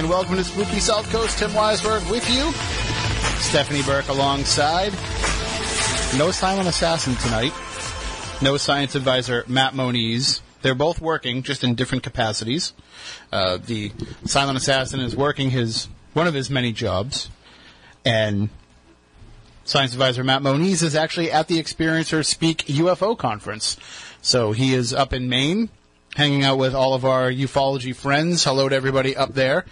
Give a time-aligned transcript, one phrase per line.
[0.00, 1.38] And welcome to Spooky South Coast.
[1.38, 2.52] Tim Weisberg with you.
[3.42, 4.94] Stephanie Burke alongside.
[6.16, 7.52] No silent assassin tonight.
[8.40, 10.40] No science advisor Matt Moniz.
[10.62, 12.72] They're both working, just in different capacities.
[13.30, 13.92] Uh, the
[14.24, 17.28] silent assassin is working his one of his many jobs,
[18.02, 18.48] and
[19.64, 23.76] science advisor Matt Moniz is actually at the Experiencer Speak UFO conference.
[24.22, 25.68] So he is up in Maine,
[26.20, 28.44] hanging out with all of our ufology friends.
[28.44, 29.64] Hello to everybody up there.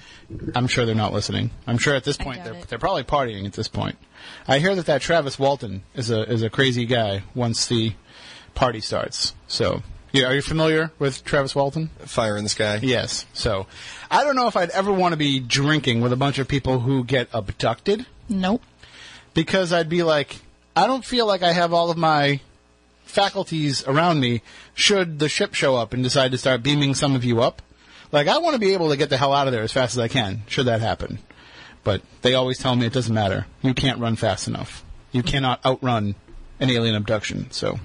[0.54, 1.50] I'm sure they're not listening.
[1.66, 2.68] I'm sure at this point they're it.
[2.68, 3.98] they're probably partying at this point.
[4.46, 7.92] I hear that that Travis Walton is a is a crazy guy once the
[8.54, 9.34] party starts.
[9.46, 11.90] So, yeah, are you familiar with Travis Walton?
[12.06, 12.78] Fire in the sky.
[12.80, 13.26] Yes.
[13.34, 13.66] So,
[14.10, 16.80] I don't know if I'd ever want to be drinking with a bunch of people
[16.80, 18.62] who get abducted Nope.
[19.34, 20.36] because I'd be like,
[20.74, 22.40] I don't feel like I have all of my
[23.08, 24.42] faculties around me
[24.74, 27.62] should the ship show up and decide to start beaming some of you up.
[28.12, 29.94] Like, I want to be able to get the hell out of there as fast
[29.94, 31.18] as I can, should that happen.
[31.84, 33.46] But they always tell me it doesn't matter.
[33.62, 34.84] You can't run fast enough.
[35.12, 36.14] You cannot outrun
[36.60, 37.50] an alien abduction.
[37.50, 37.78] So,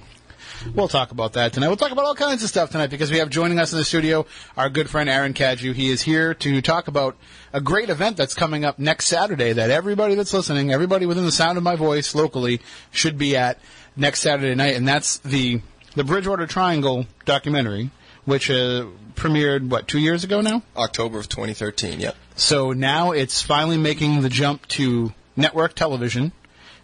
[0.73, 1.67] We'll talk about that tonight.
[1.67, 3.83] We'll talk about all kinds of stuff tonight because we have joining us in the
[3.83, 5.73] studio our good friend Aaron Cadieux.
[5.73, 7.17] He is here to talk about
[7.51, 11.31] a great event that's coming up next Saturday that everybody that's listening, everybody within the
[11.31, 13.59] sound of my voice locally should be at
[13.95, 15.61] next Saturday night, and that's the
[15.95, 17.91] the Bridgewater Triangle documentary,
[18.25, 20.63] which uh, premiered what two years ago now.
[20.75, 21.99] October of 2013.
[21.99, 22.15] Yep.
[22.35, 26.31] So now it's finally making the jump to network television,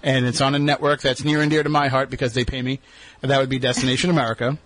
[0.03, 2.61] and it's on a network that's near and dear to my heart because they pay
[2.61, 2.79] me.
[3.21, 4.57] And that would be Destination America.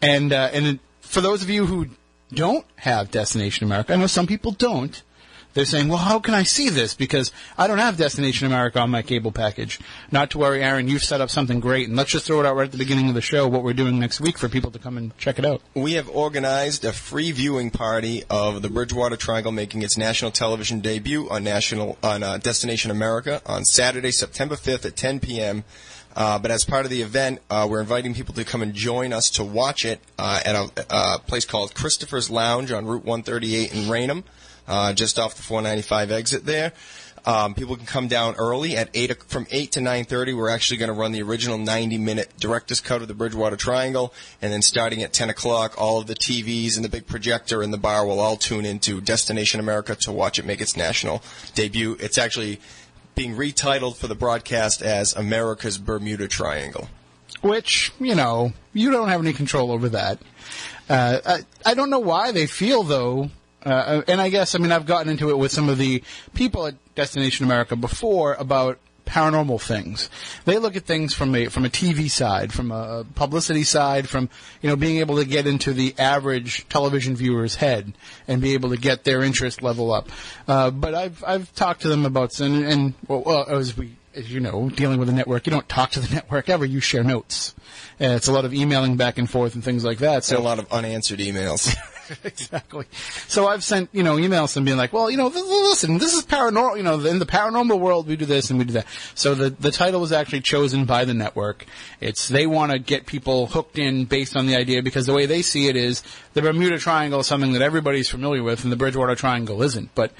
[0.00, 1.88] And uh, and for those of you who
[2.32, 5.02] don't have Destination America, I know some people don't.
[5.54, 6.94] They're saying, "Well, how can I see this?
[6.94, 9.80] Because I don't have Destination America on my cable package."
[10.10, 10.88] Not to worry, Aaron.
[10.88, 13.08] You've set up something great, and let's just throw it out right at the beginning
[13.08, 13.46] of the show.
[13.48, 15.62] What we're doing next week for people to come and check it out.
[15.74, 20.80] We have organized a free viewing party of the Bridgewater Triangle making its national television
[20.80, 25.64] debut on national on uh, Destination America on Saturday, September 5th at 10 p.m.
[26.14, 29.12] Uh, but as part of the event, uh, we're inviting people to come and join
[29.12, 33.74] us to watch it uh, at a, a place called Christopher's Lounge on Route 138
[33.74, 34.24] in Raynham,
[34.72, 36.72] uh, just off the 495 exit there.
[37.24, 40.32] Um, people can come down early at eight from eight to nine thirty.
[40.32, 44.12] We're actually going to run the original ninety minute director's cut of the Bridgewater Triangle,
[44.40, 47.70] and then starting at ten o'clock, all of the TVs and the big projector in
[47.70, 51.22] the bar will all tune into Destination America to watch it make its national
[51.54, 51.96] debut.
[52.00, 52.60] It's actually
[53.14, 56.88] being retitled for the broadcast as America's Bermuda Triangle.
[57.40, 60.18] which you know you don't have any control over that.
[60.88, 61.38] Uh, I,
[61.70, 63.30] I don't know why they feel though,
[63.64, 66.02] uh, and I guess I mean I've gotten into it with some of the
[66.34, 70.08] people at Destination America before about paranormal things.
[70.44, 74.28] They look at things from a from a TV side, from a publicity side, from
[74.60, 77.92] you know being able to get into the average television viewer's head
[78.28, 80.08] and be able to get their interest level up.
[80.48, 84.32] Uh, but I've I've talked to them about and, and well, well as we as
[84.32, 86.64] you know, dealing with a network, you don't talk to the network ever.
[86.64, 87.54] You share notes.
[88.02, 90.24] And it's a lot of emailing back and forth and things like that.
[90.24, 91.72] So So a lot of unanswered emails.
[92.24, 92.86] exactly.
[93.28, 96.26] So I've sent you know emails and being like, well, you know, listen, this is
[96.26, 96.76] paranormal.
[96.76, 98.86] You know, in the paranormal world, we do this and we do that.
[99.14, 101.64] So the the title was actually chosen by the network.
[102.00, 105.26] It's they want to get people hooked in based on the idea because the way
[105.26, 106.02] they see it is
[106.34, 109.94] the Bermuda Triangle is something that everybody's familiar with, and the Bridgewater Triangle isn't.
[109.94, 110.12] But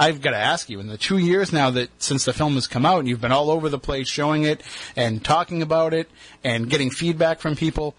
[0.00, 2.66] I've got to ask you, in the two years now that since the film has
[2.66, 4.62] come out, and you've been all over the place showing it
[4.96, 6.10] and talking about it
[6.42, 7.94] and getting feedback from people,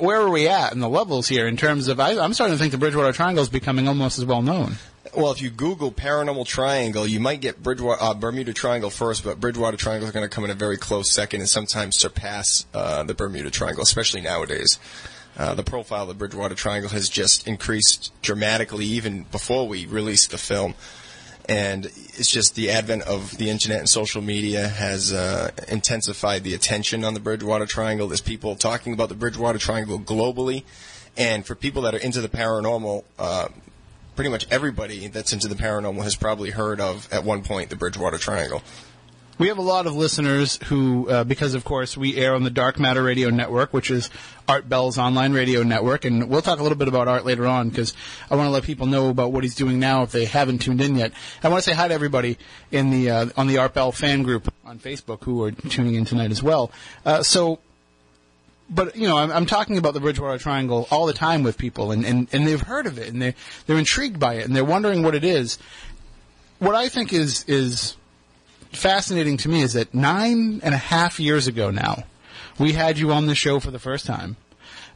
[0.00, 2.00] where are we at in the levels here in terms of?
[2.00, 4.78] I, I'm starting to think the Bridgewater Triangle is becoming almost as well known.
[5.16, 9.38] Well, if you Google paranormal triangle, you might get Bridgewater, uh, Bermuda Triangle first, but
[9.38, 13.04] Bridgewater Triangle is going to come in a very close second and sometimes surpass uh,
[13.04, 14.80] the Bermuda Triangle, especially nowadays.
[15.36, 20.30] Uh, the profile of the Bridgewater Triangle has just increased dramatically, even before we released
[20.30, 20.74] the film.
[21.48, 26.54] And it's just the advent of the internet and social media has uh, intensified the
[26.54, 28.06] attention on the Bridgewater Triangle.
[28.06, 30.64] There's people talking about the Bridgewater Triangle globally.
[31.16, 33.48] And for people that are into the paranormal, uh,
[34.14, 37.76] pretty much everybody that's into the paranormal has probably heard of at one point the
[37.76, 38.62] Bridgewater Triangle.
[39.40, 42.50] We have a lot of listeners who, uh, because of course we air on the
[42.50, 44.10] Dark Matter Radio Network, which is
[44.46, 47.70] Art Bell's online radio network, and we'll talk a little bit about Art later on
[47.70, 47.94] because
[48.30, 50.82] I want to let people know about what he's doing now if they haven't tuned
[50.82, 51.12] in yet.
[51.42, 52.36] I want to say hi to everybody
[52.70, 56.04] in the uh, on the Art Bell fan group on Facebook who are tuning in
[56.04, 56.70] tonight as well.
[57.06, 57.60] Uh, so
[58.68, 61.92] but you know, I'm, I'm talking about the Bridgewater Triangle all the time with people,
[61.92, 63.34] and, and, and they've heard of it, and they
[63.66, 65.56] they're intrigued by it, and they're wondering what it is.
[66.58, 67.96] What I think is is
[68.72, 72.04] fascinating to me is that nine and a half years ago now,
[72.58, 74.36] we had you on the show for the first time,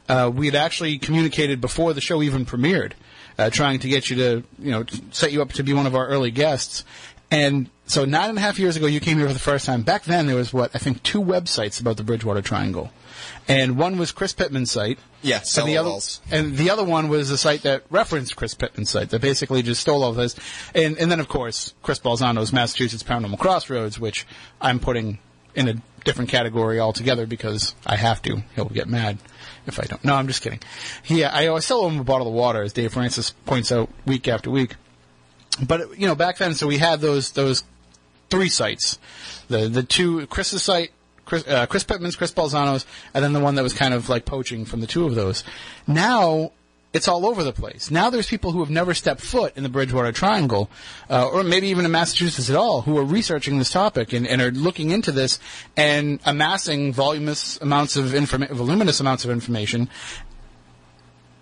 [0.07, 2.93] uh, we had actually communicated before the show even premiered,
[3.37, 5.95] uh, trying to get you to, you know, set you up to be one of
[5.95, 6.83] our early guests.
[7.31, 9.81] And so nine and a half years ago, you came here for the first time.
[9.81, 12.91] Back then, there was what I think two websites about the Bridgewater Triangle,
[13.47, 14.99] and one was Chris Pittman's site.
[15.21, 16.21] Yeah, and the other Cellulols.
[16.31, 19.81] and the other one was a site that referenced Chris Pittman's site that basically just
[19.81, 20.35] stole all of this.
[20.73, 24.25] And and then of course Chris Balzano's Massachusetts Paranormal Crossroads, which
[24.61, 25.19] I'm putting
[25.55, 28.43] in a different category altogether because I have to.
[28.55, 29.17] He'll get mad
[29.65, 30.03] if I don't.
[30.03, 30.59] No, I'm just kidding.
[31.03, 34.27] He, I always sell him a bottle of water, as Dave Francis points out week
[34.27, 34.75] after week.
[35.65, 37.63] But you know, back then, so we had those those
[38.29, 38.99] three sites,
[39.47, 40.91] the the two Chris's site,
[41.25, 44.25] Chris, uh, Chris Pittman's, Chris Balzano's, and then the one that was kind of like
[44.25, 45.43] poaching from the two of those.
[45.87, 46.51] Now
[46.93, 47.91] it's all over the place.
[47.91, 50.69] Now there's people who have never stepped foot in the Bridgewater Triangle,
[51.09, 54.41] uh, or maybe even in Massachusetts at all, who are researching this topic and, and
[54.41, 55.39] are looking into this
[55.75, 59.89] and amassing voluminous amounts of voluminous amounts of information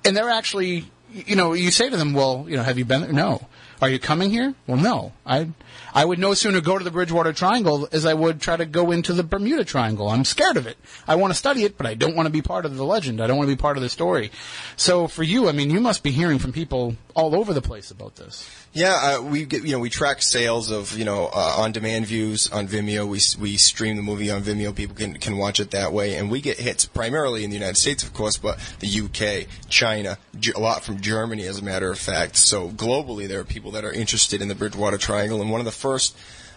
[0.06, 3.02] and they're actually, you know, you say to them, well, you know, have you been
[3.02, 3.14] there?
[3.14, 3.48] No.
[3.82, 4.54] Are you coming here?
[4.68, 5.14] Well, no.
[5.26, 5.50] I,
[5.94, 8.92] I would no sooner go to the Bridgewater Triangle as I would try to go
[8.92, 10.10] into the Bermuda Triangle.
[10.10, 10.78] I'm scared of it.
[11.08, 13.22] I want to study it, but I don't want to be part of the legend.
[13.22, 14.32] I don't want to be part of the story.
[14.76, 17.92] So for you, I mean, you must be hearing from people all over the place
[17.92, 18.50] about this.
[18.74, 22.08] Yeah, uh, we get you know we track sales of you know uh, on demand
[22.08, 23.08] views on Vimeo.
[23.08, 24.74] We we stream the movie on Vimeo.
[24.76, 27.78] People can can watch it that way, and we get hits primarily in the United
[27.78, 30.18] States, of course, but the UK, China,
[30.56, 32.36] a lot from Germany, as a matter of fact.
[32.36, 35.74] So globally, there are people that are interested in the Bridgewater Triangle, and one of
[35.74, 36.16] the first.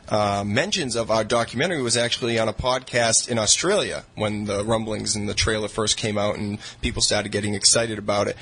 [0.08, 5.16] Uh, mentions of our documentary was actually on a podcast in Australia when the rumblings
[5.16, 8.36] and the trailer first came out and people started getting excited about it.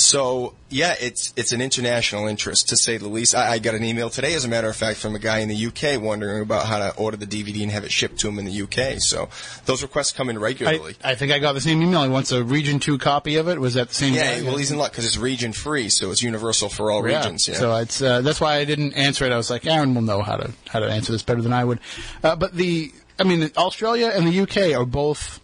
[0.00, 3.34] So yeah, it's it's an international interest to say the least.
[3.34, 5.48] I, I got an email today, as a matter of fact, from a guy in
[5.48, 8.38] the UK wondering about how to order the DVD and have it shipped to him
[8.38, 9.00] in the UK.
[9.00, 9.28] So
[9.64, 10.94] those requests come in I, regularly.
[11.02, 12.04] I think I got the same email.
[12.04, 13.58] He wants a Region 2 copy of it.
[13.58, 16.22] Was that the same yeah, well, he's in luck because it's region free, so it's
[16.22, 17.18] universal for all Yeah.
[17.18, 17.48] regions.
[17.48, 17.54] Yeah.
[17.56, 19.32] So it's uh, that's why I didn't answer it.
[19.32, 21.64] I was like, Aaron will know how to how to answer this better than I
[21.64, 21.80] would.
[22.22, 25.40] Uh, but the, I mean, Australia and the UK are both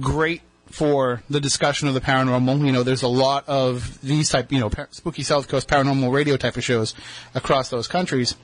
[0.00, 0.42] great
[0.76, 2.66] for the discussion of the paranormal.
[2.66, 6.12] You know, there's a lot of these type, you know, par- spooky South Coast paranormal
[6.12, 6.94] radio type of shows
[7.34, 8.36] across those countries.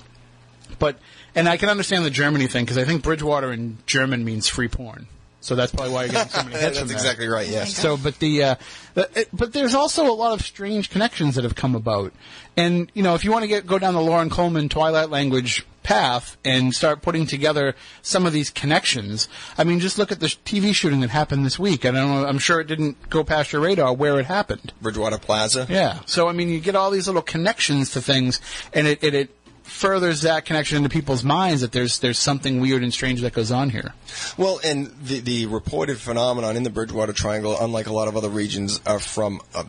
[0.79, 0.97] But
[1.35, 4.69] and I can understand the Germany thing because I think Bridgewater in German means free
[4.69, 5.09] porn.
[5.43, 6.95] So that's probably why you're getting so many hits That's from that.
[6.95, 7.49] exactly right.
[7.49, 7.77] Yes.
[7.77, 8.55] So, but the, uh,
[8.95, 12.13] the but there's also a lot of strange connections that have come about,
[12.57, 15.67] and you know, if you want to get go down the Loren Coleman Twilight language
[15.83, 19.29] path and start putting together some of these connections,
[19.59, 21.85] I mean, just look at the TV shooting that happened this week.
[21.85, 24.73] And I don't know, I'm sure it didn't go past your radar where it happened.
[24.81, 25.67] Bridgewater Plaza.
[25.69, 25.99] Yeah.
[26.07, 28.41] So I mean, you get all these little connections to things,
[28.73, 29.31] and it it, it
[29.73, 33.51] furthers that connection into people's minds that there's there's something weird and strange that goes
[33.51, 33.95] on here.
[34.37, 38.29] Well, and the the reported phenomenon in the Bridgewater Triangle, unlike a lot of other
[38.29, 39.65] regions, are from a,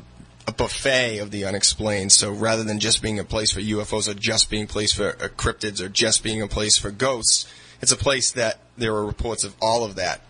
[0.48, 2.12] a buffet of the unexplained.
[2.12, 5.10] So rather than just being a place for UFOs or just being a place for
[5.10, 7.52] uh, cryptids or just being a place for ghosts,
[7.82, 10.22] it's a place that there are reports of all of that.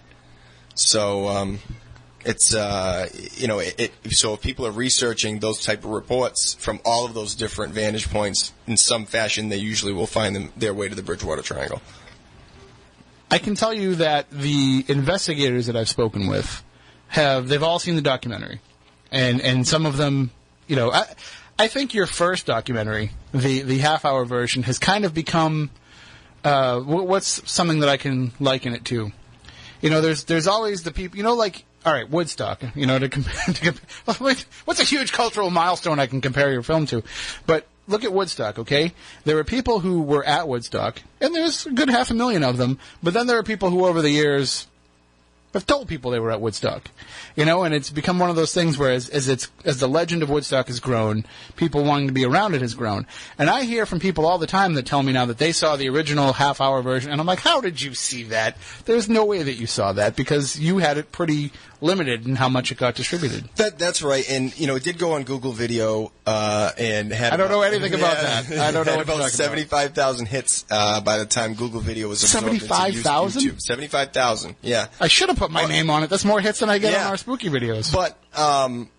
[0.75, 1.59] So um,
[2.25, 4.13] it's uh, you know it, it.
[4.13, 8.09] So if people are researching those type of reports from all of those different vantage
[8.09, 11.81] points in some fashion, they usually will find them their way to the Bridgewater Triangle.
[13.29, 16.63] I can tell you that the investigators that I've spoken with
[17.07, 18.61] have they've all seen the documentary,
[19.11, 20.31] and and some of them,
[20.67, 21.05] you know, I
[21.57, 25.71] I think your first documentary, the the half hour version, has kind of become
[26.43, 29.11] uh, what's something that I can liken it to.
[29.81, 32.61] You know, there's there's always the people, you know, like all right, Woodstock.
[32.75, 34.35] You know, to compare, to compare
[34.65, 37.03] what's a huge cultural milestone I can compare your film to,
[37.45, 38.93] but look at Woodstock, okay?
[39.25, 42.57] There were people who were at Woodstock, and there's a good half a million of
[42.57, 42.79] them.
[43.01, 44.67] But then there are people who, over the years,
[45.53, 46.89] have told people they were at Woodstock,
[47.35, 49.87] you know, and it's become one of those things where as, as it's as the
[49.87, 51.25] legend of Woodstock has grown,
[51.55, 53.05] people wanting to be around it has grown.
[53.37, 55.75] And I hear from people all the time that tell me now that they saw
[55.75, 58.57] the original half hour version, and I'm like, how did you see that?
[58.85, 61.51] There's no way that you saw that because you had it pretty
[61.83, 63.43] limited in how much it got distributed.
[63.57, 67.33] That that's right, and you know it did go on Google Video uh, and had.
[67.33, 68.45] I don't know anything about that.
[68.51, 69.31] I don't know had what about talking about.
[69.31, 73.41] seventy-five thousand hits uh, by the time Google Video was absorbed into 75,000?
[73.41, 73.61] YouTube.
[73.61, 74.87] Seventy-five thousand, yeah.
[74.99, 76.09] I should have put my name on it.
[76.09, 77.05] That's more hits than I get Yeah.
[77.05, 77.93] on our spooky videos.
[77.93, 78.89] But um,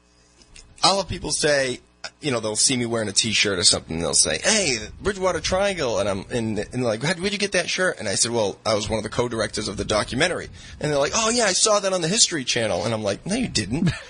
[0.83, 1.81] I'll have people say,
[2.21, 3.97] you know, they'll see me wearing a T-shirt or something.
[3.97, 7.39] and They'll say, "Hey, Bridgewater Triangle," and I'm and, and they're like, "How- "Where'd you
[7.39, 9.85] get that shirt?" And I said, "Well, I was one of the co-directors of the
[9.85, 10.49] documentary."
[10.81, 13.25] And they're like, "Oh yeah, I saw that on the History Channel." And I'm like,
[13.27, 13.91] "No, you didn't."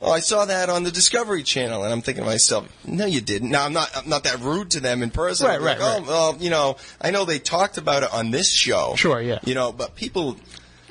[0.00, 3.20] Oh, I saw that on the Discovery Channel, and I'm thinking to myself, "No, you
[3.20, 5.48] didn't." Now, I'm not, I'm not that rude to them in person.
[5.48, 8.30] Right, I'm like, right, oh, well, you know, I know they talked about it on
[8.30, 8.94] this show.
[8.96, 9.40] Sure, yeah.
[9.42, 10.36] You know, but people,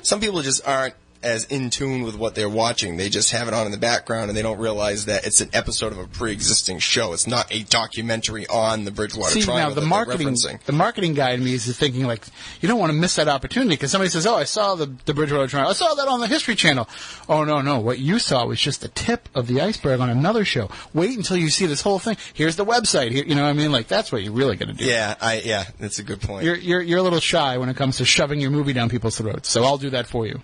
[0.02, 2.96] some people just aren't as in tune with what they're watching.
[2.96, 5.50] They just have it on in the background and they don't realize that it's an
[5.52, 7.12] episode of a pre-existing show.
[7.12, 11.30] It's not a documentary on the Bridgewater See Triangle now the marketing, the marketing guy
[11.32, 12.24] in me is thinking like,
[12.60, 15.14] you don't want to miss that opportunity because somebody says, "Oh, I saw the the
[15.14, 15.70] Bridgewater Triangle.
[15.70, 16.88] I saw that on the History Channel."
[17.28, 20.44] Oh no, no, what you saw was just the tip of the iceberg on another
[20.44, 20.70] show.
[20.94, 22.16] Wait until you see this whole thing.
[22.34, 23.10] Here's the website.
[23.10, 23.72] Here, you know what I mean?
[23.72, 24.84] Like that's what you're really going to do.
[24.84, 26.44] Yeah, I yeah, that's a good point.
[26.44, 29.18] You're, you're you're a little shy when it comes to shoving your movie down people's
[29.18, 30.40] throats, so I'll do that for you.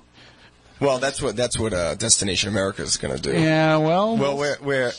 [0.84, 3.38] Well, that's what that's what uh, Destination America is going to do.
[3.38, 4.92] Yeah, well, Well, we're, we're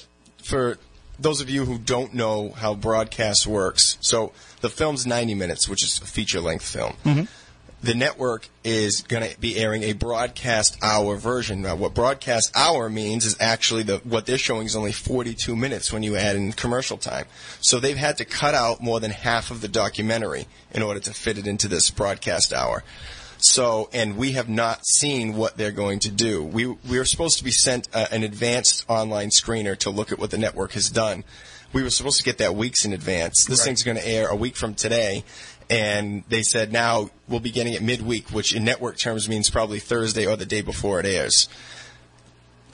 [0.44, 0.78] for
[1.20, 3.98] those of you who don't know how broadcast works.
[4.02, 6.94] So the film's 90 minutes, which is a feature length film.
[7.04, 7.24] Mm-hmm.
[7.84, 11.62] The network is going to be airing a broadcast hour version.
[11.62, 15.94] Now, what broadcast hour means is actually the what they're showing is only 42 minutes
[15.94, 17.26] when you add in commercial time.
[17.62, 21.14] So they've had to cut out more than half of the documentary in order to
[21.14, 22.84] fit it into this broadcast hour.
[23.38, 26.44] So, and we have not seen what they're going to do.
[26.44, 30.20] We we were supposed to be sent uh, an advanced online screener to look at
[30.20, 31.24] what the network has done.
[31.74, 33.46] We were supposed to get that weeks in advance.
[33.46, 35.26] This thing's going to air a week from today,
[35.70, 39.80] and they said now we'll be getting it midweek, which in network terms means probably
[39.80, 41.50] Thursday or the day before it airs.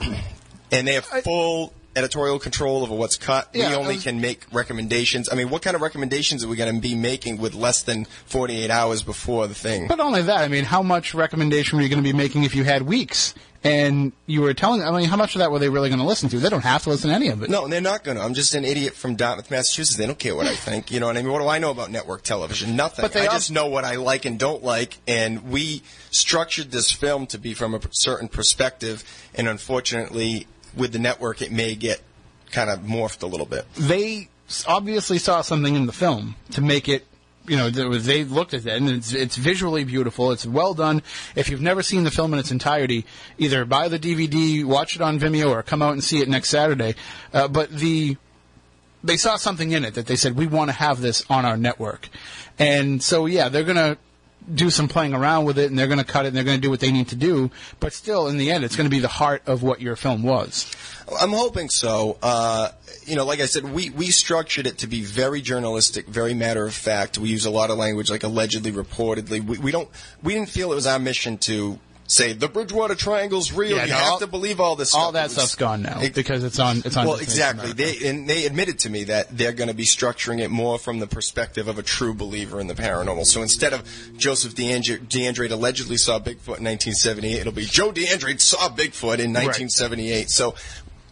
[0.00, 3.48] and they have full editorial control over what's cut.
[3.52, 5.28] Yeah, we only was- can make recommendations.
[5.30, 8.06] I mean, what kind of recommendations are we going to be making with less than
[8.26, 9.88] 48 hours before the thing?
[9.88, 10.38] But only that.
[10.38, 13.34] I mean, how much recommendation were you going to be making if you had weeks
[13.64, 14.82] and you were telling?
[14.82, 16.38] I mean, how much of that were they really going to listen to?
[16.38, 17.50] They don't have to listen to any of it.
[17.50, 18.22] No, they're not going to.
[18.22, 19.96] I'm just an idiot from Dartmouth, Massachusetts.
[19.98, 20.90] They don't care what I think.
[20.90, 21.30] You know what I mean?
[21.30, 22.74] What do I know about network television?
[22.74, 23.02] Nothing.
[23.02, 24.98] But they I al- just know what I like and don't like.
[25.06, 29.04] And we structured this film to be from a certain perspective.
[29.34, 32.00] And unfortunately, with the network, it may get
[32.50, 33.66] kind of morphed a little bit.
[33.74, 34.28] They
[34.66, 37.06] obviously saw something in the film to make it.
[37.44, 40.30] You know, they looked at it, and it's, it's visually beautiful.
[40.30, 41.02] It's well done.
[41.34, 43.04] If you've never seen the film in its entirety,
[43.36, 46.50] either buy the DVD, watch it on Vimeo, or come out and see it next
[46.50, 46.94] Saturday.
[47.32, 48.16] Uh, but the
[49.02, 51.56] they saw something in it that they said we want to have this on our
[51.56, 52.08] network,
[52.60, 53.98] and so yeah, they're gonna
[54.54, 56.70] do some playing around with it, and they're gonna cut it, and they're gonna do
[56.70, 57.50] what they need to do.
[57.80, 60.70] But still, in the end, it's gonna be the heart of what your film was.
[61.20, 62.18] I'm hoping so.
[62.22, 62.70] Uh,
[63.04, 66.66] you know, like I said, we, we structured it to be very journalistic, very matter
[66.66, 67.18] of fact.
[67.18, 69.44] We use a lot of language like allegedly, reportedly.
[69.44, 69.88] We, we don't,
[70.22, 71.78] we didn't feel it was our mission to
[72.12, 73.76] say the Bridgewater Triangle's real.
[73.76, 74.94] Yeah, you no, have all- to believe all this.
[74.94, 75.12] All stuff.
[75.14, 76.82] that was- stuff's gone now It- because it's on.
[76.84, 77.06] It's on.
[77.06, 77.72] well, exactly.
[77.72, 80.98] They and they admitted to me that they're going to be structuring it more from
[80.98, 83.24] the perspective of a true believer in the paranormal.
[83.26, 83.82] So instead of
[84.16, 89.32] Joseph DeAndre, DeAndre allegedly saw Bigfoot in 1978, it'll be Joe DeAndre saw Bigfoot in
[89.32, 90.30] 1978.
[90.30, 90.54] So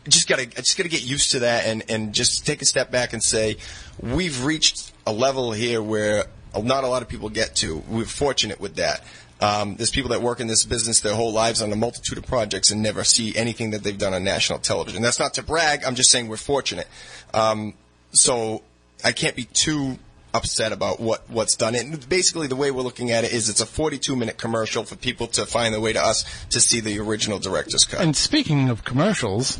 [0.08, 2.64] just got to just got to get used to that and and just take a
[2.64, 3.56] step back and say
[4.00, 6.26] we've reached a level here where
[6.60, 7.78] not a lot of people get to.
[7.88, 9.04] We're fortunate with that.
[9.40, 12.26] Um, there's people that work in this business their whole lives on a multitude of
[12.26, 15.02] projects and never see anything that they've done on national television.
[15.02, 15.84] That's not to brag.
[15.84, 16.88] I'm just saying we're fortunate.
[17.32, 17.74] Um,
[18.12, 18.62] so
[19.04, 19.98] I can't be too
[20.32, 21.74] upset about what what's done.
[21.74, 24.96] And basically, the way we're looking at it is it's a 42 minute commercial for
[24.96, 28.00] people to find their way to us to see the original director's cut.
[28.00, 29.58] And speaking of commercials,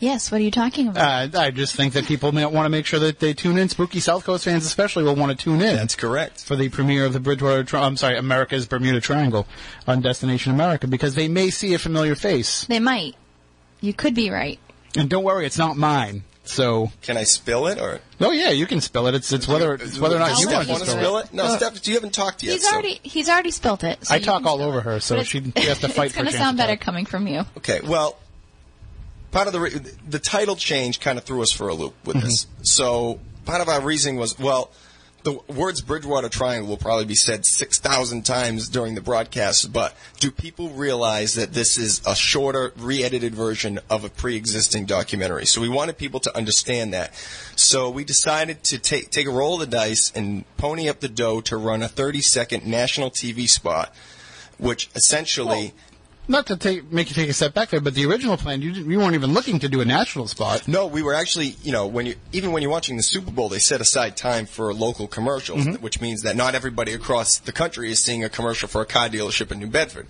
[0.00, 1.34] Yes, what are you talking about?
[1.34, 3.68] uh, I just think that people may want to make sure that they tune in.
[3.68, 5.74] Spooky South Coast fans, especially, will want to tune in.
[5.76, 6.44] That's correct.
[6.44, 7.64] for the premiere of the Bridgewater.
[7.64, 9.46] Tri- I'm sorry, America's Bermuda Triangle
[9.86, 12.64] on Destination America because they may see a familiar face.
[12.66, 13.16] they might.
[13.80, 14.58] You could be right.
[14.96, 16.22] And don't worry, it's not mine.
[16.44, 18.00] So, Can I spill it or?
[18.22, 19.14] oh yeah, you can spill it.
[19.14, 21.26] It's it's whether it's whether or not I'll you want to spill spill it.
[21.26, 21.34] it?
[21.34, 22.52] No, Uh, Steph, you haven't talked yet.
[22.54, 24.06] He's so- already he's already spilt it.
[24.06, 24.82] so I talk all over it.
[24.84, 26.80] her, so she has to fight It's for a going to sound better talk.
[26.84, 27.44] coming from you.
[27.58, 28.16] Okay, well,
[29.30, 32.20] part of the re- the title change kind of threw us for a loop with
[32.20, 32.44] this.
[32.44, 32.62] Mm-hmm.
[32.64, 34.70] So part of our reasoning was, well,
[35.24, 39.94] the words Bridgewater Triangle will probably be said six thousand times during the broadcast, but
[40.20, 45.44] do people realize that this is a shorter, re-edited version of a pre-existing documentary?
[45.44, 47.14] So we wanted people to understand that.
[47.56, 51.08] So we decided to take take a roll of the dice and pony up the
[51.08, 53.94] dough to run a thirty second national TV spot,
[54.58, 55.74] which essentially.
[56.30, 58.72] Not to take, make you take a step back there, but the original plan, you,
[58.72, 60.68] didn't, you weren't even looking to do a national spot.
[60.68, 63.48] No, we were actually, you know, when you even when you're watching the Super Bowl,
[63.48, 65.82] they set aside time for local commercials, mm-hmm.
[65.82, 69.08] which means that not everybody across the country is seeing a commercial for a car
[69.08, 70.06] dealership in New Bedford.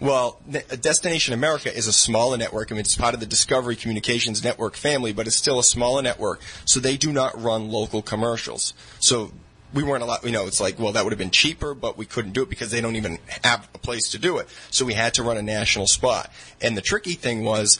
[0.00, 2.72] Well, uh, Destination America is a smaller network.
[2.72, 6.02] I mean, it's part of the Discovery Communications network family, but it's still a smaller
[6.02, 8.74] network, so they do not run local commercials.
[8.98, 9.30] So
[9.72, 12.06] we weren't allowed, you know, it's like, well, that would have been cheaper, but we
[12.06, 14.48] couldn't do it because they don't even have a place to do it.
[14.70, 16.30] So we had to run a national spot.
[16.60, 17.78] And the tricky thing was,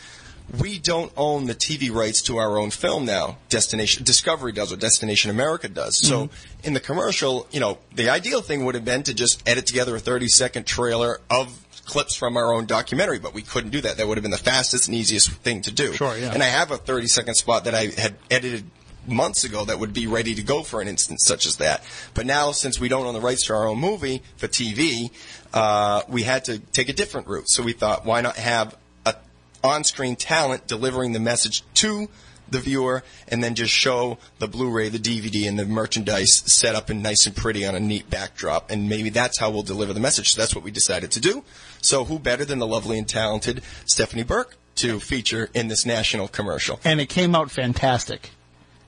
[0.58, 3.38] we don't own the TV rights to our own film now.
[3.48, 6.04] Destination Discovery does, or Destination America does.
[6.04, 6.66] So mm-hmm.
[6.66, 9.94] in the commercial, you know, the ideal thing would have been to just edit together
[9.94, 13.96] a 30 second trailer of clips from our own documentary, but we couldn't do that.
[13.96, 15.92] That would have been the fastest and easiest thing to do.
[15.92, 16.32] Sure, yeah.
[16.32, 18.64] And I have a 30 second spot that I had edited
[19.06, 21.82] months ago that would be ready to go for an instance such as that.
[22.14, 25.10] But now, since we don't own the rights to our own movie for TV,
[25.52, 27.48] uh, we had to take a different route.
[27.48, 28.76] So we thought, why not have
[29.06, 29.16] a
[29.64, 32.08] on-screen talent delivering the message to
[32.50, 36.90] the viewer and then just show the Blu-ray, the DVD, and the merchandise set up
[36.90, 38.70] and nice and pretty on a neat backdrop.
[38.70, 40.32] And maybe that's how we'll deliver the message.
[40.32, 41.44] So that's what we decided to do.
[41.80, 46.28] So who better than the lovely and talented Stephanie Burke to feature in this national
[46.28, 46.80] commercial?
[46.84, 48.30] and it came out fantastic.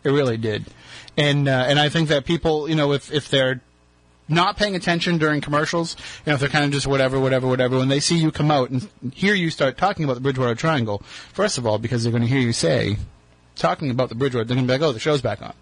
[0.05, 0.67] It really did,
[1.17, 3.61] and uh, and I think that people, you know, if if they're
[4.29, 7.79] not paying attention during commercials, you know, if they're kind of just whatever, whatever, whatever,
[7.79, 11.03] when they see you come out and hear you start talking about the Bridgewater Triangle,
[11.33, 12.97] first of all, because they're going to hear you say,
[13.57, 15.55] talking about the Bridgewater, they're going to be like, oh, the show's back on.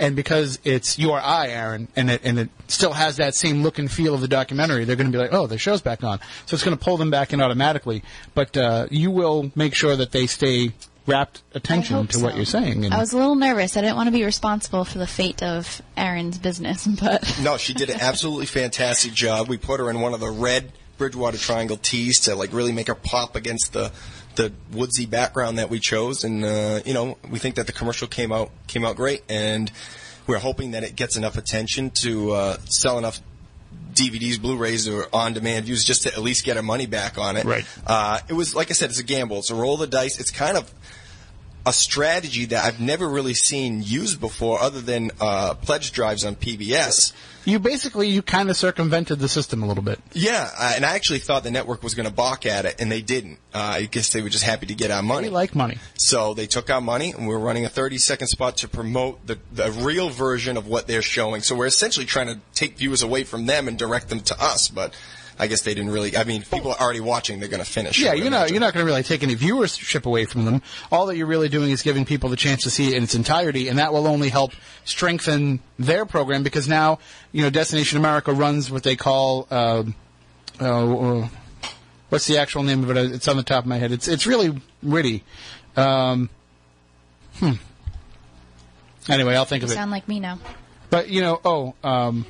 [0.00, 3.78] And because it's your eye, Aaron, and it, and it still has that same look
[3.78, 6.20] and feel of the documentary, they're going to be like, oh, the show's back on.
[6.46, 8.02] So it's going to pull them back in automatically.
[8.34, 10.72] But uh, you will make sure that they stay
[11.08, 12.84] rapt attention hope to what you're saying.
[12.84, 13.76] And I was a little nervous.
[13.76, 17.74] I didn't want to be responsible for the fate of Aaron's business, but No, she
[17.74, 19.48] did an absolutely fantastic job.
[19.48, 22.88] We put her in one of the red Bridgewater Triangle tees to like really make
[22.88, 23.90] her pop against the
[24.34, 28.06] the woodsy background that we chose, and uh, you know we think that the commercial
[28.06, 29.70] came out came out great, and
[30.26, 33.20] we're hoping that it gets enough attention to uh, sell enough
[33.94, 37.44] DVDs, Blu-rays, or on-demand views just to at least get our money back on it.
[37.44, 37.64] Right.
[37.86, 39.38] Uh, it was like I said, it's a gamble.
[39.38, 40.20] It's a roll of the dice.
[40.20, 40.72] It's kind of
[41.66, 46.34] a strategy that I've never really seen used before, other than uh, pledge drives on
[46.36, 47.12] PBS.
[47.44, 50.00] you basically you kind of circumvented the system a little bit.
[50.12, 52.90] Yeah, uh, and I actually thought the network was going to balk at it, and
[52.90, 53.38] they didn't.
[53.52, 55.28] Uh, I guess they were just happy to get our money.
[55.28, 55.78] We like money.
[55.94, 59.38] so they took our money, and we're running a 30 second spot to promote the,
[59.52, 61.42] the real version of what they're showing.
[61.42, 64.68] So we're essentially trying to take viewers away from them and direct them to us,
[64.68, 64.94] but
[65.38, 66.16] I guess they didn't really.
[66.16, 67.98] I mean, people are already watching, they're going to finish.
[67.98, 70.62] Yeah, you're not you're not going to really take any viewership away from them.
[70.90, 73.14] All that you're really doing is giving people the chance to see it in its
[73.14, 74.52] entirety, and that will only help
[74.84, 76.98] strengthen their program because now
[77.32, 79.46] you know Destination America runs what they call.
[79.50, 79.94] um
[80.60, 81.28] uh, uh,
[82.08, 83.12] what's the actual name of it?
[83.12, 83.92] It's on the top of my head.
[83.92, 85.24] It's it's really witty.
[85.76, 86.30] Um,
[87.34, 87.52] hmm.
[89.08, 89.74] Anyway, I'll think you of it.
[89.74, 90.38] sound like me now.
[90.90, 92.26] But you know, oh, um,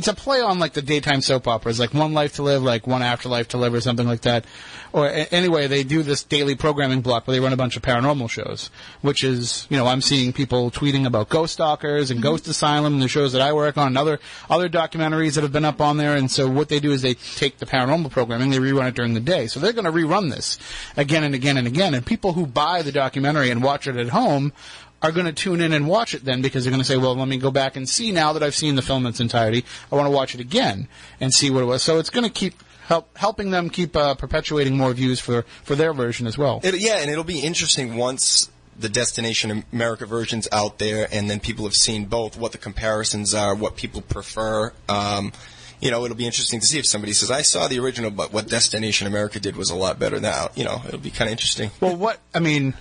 [0.00, 2.86] it's a play on like the daytime soap operas, like One Life to Live, like
[2.86, 4.46] One Afterlife to Live, or something like that.
[4.94, 7.82] Or a- anyway, they do this daily programming block where they run a bunch of
[7.82, 8.70] paranormal shows,
[9.02, 12.30] which is, you know, I'm seeing people tweeting about Ghost Stalkers and mm-hmm.
[12.30, 15.52] Ghost Asylum and the shows that I work on, and other other documentaries that have
[15.52, 16.16] been up on there.
[16.16, 19.12] And so what they do is they take the paranormal programming, they rerun it during
[19.12, 19.48] the day.
[19.48, 20.58] So they're going to rerun this
[20.96, 21.92] again and again and again.
[21.92, 24.54] And people who buy the documentary and watch it at home
[25.02, 27.14] are going to tune in and watch it then because they're going to say, well,
[27.14, 29.64] let me go back and see now that I've seen the film in its entirety.
[29.90, 30.88] I want to watch it again
[31.20, 31.82] and see what it was.
[31.82, 35.74] So it's going to keep help, helping them keep uh, perpetuating more views for, for
[35.74, 36.60] their version as well.
[36.62, 41.40] It, yeah, and it'll be interesting once the Destination America version's out there, and then
[41.40, 44.72] people have seen both, what the comparisons are, what people prefer.
[44.88, 45.32] Um,
[45.80, 48.32] you know, it'll be interesting to see if somebody says, "I saw the original, but
[48.32, 51.32] what Destination America did was a lot better." Now, you know, it'll be kind of
[51.32, 51.70] interesting.
[51.80, 52.74] Well, what I mean,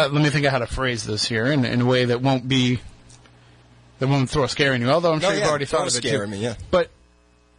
[0.00, 2.20] uh, let me think of how to phrase this here in, in a way that
[2.22, 2.80] won't be
[3.98, 4.90] that won't throw a scare in you.
[4.90, 6.30] Although I'm No, sure you've already thought of it scare too.
[6.30, 6.54] me, yeah.
[6.70, 6.90] But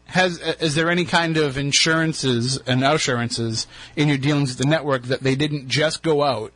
[0.06, 4.66] has uh, is there any kind of insurances and assurances in your dealings with the
[4.66, 6.52] network that they didn't just go out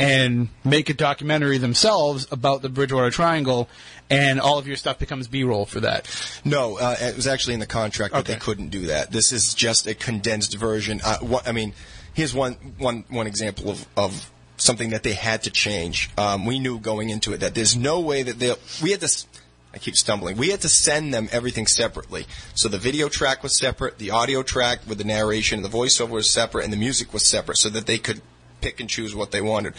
[0.00, 3.68] and make a documentary themselves about the Bridgewater Triangle,
[4.08, 6.08] and all of your stuff becomes B-roll for that?
[6.44, 8.34] No, uh, it was actually in the contract that Okay.
[8.34, 9.10] they couldn't do that.
[9.10, 11.00] This is just a condensed version.
[11.04, 11.72] Uh, what, I mean,
[12.14, 16.10] here's one one one example of, of something that they had to change.
[16.18, 19.24] Um, we knew going into it that there's no way that they we had to.
[19.72, 20.36] I keep stumbling.
[20.38, 22.26] We had to send them everything separately.
[22.54, 26.32] So the video track was separate, the audio track with the narration, the voiceover was
[26.32, 28.22] separate, and the music was separate, so that they could
[28.62, 29.74] pick and choose what they wanted.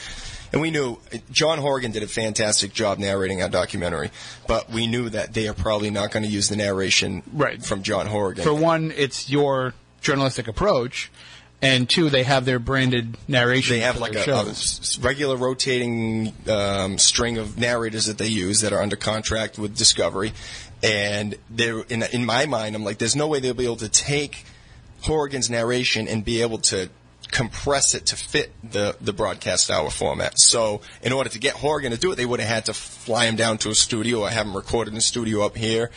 [0.53, 0.99] And we knew
[1.31, 4.11] John Horgan did a fantastic job narrating our documentary,
[4.47, 7.63] but we knew that they are probably not going to use the narration Right.
[7.65, 8.43] from John Horgan.
[8.43, 11.11] For one, it's your journalistic approach,
[11.61, 13.75] and two, they have their branded narration.
[13.75, 14.53] they have like a, a
[15.01, 20.31] regular rotating um, string of narrators that they use that are under contract with Discovery,
[20.81, 23.89] and they're in in my mind, I'm like, there's no way they'll be able to
[23.89, 24.45] take
[25.01, 26.89] Horgan's narration and be able to
[27.31, 30.33] compress it to fit the the broadcast hour format.
[30.37, 33.25] So, in order to get Horgan to do it, they would have had to fly
[33.25, 35.91] him down to a studio or have him recorded in a studio up here.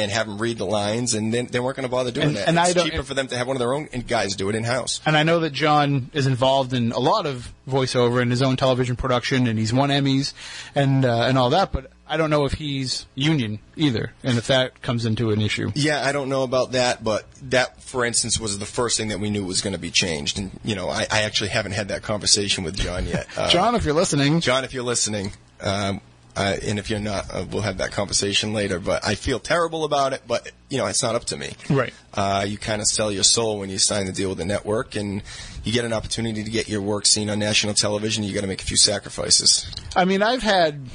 [0.00, 2.36] And have them read the lines, and then they weren't going to bother doing And-
[2.36, 2.48] that.
[2.48, 4.48] and I it's don't- cheaper for them to have one of their own guys do
[4.48, 5.00] it in house.
[5.06, 8.56] And I know that John is involved in a lot of voiceover in his own
[8.56, 10.32] television production, and he's won Emmys
[10.74, 11.72] and uh, and all that.
[11.72, 15.70] But I don't know if he's union either, and if that comes into an issue.
[15.74, 19.20] Yeah, I don't know about that, but that, for instance, was the first thing that
[19.20, 20.38] we knew was going to be changed.
[20.38, 23.26] And you know, I, I actually haven't had that conversation with John yet.
[23.36, 26.00] Uh, John, if you're listening, John, if you're listening, um,
[26.34, 28.80] uh, and if you're not, uh, we'll have that conversation later.
[28.80, 30.22] But I feel terrible about it.
[30.26, 31.52] But you know, it's not up to me.
[31.68, 31.92] Right.
[32.14, 34.96] Uh, you kind of sell your soul when you sign the deal with the network,
[34.96, 35.22] and
[35.64, 38.24] you get an opportunity to get your work seen on national television.
[38.24, 39.70] You got to make a few sacrifices.
[39.94, 40.88] I mean, I've had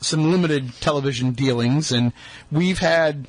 [0.00, 2.12] some limited television dealings, and
[2.52, 3.26] we've had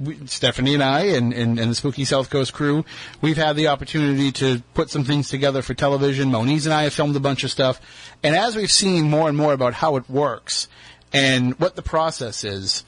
[0.00, 2.84] we, Stephanie and I and, and, and the Spooky South Coast crew,
[3.20, 6.30] we've had the opportunity to put some things together for television.
[6.30, 7.80] Moniz and I have filmed a bunch of stuff,
[8.22, 10.68] and as we've seen more and more about how it works
[11.16, 12.84] and what the process is,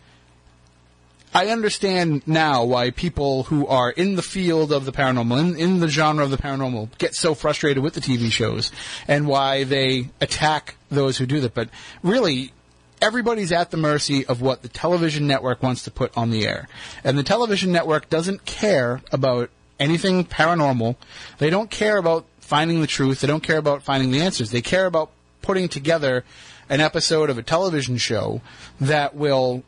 [1.33, 5.81] I understand now why people who are in the field of the paranormal, in, in
[5.81, 8.71] the genre of the paranormal, get so frustrated with the TV shows
[9.07, 11.55] and why they attack those who do that.
[11.55, 11.71] But
[12.03, 12.53] really,
[13.01, 16.69] everybody's at the mercy of what the television network wants to put on the air.
[17.05, 19.49] And the television network doesn't care about
[19.81, 20.97] anything paranormal.
[21.39, 23.23] They don't care about finding the truth.
[23.23, 24.51] They don't care about finding the answers.
[24.51, 26.25] They care about putting together
[26.69, 28.41] an episode of a television show
[28.81, 29.63] that will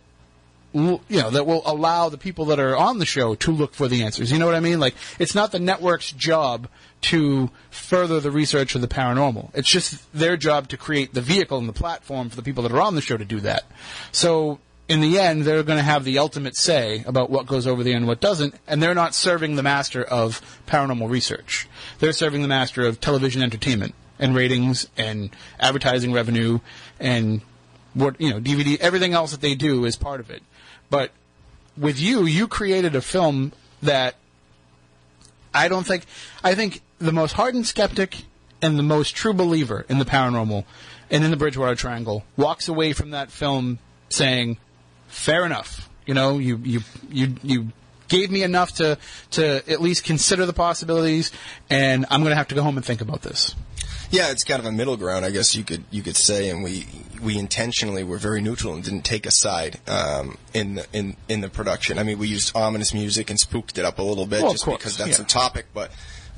[0.72, 3.88] you know that will allow the people that are on the show to look for
[3.88, 4.30] the answers.
[4.30, 4.78] You know what I mean?
[4.78, 6.68] Like it's not the network's job
[7.02, 9.50] to further the research of the paranormal.
[9.54, 12.72] It's just their job to create the vehicle and the platform for the people that
[12.72, 13.64] are on the show to do that.
[14.12, 17.82] So in the end, they're going to have the ultimate say about what goes over
[17.82, 21.68] the air and what doesn't, and they're not serving the master of paranormal research.
[22.00, 26.58] They're serving the master of television entertainment and ratings and advertising revenue
[27.00, 27.40] and
[27.94, 30.42] what you know DVD everything else that they do is part of it.
[30.90, 31.10] But
[31.76, 34.14] with you, you created a film that
[35.52, 36.04] I don't think
[36.44, 38.22] I think the most hardened skeptic
[38.62, 40.64] and the most true believer in the paranormal
[41.10, 44.58] and in the Bridgewater Triangle walks away from that film saying,
[45.08, 47.72] "Fair enough." You know, you you you you
[48.08, 48.98] gave me enough to
[49.32, 51.32] to at least consider the possibilities,
[51.70, 53.54] and I'm going to have to go home and think about this.
[54.10, 56.64] Yeah, it's kind of a middle ground, I guess you could you could say, and
[56.64, 56.86] we
[57.22, 61.40] we intentionally were very neutral and didn't take a side um, in the in in
[61.42, 61.98] the production.
[61.98, 64.66] I mean, we used ominous music and spooked it up a little bit Well, just
[64.66, 65.16] because that's yeah.
[65.18, 65.92] the topic, but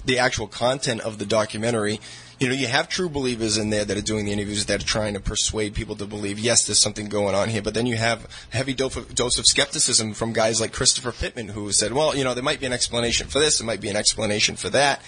[0.05, 2.01] the actual content of the documentary.
[2.41, 4.87] You know, you have true believers in there that are doing the interviews that are
[4.87, 7.63] trying to persuade people to believe, yes, there's something going on here.
[7.63, 11.13] But then you have a heavy dose of, dose of skepticism from guys like Christopher
[11.13, 13.81] Pittman, who said, well, you know, there might be an explanation for this, there might
[13.81, 15.03] be an explanation for that.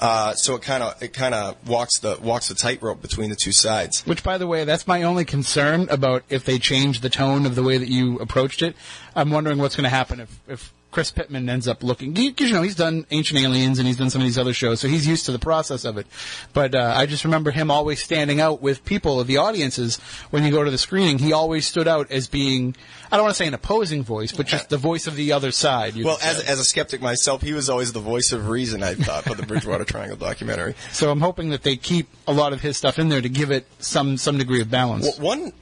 [0.00, 3.36] Uh, so it kind of it kind of walks the walks the tightrope between the
[3.36, 4.00] two sides.
[4.06, 7.54] Which, by the way, that's my only concern about if they change the tone of
[7.54, 8.74] the way that you approached it.
[9.14, 12.12] I'm wondering what's going to happen if, if Chris Pittman ends up looking.
[12.12, 14.80] Because, you know, he's done Ancient Aliens and he's done some of these other shows,
[14.80, 16.06] so he's used to the process of it.
[16.52, 19.98] But uh, I just remember him always standing out with people, of the audiences,
[20.30, 21.18] when you go to the screening.
[21.18, 22.74] He always stood out as being,
[23.10, 25.52] I don't want to say an opposing voice, but just the voice of the other
[25.52, 25.94] side.
[25.94, 28.82] you Well, as as a skeptic myself, he was always the voice of reason.
[28.82, 30.74] I thought for the Bridgewater Triangle documentary.
[30.90, 33.50] so I'm hoping that they keep a lot of his stuff in there to give
[33.50, 35.04] it some, some degree of balance.
[35.04, 35.52] Well, one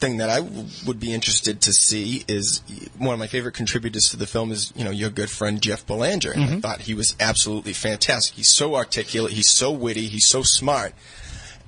[0.00, 2.62] thing that I w- would be interested to see is
[2.98, 5.86] one of my favorite contributors to the film is you know your good friend Jeff
[5.86, 6.32] Belanger.
[6.32, 8.36] And I thought he was absolutely fantastic.
[8.36, 9.32] He's so articulate.
[9.32, 10.08] He's so witty.
[10.08, 10.94] He's so smart,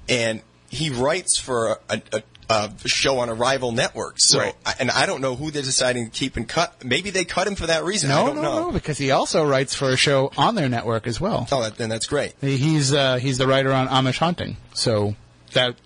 [0.09, 2.03] and he writes for a.
[2.13, 4.55] a a show on a rival network, so Right.
[4.67, 6.85] I, and I don't know who they're deciding to keep and cut.
[6.85, 8.11] Maybe they cut him for that reason.
[8.11, 8.61] I no, don't no, know.
[8.67, 11.49] no, because he also writes for a show on their network as well.
[11.51, 12.35] Oh, that, then that's great.
[12.43, 15.15] He's uh, he's the writer on Amish Haunting, so
[15.55, 15.77] that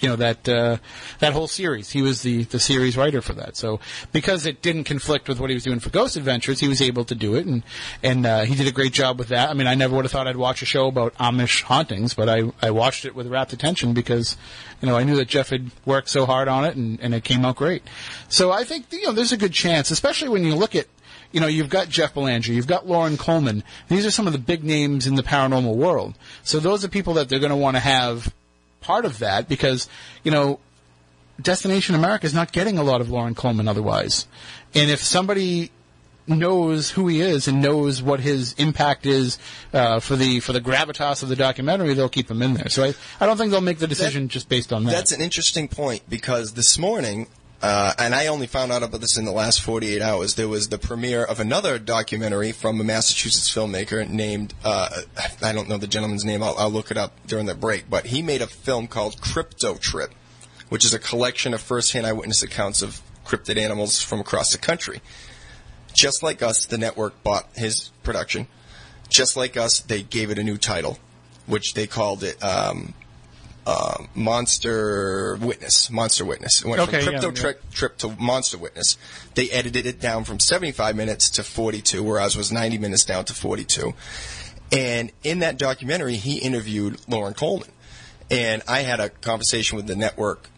[0.00, 0.78] you know that uh,
[1.20, 1.90] that whole series.
[1.90, 3.56] He was the the series writer for that.
[3.56, 3.80] So
[4.12, 7.04] because it didn't conflict with what he was doing for Ghost Adventures, he was able
[7.06, 7.62] to do it, and
[8.02, 9.50] and uh, he did a great job with that.
[9.50, 12.28] I mean, I never would have thought I'd watch a show about Amish hauntings, but
[12.28, 14.36] I I watched it with rapt attention because
[14.80, 17.24] you know I knew that Jeff had worked so hard on it, and, and it
[17.24, 17.82] came out great.
[18.28, 20.86] So I think you know there's a good chance, especially when you look at
[21.32, 23.64] you know, you've got Jeff Belanger, you've got Loren Coleman.
[23.88, 26.14] These are some of the big names in the paranormal world.
[26.44, 28.32] So those are people that they're going to want to have
[28.84, 29.88] part of that because,
[30.22, 30.60] you know,
[31.40, 34.28] Destination America is not getting a lot of Loren Coleman otherwise.
[34.74, 35.70] And if somebody
[36.26, 39.38] knows who he is and knows what his impact is
[39.72, 42.68] uh, for the for the gravitas of the documentary, they'll keep him in there.
[42.68, 44.92] So I, I don't think they'll make the decision just based on that.
[44.92, 47.26] That's an interesting point because this morning,
[47.64, 50.68] uh, and I only found out about this in the last 48 hours, there was
[50.68, 54.90] the premiere of another documentary from a Massachusetts filmmaker named, uh,
[55.42, 58.04] I don't know the gentleman's name, I'll, I'll look it up during the break, but
[58.04, 60.12] he made a film called Crypto Trip,
[60.68, 65.00] which is a collection of first-hand eyewitness accounts of cryptid animals from across the country.
[65.94, 68.46] just like us, the network bought his production.
[69.08, 70.98] Just like us, they gave it a new title,
[71.46, 72.92] which they called it um,
[73.66, 75.90] uh, Monster Witness.
[75.90, 76.62] Monster Witness.
[76.62, 77.42] It went Okay, from yeah, Crypto yeah.
[77.42, 78.96] Trip trip to Monster Witness.
[79.34, 83.34] They edited it down from 75 minutes to 42, whereas was 90 minutes down to
[83.34, 83.94] 42.
[84.72, 87.70] And in that documentary, he interviewed Loren Coleman.
[88.30, 90.48] And I had a conversation with the network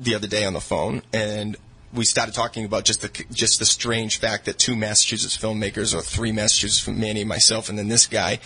[0.00, 1.56] the other day on the phone, and
[1.92, 6.00] we started talking about just the just the strange fact that two Massachusetts filmmakers, or
[6.00, 8.38] three Massachusetts, from Manny and myself, and then this guy,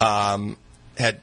[0.00, 0.56] um,
[0.98, 1.20] had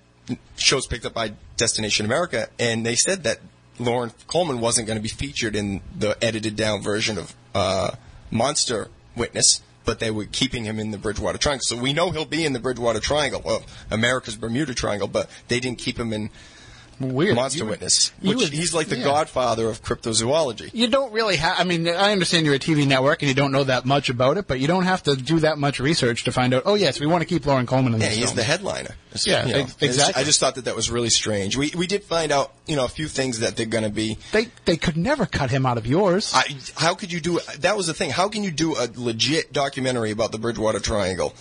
[0.58, 3.40] shows picked up by Destination America, and they said that
[3.80, 7.92] Loren Coleman wasn't going to be featured in the edited down version of uh,
[8.32, 9.62] Monster Witness.
[9.86, 12.52] But they were keeping him in the Bridgewater Triangle, so we know he'll be in
[12.52, 15.08] the Bridgewater Triangle, well, America's Bermuda Triangle.
[15.08, 16.30] But they didn't keep him in
[17.00, 17.36] Weird.
[17.36, 19.04] Monster You Witness, you which would- he's like the yeah.
[19.04, 20.72] godfather of cryptozoology.
[20.74, 21.60] You don't really have.
[21.60, 24.38] I mean, I understand you're a TV network and you don't know that much about
[24.38, 26.64] it, but you don't have to do that much research to find out.
[26.66, 28.36] Oh, yes, we want to keep Loren Coleman in Yeah, this Yeah, he's film.
[28.38, 28.96] the headliner.
[29.12, 30.22] It's, Yeah, you know, ex- it's- exactly.
[30.22, 31.56] I just thought that that was really strange.
[31.56, 34.18] We we did find out, you know, a few things that they're going to be.
[34.32, 36.32] They they could never cut him out of yours.
[36.36, 37.40] I, how could you do?
[37.60, 38.10] That was the thing.
[38.10, 41.34] How can you do a legit documentary about the Bridgewater Triangle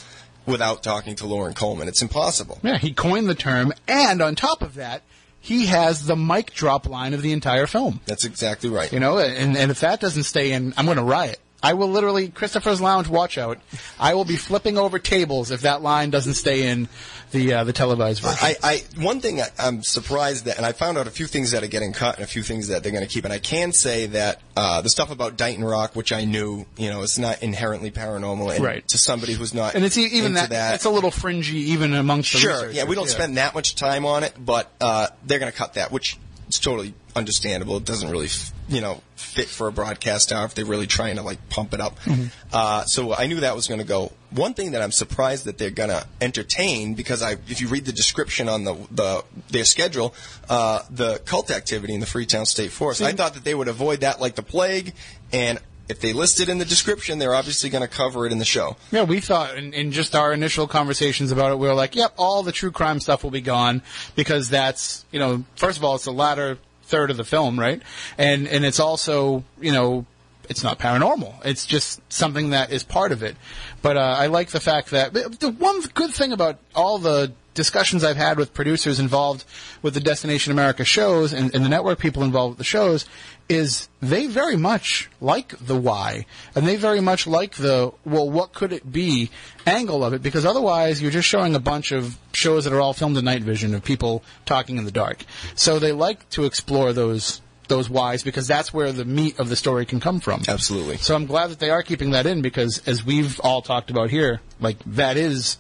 [0.47, 1.89] without talking to Loren Coleman?
[1.89, 2.59] It's impossible.
[2.63, 5.03] yeah, he coined the term, and on top of that,
[5.47, 8.01] he has the mic drop line of the entire film.
[8.05, 8.93] That's exactly right.
[8.93, 11.39] You know, and, and if that doesn't stay in, I'm going to riot.
[11.63, 13.61] I will literally, Christopher's Lounge, watch out.
[13.97, 16.89] I will be flipping over tables if that line doesn't stay in
[17.33, 18.39] the uh, the televised version.
[18.41, 21.51] I, I one thing I, I'm surprised that, and I found out a few things
[21.51, 23.25] that are getting cut and a few things that they're going to keep.
[23.25, 26.91] And I can say that uh, the stuff about Dighton Rock, which I knew, you
[26.91, 28.87] know, it's not inherently paranormal, and Right.
[28.89, 32.33] to somebody who's not and it's even into that, it's a little fringy even amongst
[32.33, 32.71] the Sure.
[32.71, 35.75] Yeah, we don't spend that much time on it, but uh, they're going to cut
[35.75, 36.17] that, which
[36.49, 37.77] is totally understandable.
[37.79, 41.17] It doesn't really, f- you know, fit for a broadcast hour if they're really trying
[41.17, 41.99] to like pump it up.
[42.01, 42.27] Mm-hmm.
[42.53, 44.13] Uh, so I knew that was going to go.
[44.37, 47.85] One thing that I'm surprised that they're going to entertain because I, if you read
[47.85, 50.15] the description on the the their schedule,
[50.49, 54.01] uh, the cult activity in the Freetown State Forest, I thought that they would avoid
[54.01, 54.95] that like the plague,
[55.33, 58.39] and if they list it in the description, they're obviously going to cover it in
[58.39, 58.77] the show.
[58.91, 62.13] Yeah, we thought in, in just our initial conversations about it, we were like, yep,
[62.19, 63.83] all the true crime stuff will be gone
[64.15, 67.83] because that's, you know, first of all, it's the latter third of the film, right?
[68.19, 70.07] And and it's also, you know,
[70.49, 71.35] it's not paranormal.
[71.45, 73.37] It's just something that is part of it.
[73.83, 78.05] But uh, I like the fact that the one good thing about all the discussions
[78.05, 79.45] I've had with producers involved
[79.83, 83.07] with the Destination America shows and, and the network people involved with the shows
[83.49, 88.53] is they very much like the why and they very much like the well what
[88.53, 89.31] could it be
[89.67, 92.93] angle of it because otherwise you're just showing a bunch of shows that are all
[92.93, 96.93] filmed in night vision of people talking in the dark so they like to explore
[96.93, 100.97] those those whys because that's where the meat of the story can come from Absolutely.
[100.97, 104.11] so I'm glad that they are keeping that in because, as we've all talked about
[104.11, 105.59] here, like that is,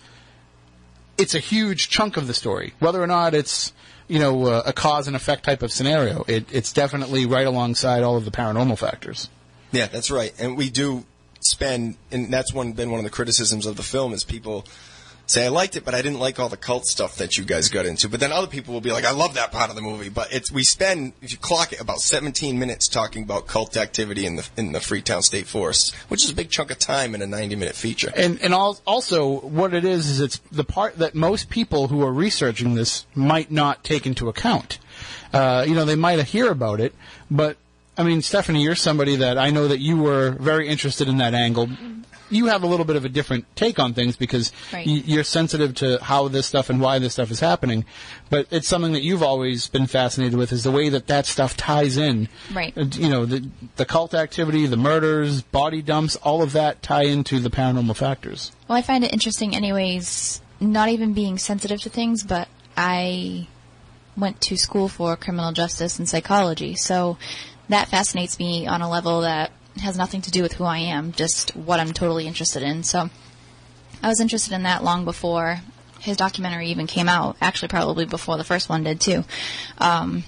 [1.18, 2.74] it's a huge chunk of the story.
[2.78, 3.72] Whether or not it's,
[4.08, 8.02] you know, a, a cause and effect type of scenario, it, it's definitely right alongside
[8.02, 9.28] all of the paranormal factors.
[9.72, 10.32] Yeah, that's right.
[10.38, 11.04] And we do
[11.40, 14.64] spend, and that's one been one of the criticisms of the film is people
[15.26, 17.68] say I liked it, but I didn't like all the cult stuff that you guys
[17.68, 18.08] got into.
[18.08, 20.08] But then other people will be like, I love that part of the movie.
[20.08, 24.26] But it's we spend, if you clock it, about 17 minutes talking about cult activity
[24.26, 27.22] in the in the Freetown State Forest, which is a big chunk of time in
[27.22, 28.12] a 90 minute feature.
[28.16, 32.12] And and also, what it is is it's the part that most people who are
[32.12, 34.78] researching this might not take into account.
[35.32, 36.94] Uh, you know, they might hear about it,
[37.30, 37.56] but
[37.98, 41.34] I mean, Stephanie, you're somebody that I know that you were very interested in that
[41.34, 41.68] angle.
[42.30, 44.86] You have a little bit of a different take on things because Right.
[44.86, 47.84] y- you're sensitive to how this stuff and why this stuff is happening.
[48.30, 51.56] But it's something that you've always been fascinated with is the way that that stuff
[51.56, 52.28] ties in.
[52.52, 52.72] Right.
[52.76, 57.04] Uh, You know, the, the cult activity, the murders, body dumps, all of that tie
[57.04, 58.50] into the paranormal factors.
[58.68, 63.46] Well, I find it interesting, anyways, not even being sensitive to things, but I
[64.16, 67.18] went to school for criminal justice and psychology, so
[67.68, 71.12] that fascinates me on a level that has nothing to do with who I am,
[71.12, 72.82] just what I'm totally interested in.
[72.82, 73.10] So
[74.02, 75.60] I was interested in that long before
[76.00, 79.24] his documentary even came out, actually, probably before the first one did, too.
[79.78, 80.24] Um,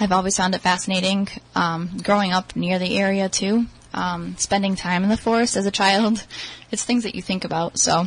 [0.00, 1.28] I've always found it fascinating.
[1.54, 5.70] Um, growing up near the area too, um, spending time in the forest as a
[5.70, 6.26] child,
[6.70, 7.78] it's things that you think about.
[7.78, 8.06] So,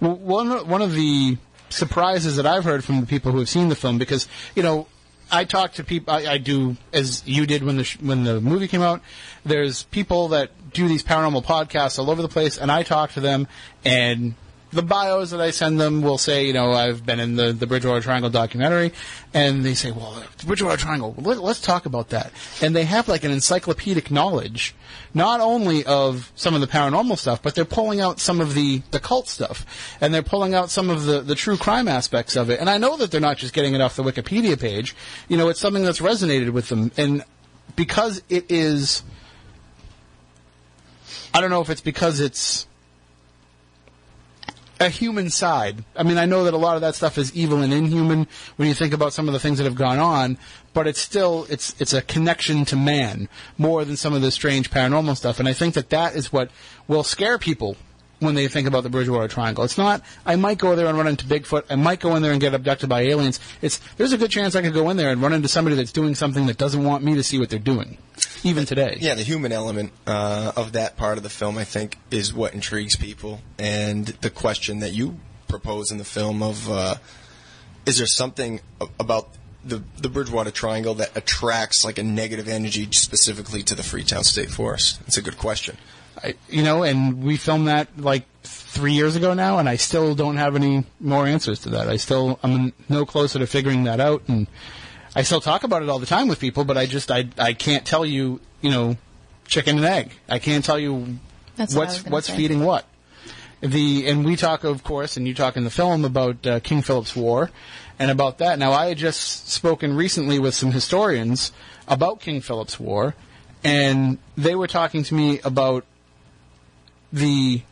[0.00, 1.36] Well, one one of the
[1.68, 4.86] surprises that I've heard from the people who have seen the film, because you know,
[5.30, 6.12] I talk to people.
[6.12, 9.02] I, I do as you did when the sh- when the movie came out.
[9.44, 13.20] There's people that do these paranormal podcasts all over the place, and I talk to
[13.20, 13.48] them,
[13.84, 14.34] and
[14.72, 17.66] the bios that I send them will say, you know, I've been in the, the
[17.66, 18.92] Bridgewater Triangle documentary,
[19.34, 22.32] and they say, well, the Bridgewater Triangle, let, us talk about that.
[22.62, 24.74] And they have like an encyclopedic knowledge,
[25.12, 28.82] not only of some of the paranormal stuff, but they're pulling out some of the,
[28.92, 29.66] the cult stuff,
[30.00, 32.60] and they're pulling out some of the, the true crime aspects of it.
[32.60, 34.94] And I know that they're not just getting it off the Wikipedia page.
[35.28, 36.92] You know, it's something that's resonated with them.
[36.96, 37.24] And
[37.74, 39.02] because it is,
[41.32, 42.66] I don't know if it's because it's
[44.80, 45.84] a human side.
[45.94, 48.66] I mean, I know that a lot of that stuff is evil and inhuman when
[48.66, 50.38] you think about some of the things that have gone on,
[50.72, 54.70] but it's still it's it's a connection to man more than some of the strange
[54.70, 55.38] paranormal stuff.
[55.38, 56.50] And I think that that is what
[56.88, 57.76] will scare people
[58.20, 59.64] when they think about the Bridgewater Triangle.
[59.64, 61.64] It's not, I might go there and run into Bigfoot.
[61.68, 63.40] I might go in there and get abducted by aliens.
[63.60, 65.92] It's, there's a good chance I could go in there and run into somebody that's
[65.92, 67.98] doing something that doesn't want me to see what they're doing,
[68.44, 68.98] even today.
[69.00, 72.54] Yeah, the human element uh, of that part of the film, I think, is what
[72.54, 73.40] intrigues people.
[73.58, 76.94] And the question that you propose in the film of, uh,
[77.86, 78.60] is there something
[79.00, 79.30] about
[79.64, 84.50] the the Bridgewater Triangle that attracts like a negative energy specifically to the Freetown State
[84.50, 85.00] Forest?
[85.06, 85.76] It's a good question.
[86.22, 90.14] I, you know, and we filmed that like three years ago now, and I still
[90.14, 91.88] don't have any more answers to that.
[91.88, 94.46] I still I'm no closer to figuring that out, and
[95.14, 97.52] I still talk about it all the time with people, but I just I I
[97.52, 98.96] can't tell you you know
[99.46, 100.12] chicken and egg.
[100.28, 101.18] I can't tell you
[101.56, 102.36] That's what's what what's say.
[102.36, 102.86] feeding what.
[103.60, 106.82] The and we talk of course, and you talk in the film about uh, King
[106.82, 107.50] Philip's War,
[107.98, 108.58] and about that.
[108.58, 111.52] Now I had just spoken recently with some historians
[111.86, 113.14] about King Philip's War,
[113.64, 115.84] and they were talking to me about
[117.12, 117.62] the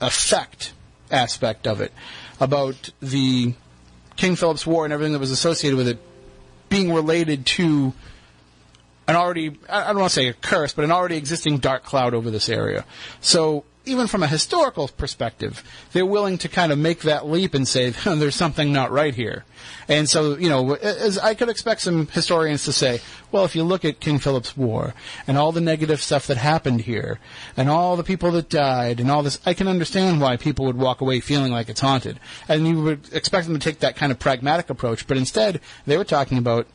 [0.00, 0.72] effect
[1.10, 1.92] aspect of it,
[2.40, 3.54] about the
[4.16, 5.98] King Philip's War and everything that was associated with it
[6.68, 7.92] being related to
[9.06, 12.12] an already, I don't want to say a curse, but an already existing dark cloud
[12.12, 12.84] over this area.
[13.20, 17.66] So even from a historical perspective, they're willing to kind of make that leap and
[17.66, 19.44] say, there's something not right here.
[19.88, 23.00] And so, you know, as I could expect some historians to say,
[23.32, 24.94] well, if you look at King Philip's War
[25.26, 27.18] and all the negative stuff that happened here
[27.56, 30.78] and all the people that died and all this, I can understand why people would
[30.78, 32.20] walk away feeling like it's haunted.
[32.48, 35.06] And you would expect them to take that kind of pragmatic approach.
[35.06, 36.66] But instead, they were talking about,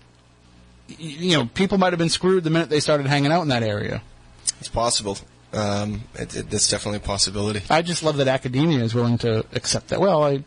[0.88, 3.64] you know, people might have been screwed the minute they started hanging out in that
[3.64, 4.02] area.
[4.60, 5.18] It's possible.
[5.54, 7.62] Um, it, it, that's definitely a possibility.
[7.70, 10.00] I just love that academia is willing to accept that.
[10.00, 10.44] Well, I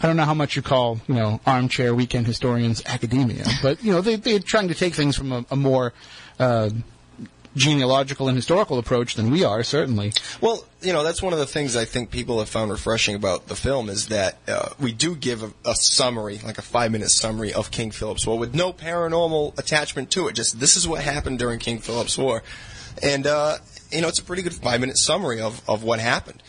[0.00, 3.92] I don't know how much you call you know armchair weekend historians academia, but you
[3.92, 5.92] know they they're trying to take things from a, a more
[6.38, 6.70] uh,
[7.54, 10.12] genealogical and historical approach than we are certainly.
[10.40, 13.48] Well, you know, that's one of the things I think people have found refreshing about
[13.48, 17.10] the film is that uh, we do give a, a summary, like a five minute
[17.10, 20.34] summary of King Philip's War with no paranormal attachment to it.
[20.34, 22.42] Just this is what happened during King Philip's War.
[23.02, 23.58] And, uh,
[23.92, 26.42] you know, it's a pretty good five minute summary of, of what happened.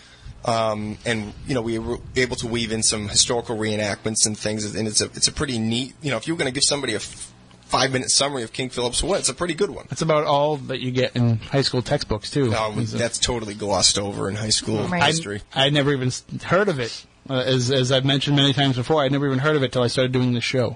[0.45, 4.75] Um, and you know we were able to weave in some historical reenactments and things,
[4.75, 5.93] and it's a it's a pretty neat.
[6.01, 8.51] You know, if you were going to give somebody a f- five minute summary of
[8.51, 9.85] King Philip's War, it's a pretty good one.
[9.89, 12.53] That's about all that you get in high school textbooks too.
[12.53, 15.01] Um, Is a- that's totally glossed over in high school Right.
[15.03, 15.41] I, history.
[15.55, 16.11] I never even
[16.43, 17.05] heard of it.
[17.29, 19.81] Uh, as as I've mentioned many times before, I never even heard of it till
[19.83, 20.75] I started doing this show.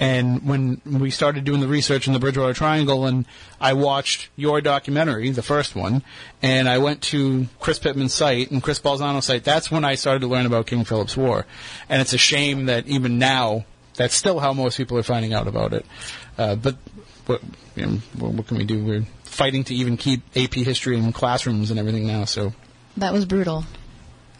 [0.00, 3.26] And when we started doing the research in the Bridgewater Triangle, and
[3.60, 6.02] I watched your documentary, the first one,
[6.42, 10.20] and I went to Chris Pittman's site and Chris Balzano's site, that's when I started
[10.20, 11.46] to learn about King Philip's War.
[11.88, 15.46] And it's a shame that even now, that's still how most people are finding out
[15.46, 15.86] about it.
[16.36, 16.76] Uh, but
[17.26, 17.40] what,
[17.76, 18.84] you know, what what can we do?
[18.84, 22.52] We're fighting to even keep AP history in classrooms and everything now, so.
[22.96, 23.64] That was brutal.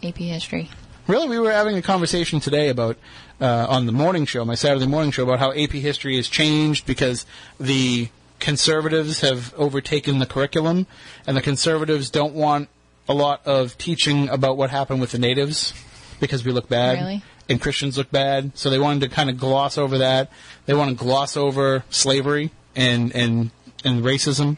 [0.03, 0.69] AP history.
[1.07, 2.97] Really, we were having a conversation today about
[3.41, 6.85] uh, on the morning show, my Saturday morning show, about how AP history has changed
[6.85, 7.25] because
[7.59, 10.87] the conservatives have overtaken the curriculum,
[11.27, 12.69] and the conservatives don't want
[13.07, 15.73] a lot of teaching about what happened with the natives
[16.19, 16.99] because we look bad.
[16.99, 17.23] Really?
[17.47, 20.31] And Christians look bad, so they wanted to kind of gloss over that.
[20.65, 23.51] They want to gloss over slavery and and
[23.83, 24.57] and racism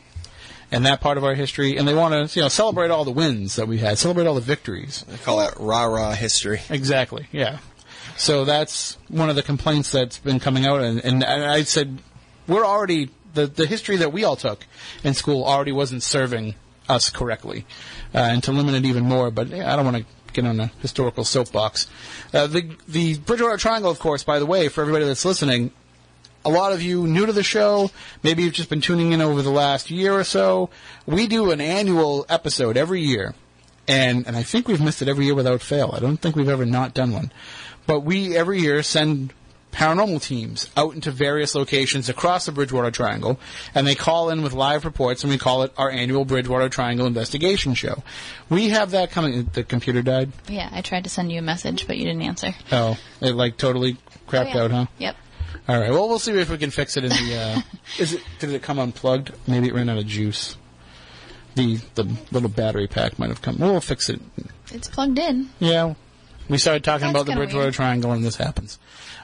[0.72, 3.12] and that part of our history, and they want to you know celebrate all the
[3.12, 5.04] wins that we had, celebrate all the victories.
[5.08, 6.62] They call that rah rah history.
[6.70, 7.28] Exactly.
[7.32, 7.60] Yeah.
[8.18, 12.00] So that's one of the complaints that's been coming out, and, and I said
[12.48, 14.66] we're already the the history that we all took
[15.04, 16.56] in school already wasn't serving
[16.90, 17.66] us correctly,
[18.14, 19.30] uh, and to limit it even more.
[19.30, 21.88] But yeah, I don't want to get on a historical soapbox.
[22.34, 25.72] Uh, the the Bridgewater Triangle, of course, by the way, for everybody that's listening,
[26.44, 27.92] a lot of you new to the show,
[28.24, 30.70] maybe you've just been tuning in over the last year or so.
[31.06, 33.36] We do an annual episode every year,
[33.88, 35.92] and and I think we've missed it every year without fail.
[35.94, 37.32] I don't think we've ever not done one,
[37.88, 39.34] but we every year send
[39.72, 43.40] paranormal teams out into various locations across the Bridgewater Triangle,
[43.76, 47.06] and they call in with live reports, and we call it our annual Bridgewater Triangle
[47.06, 48.02] Investigation Show.
[48.50, 49.50] We have that coming.
[49.54, 50.32] The computer died.
[50.48, 52.54] Yeah, I tried to send you a message, but you didn't answer.
[52.72, 54.64] Oh, it like totally crapped Oh, yeah.
[54.64, 54.86] out, huh?
[54.98, 55.16] Yep.
[55.70, 55.92] All right.
[55.92, 57.36] Well, we'll see if we can fix it in the.
[57.38, 57.62] Uh,
[58.00, 58.24] is it?
[58.40, 59.32] Did it come unplugged?
[59.48, 60.56] Maybe it ran out of juice.
[61.56, 63.58] The the little battery pack might have come.
[63.60, 64.22] We'll fix it.
[64.72, 65.50] It's plugged in.
[65.60, 65.96] Yeah.
[66.50, 67.74] We started talking That's about the Bridgewater weird.
[67.74, 68.80] Triangle, and this happens.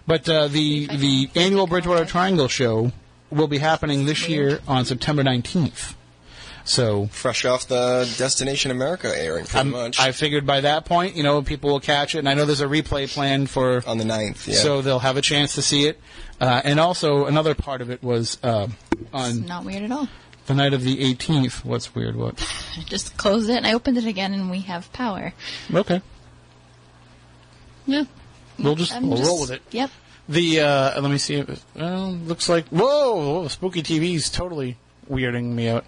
[0.06, 2.06] But uh, the the annual Bridgewater.
[2.06, 2.92] Triangle show
[3.30, 5.96] will be happening this year on September nineteenth.
[6.66, 10.00] So Fresh off the Destination America airing, pretty I'm- much.
[10.00, 12.62] I figured by that point, you know, people will catch it, and I know there's
[12.62, 14.56] a replay planned for on the 9th, yeah.
[14.56, 16.00] so they'll have a chance to see it.
[16.40, 20.08] Uh, and also, another part of it was uh, It's on not weird at all.
[20.46, 21.66] the night of the 18th.
[21.66, 22.16] What's weird?
[22.16, 22.42] What?
[22.78, 25.34] I just closed it and I opened it again, and we have power.
[25.74, 26.02] Okay.
[27.86, 28.04] Yeah.
[28.60, 29.62] We'll just I'm we'll just- roll with it.
[29.72, 29.90] Yep.
[30.30, 31.44] The uh, let me see.
[31.76, 34.78] Well, looks like whoa, whoa, spooky TV's totally
[35.10, 35.84] weirding me out.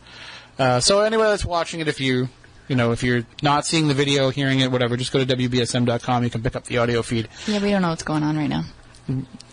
[0.60, 2.28] Uh, so anybody that's watching it, if you
[2.68, 6.24] you know if you're not seeing the video, hearing it, whatever, just go to wbsm.com.
[6.26, 7.30] You can pick up the audio feed.
[7.48, 8.66] Yeah, we don't know what's going on right now.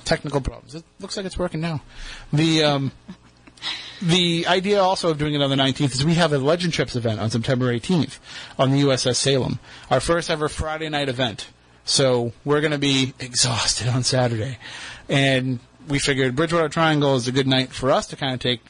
[0.05, 0.75] technical problems.
[0.75, 1.81] It looks like it's working now.
[2.33, 2.93] The um,
[4.01, 6.97] the idea also of doing it on the 19th is we have a Legend Trips
[6.97, 8.19] event on September 18th
[8.59, 11.47] on the USS Salem, our first ever Friday night event.
[11.85, 14.59] So we're going to be exhausted on Saturday,
[15.09, 15.59] and
[15.89, 18.61] we figured Bridgewater Triangle is a good night for us to kind of take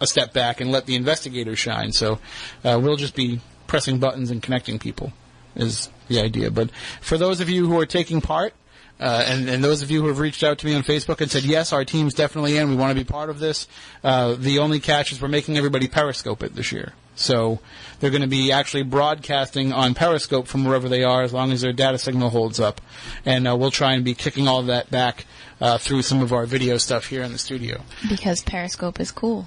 [0.00, 1.92] a step back and let the investigators shine.
[1.92, 2.18] So
[2.64, 5.12] uh, we'll just be pressing buttons and connecting people
[5.54, 6.50] is the idea.
[6.50, 6.70] But
[7.00, 8.54] for those of you who are taking part,
[9.00, 11.30] uh, and, and those of you who have reached out to me on Facebook and
[11.30, 13.66] said, yes, our team's definitely in, we want to be part of this,
[14.04, 16.92] uh, the only catch is we're making everybody Periscope it this year.
[17.16, 17.60] So
[17.98, 21.62] they're going to be actually broadcasting on Periscope from wherever they are as long as
[21.62, 22.80] their data signal holds up.
[23.24, 25.26] And uh, we'll try and be kicking all that back
[25.60, 27.80] uh, through some of our video stuff here in the studio.
[28.08, 29.46] Because Periscope is cool.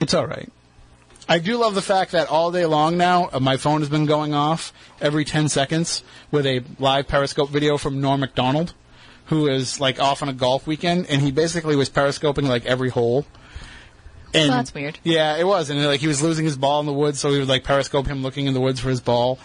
[0.00, 0.52] It's all right.
[1.30, 4.06] I do love the fact that all day long now, uh, my phone has been
[4.06, 8.72] going off every 10 seconds with a live Periscope video from Norm Macdonald,
[9.26, 12.88] who is like off on a golf weekend, and he basically was Periscoping like every
[12.88, 13.26] hole.
[14.34, 14.98] And Well, that's weird.
[15.04, 17.38] Yeah, it was, and like he was losing his ball in the woods, so he
[17.38, 19.38] would like Periscope him looking in the woods for his ball.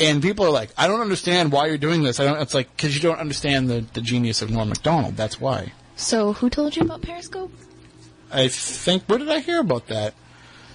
[0.00, 2.18] And people are like, I don't understand why you're doing this.
[2.18, 2.40] I don't.
[2.42, 5.16] It's like because you don't understand the the genius of Norm Macdonald.
[5.16, 5.72] That's why.
[5.94, 7.52] So, who told you about Periscope?
[8.32, 9.04] I think.
[9.04, 10.14] Where did I hear about that?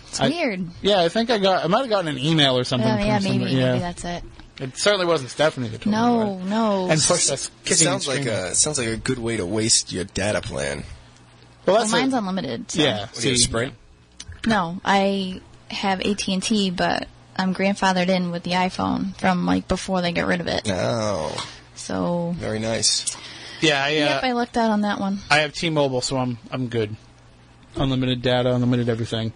[0.08, 0.66] It's I- weird.
[0.82, 1.66] Yeah, I think I got.
[1.66, 2.90] I might have gotten an email or Oh, something.
[2.90, 3.52] from yeah, maybe, somebody.
[3.56, 4.24] Yeah, maybe that's it.
[4.62, 6.00] it certainly wasn't Stephanie that told me.
[6.02, 6.90] No, no.
[6.90, 7.52] And push us.
[7.66, 10.86] it sounds like a sounds like a good way to waste your data plan.
[11.74, 12.72] Well, well, mine's a, unlimited.
[12.72, 12.82] So.
[12.82, 13.08] yeah.
[13.08, 13.74] What do you Sprint?
[14.46, 19.68] No, I have AT and T, but I'm grandfathered in with the iPhone from like
[19.68, 20.64] before they get rid of it.
[20.70, 21.36] Oh,
[21.76, 23.16] So, very nice.
[23.62, 25.20] Yeah, I, uh, yep, I lucked out on that one.
[25.30, 26.96] I have T-Mobile, so I'm I'm good.
[27.76, 29.32] Unlimited data, unlimited everything.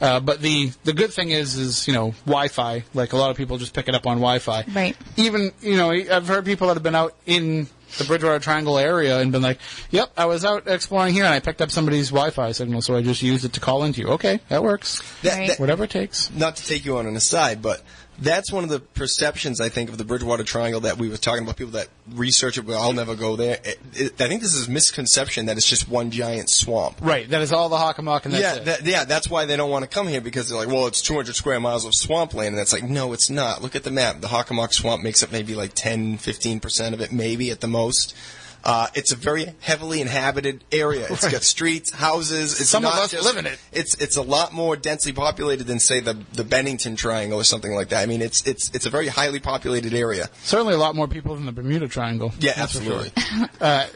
[0.00, 2.84] Uh, but the the good thing is, is you know Wi-Fi.
[2.92, 4.64] Like a lot of people just pick it up on Wi-Fi.
[4.74, 4.96] Right.
[5.16, 9.18] Even you know I've heard people that have been out in the Bridgewater Triangle area
[9.20, 9.58] and been like,
[9.90, 13.02] "Yep, I was out exploring here and I picked up somebody's Wi-Fi signal, so I
[13.02, 15.02] just used it to call into you." Okay, that works.
[15.22, 15.48] That, Right.
[15.48, 16.30] that- Whatever it takes.
[16.34, 17.82] not to take you on an aside, but
[18.20, 21.44] that's one of the perceptions I think of the Bridgewater Triangle that we were talking
[21.44, 21.56] about.
[21.56, 23.58] People that research it, but I'll never go there.
[23.64, 26.98] It, it, I think this is a misconception that it's just one giant swamp.
[27.00, 27.28] Right.
[27.28, 28.64] That is all the Hockomock and that's yeah, it.
[28.64, 31.00] that, yeah, that's why they don't want to come here because they're like, well, it's
[31.02, 33.62] 200 square miles of swampland, and it's like, no, it's not.
[33.62, 34.20] Look at the map.
[34.20, 37.68] The Hockomock Swamp makes up maybe like 10, 15 percent of it, maybe at the
[37.68, 38.16] most.
[38.64, 41.06] Uh, it's a very heavily inhabited area.
[41.08, 42.60] It's got streets, houses.
[42.60, 43.58] It's Some of us just- live in it.
[43.72, 47.72] It's it's a lot more densely populated than say the the Bennington Triangle or something
[47.72, 48.02] like that.
[48.02, 50.28] I mean, it's it's it's a very highly populated area.
[50.42, 52.32] Certainly a lot more people than the Bermuda Triangle.
[52.40, 53.04] Yeah, for sure.
[53.04, 53.48] absolutely.
[53.60, 53.86] uh,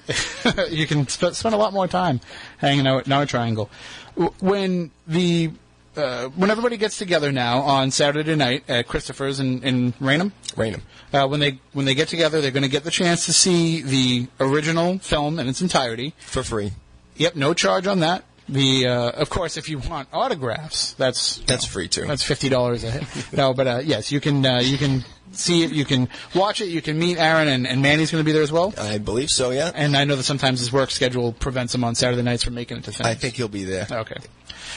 [0.71, 2.21] you can sp- spend a lot more time
[2.59, 3.69] hanging out in our triangle.
[4.41, 5.51] When the
[5.97, 10.82] uh, when everybody gets together now on Saturday night at Christopher's in, in Raynham, Raynham.
[11.12, 13.82] uh, when they when they get together, they're going to get the chance to see
[13.82, 16.14] the original film in its entirety.
[16.20, 16.72] for free.
[17.16, 18.24] Yep, no charge on that.
[18.49, 22.07] The uh, of course, if you want autographs, that's That's free, too.
[22.07, 23.32] That's fifty dollars a hit.
[23.32, 25.05] no, but uh, yes, you can uh, you can
[25.37, 28.26] see it, you can watch it, you can meet Aaron and, and Manny's going to
[28.26, 28.74] be there as well.
[28.78, 29.51] I believe so.
[29.51, 32.55] Yeah, And I know that sometimes his work schedule prevents him on Saturday nights from
[32.55, 33.07] making it to things.
[33.07, 33.87] I think he'll be there.
[33.91, 34.16] Okay.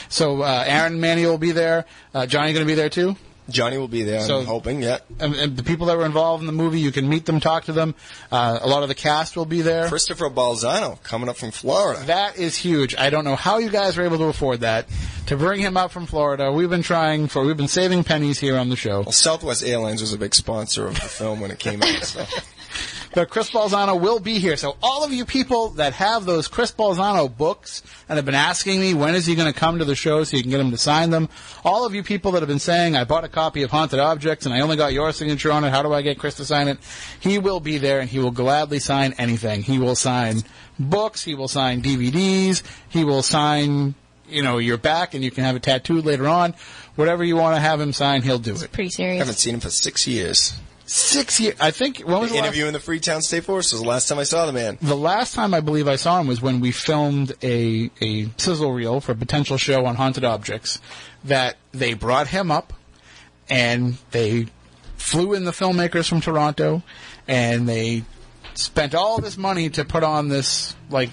[0.09, 1.85] So uh, Aaron and Manny will be there.
[2.13, 3.15] Uh, Johnny going to be there too.
[3.49, 4.21] Johnny will be there.
[4.21, 4.81] So- I'm hoping.
[4.81, 4.99] Yeah.
[5.19, 7.65] And, and the people that were involved in the movie, you can meet them, talk
[7.65, 7.95] to them.
[8.31, 9.87] Uh, a lot of the cast will be there.
[9.87, 12.03] Christopher Balzano coming up from Florida.
[12.05, 12.95] That is huge.
[12.97, 14.87] I don't know how you guys were able to afford that.
[15.27, 18.57] To bring him up from Florida, we've been trying for, we've been saving pennies here
[18.57, 19.01] on the show.
[19.01, 22.03] Well, Southwest Airlines was a big sponsor of the film when it came out.
[22.03, 22.25] So.
[23.13, 24.57] But Chris Balzano will be here.
[24.57, 28.79] So all of you people that have those Chris Balzano books and have been asking
[28.81, 30.71] me when is he going to come to the show so you can get him
[30.71, 31.29] to sign them,
[31.63, 34.45] all of you people that have been saying I bought a copy of Haunted Objects
[34.45, 36.67] and I only got your signature on it, how do I get Chris to sign
[36.67, 36.77] it?
[37.19, 39.63] He will be there and he will gladly sign anything.
[39.63, 40.43] He will sign
[40.77, 43.95] books, he will sign DVDs, he will sign
[44.27, 46.53] you know your back and you can have it tattooed later on.
[46.95, 48.71] Whatever you want to have him sign, he'll do it.
[48.71, 50.59] Pretty I haven't seen him for six years.
[50.87, 51.55] Six years.
[51.59, 51.99] I think.
[51.99, 54.23] When was the last- Interview in the Freetown State Forest was the last time I
[54.23, 54.77] saw the man.
[54.81, 58.71] the last time I believe I saw him was when we filmed a, a sizzle
[58.71, 60.79] reel for a potential show on haunted objects
[61.23, 62.71] that they brought him up
[63.49, 64.47] and they
[64.97, 66.83] flew in the filmmakers from Toronto
[67.27, 68.03] and they
[68.53, 71.09] spent all this money to put on this like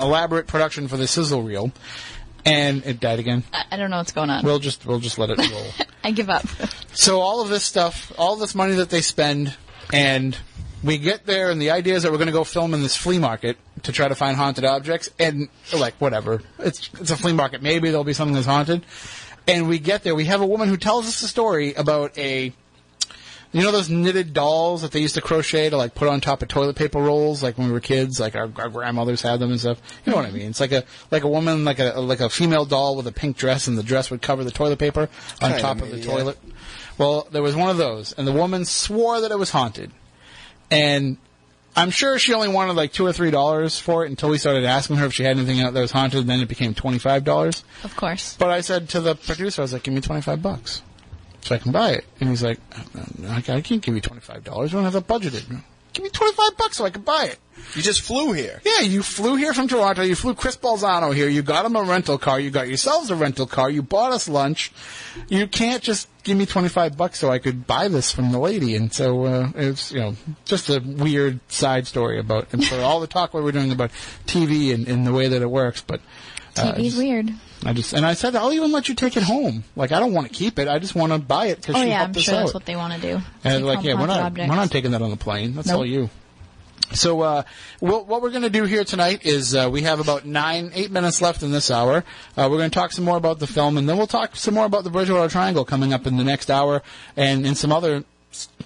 [0.00, 1.72] elaborate production for the sizzle reel
[2.44, 3.44] and it died again.
[3.52, 4.44] I, I don't know what's going on.
[4.44, 5.66] We'll just we'll just let it roll.
[6.04, 6.46] I give up.
[6.94, 9.56] So all of this stuff, all this money that they spend,
[9.92, 10.36] and
[10.82, 12.96] we get there, and the idea is that we're going to go film in this
[12.96, 17.32] flea market to try to find haunted objects, and like whatever, it's it's a flea
[17.32, 17.62] market.
[17.62, 18.84] Maybe there'll be something that's haunted.
[19.46, 22.52] And we get there, we have a woman who tells us a story about a.
[23.50, 26.42] You know those knitted dolls that they used to crochet to like put on top
[26.42, 29.50] of toilet paper rolls, like when we were kids, like our, our grandmothers had them
[29.50, 29.80] and stuff.
[30.04, 30.50] You know what I mean?
[30.50, 33.38] It's like a like a woman, like a like a female doll with a pink
[33.38, 35.08] dress, and the dress would cover the toilet paper
[35.40, 36.14] on Kinda, top of the maybe, yeah.
[36.14, 36.38] toilet.
[36.98, 39.92] Well, there was one of those, and the woman swore that it was haunted.
[40.70, 41.16] And
[41.74, 44.64] I'm sure she only wanted like two or three dollars for it until we started
[44.64, 46.20] asking her if she had anything out that was haunted.
[46.20, 47.64] And then it became twenty five dollars.
[47.84, 48.36] Of course.
[48.38, 50.82] But I said to the producer, I was like, "Give me twenty five bucks,
[51.42, 52.58] so I can buy it." And he's like,
[53.26, 54.72] "I, I can't give you twenty five dollars.
[54.72, 55.62] We don't have that budgeted.
[55.94, 57.38] Give me twenty five bucks so I can buy it."
[57.74, 58.62] You just flew here.
[58.64, 60.02] Yeah, you flew here from Toronto.
[60.02, 61.28] You flew Chris Balzano here.
[61.28, 62.38] You got him a rental car.
[62.38, 63.68] You got yourselves a rental car.
[63.68, 64.70] You bought us lunch.
[65.28, 68.76] You can't just give me 25 bucks so I could buy this from the lady.
[68.76, 70.14] And so, uh, it's, you know,
[70.44, 73.90] just a weird side story about, and for all the talk we were doing about
[74.26, 75.80] TV and, and the way that it works.
[75.80, 76.00] But,
[76.56, 77.32] uh, I TV's just- weird.
[77.64, 79.64] I just, and I said, I'll even let you take it home.
[79.74, 80.68] Like, I don't want to keep it.
[80.68, 82.54] I just want to buy it because Oh she yeah, helped I'm us sure that's
[82.54, 83.20] what they want to do.
[83.44, 84.48] And like, yeah, we're not, objects.
[84.48, 85.54] we're not taking that on the plane.
[85.54, 85.78] That's Nope.
[85.78, 86.08] all you.
[86.92, 87.42] So, uh,
[87.80, 90.90] we'll, what we're going to do here tonight is uh, we have about nine, eight
[90.90, 91.98] minutes left in this hour.
[92.36, 94.54] Uh, we're going to talk some more about the film, and then we'll talk some
[94.54, 96.82] more about the Bridgewater Triangle coming up in the next hour,
[97.16, 98.04] and in some other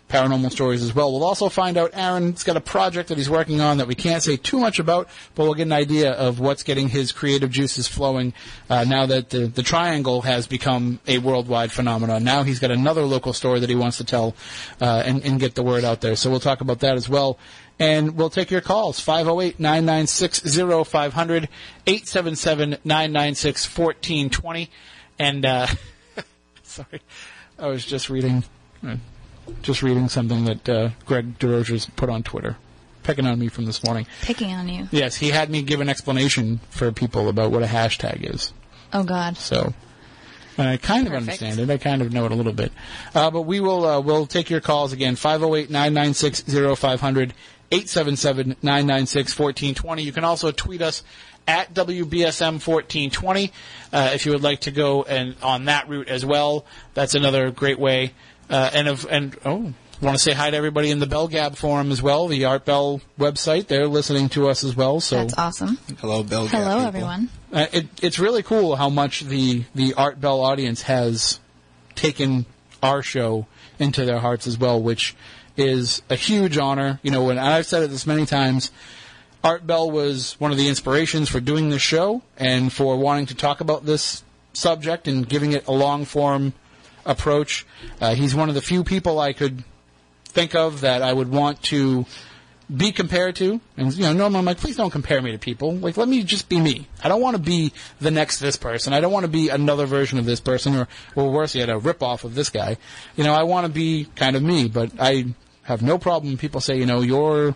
[0.08, 1.10] paranormal stories as well.
[1.10, 4.22] We'll also find out Aaron's got a project that he's working on that we can't
[4.22, 7.88] say too much about, but we'll get an idea of what's getting his creative juices
[7.88, 8.34] flowing
[8.68, 12.22] uh, now that the, the Triangle has become a worldwide phenomenon.
[12.24, 14.34] Now he's got another local story that he wants to tell
[14.80, 16.16] uh, and, and get the word out there.
[16.16, 17.38] So we'll talk about that as well.
[17.78, 20.56] And we'll take your calls 508 996
[20.88, 21.48] 0500
[21.86, 24.70] 877 996 1420.
[25.18, 25.66] And, uh,
[26.62, 27.00] sorry,
[27.58, 28.44] I was just reading.
[29.62, 32.56] Just reading something that uh, Greg DeRocher's put on Twitter,
[33.02, 34.06] picking on me from this morning.
[34.22, 34.88] Picking on you.
[34.90, 38.52] Yes, he had me give an explanation for people about what a hashtag is.
[38.92, 39.36] Oh God.
[39.36, 39.74] So,
[40.58, 41.70] and I kind of understand it.
[41.70, 42.72] I kind of know it a little bit.
[43.14, 47.32] Uh, but we will uh, we'll take your calls again 508-996-0500
[47.72, 50.04] 877-996-1420.
[50.04, 51.02] You can also tweet us
[51.48, 53.50] at WBSM1420
[53.92, 56.64] uh, if you would like to go and on that route as well.
[56.94, 58.12] That's another great way.
[58.52, 59.72] Uh, and of, and oh,
[60.02, 62.64] want to say hi to everybody in the Bell Gab forum as well, the Art
[62.64, 63.66] Bell website.
[63.68, 65.00] They're listening to us as well.
[65.00, 65.78] So That's awesome.
[66.00, 66.44] Hello, Bell.
[66.44, 66.86] Gap Hello, people.
[66.86, 67.28] everyone.
[67.52, 71.40] uh, it, it's really cool how much the the Art Bell audience has
[71.94, 72.46] taken
[72.82, 73.46] our show
[73.78, 75.14] into their hearts as well, which
[75.56, 77.00] is a huge honor.
[77.02, 78.70] You know, and I've said it this many times.
[79.44, 83.34] Art Bell was one of the inspirations for doing this show and for wanting to
[83.34, 84.22] talk about this
[84.52, 86.52] subject and giving it a long form
[87.04, 87.66] approach.
[88.00, 89.64] Uh, he's one of the few people I could
[90.24, 92.06] think of that I would want to
[92.74, 93.60] be compared to.
[93.76, 95.74] And you know, normally I'm like, please don't compare me to people.
[95.74, 96.86] Like, let me just be me.
[97.02, 98.92] I don't want to be the next this person.
[98.92, 101.78] I don't want to be another version of this person, or or worse yet, a
[101.78, 102.76] rip off of this guy.
[103.16, 104.68] You know, I want to be kind of me.
[104.68, 105.26] But I
[105.62, 107.54] have no problem when people say, you know, you're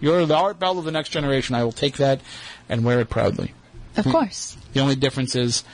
[0.00, 1.54] you're the Art Bell of the next generation.
[1.54, 2.20] I will take that
[2.68, 3.52] and wear it proudly.
[3.96, 4.56] Of course.
[4.72, 5.64] The only difference is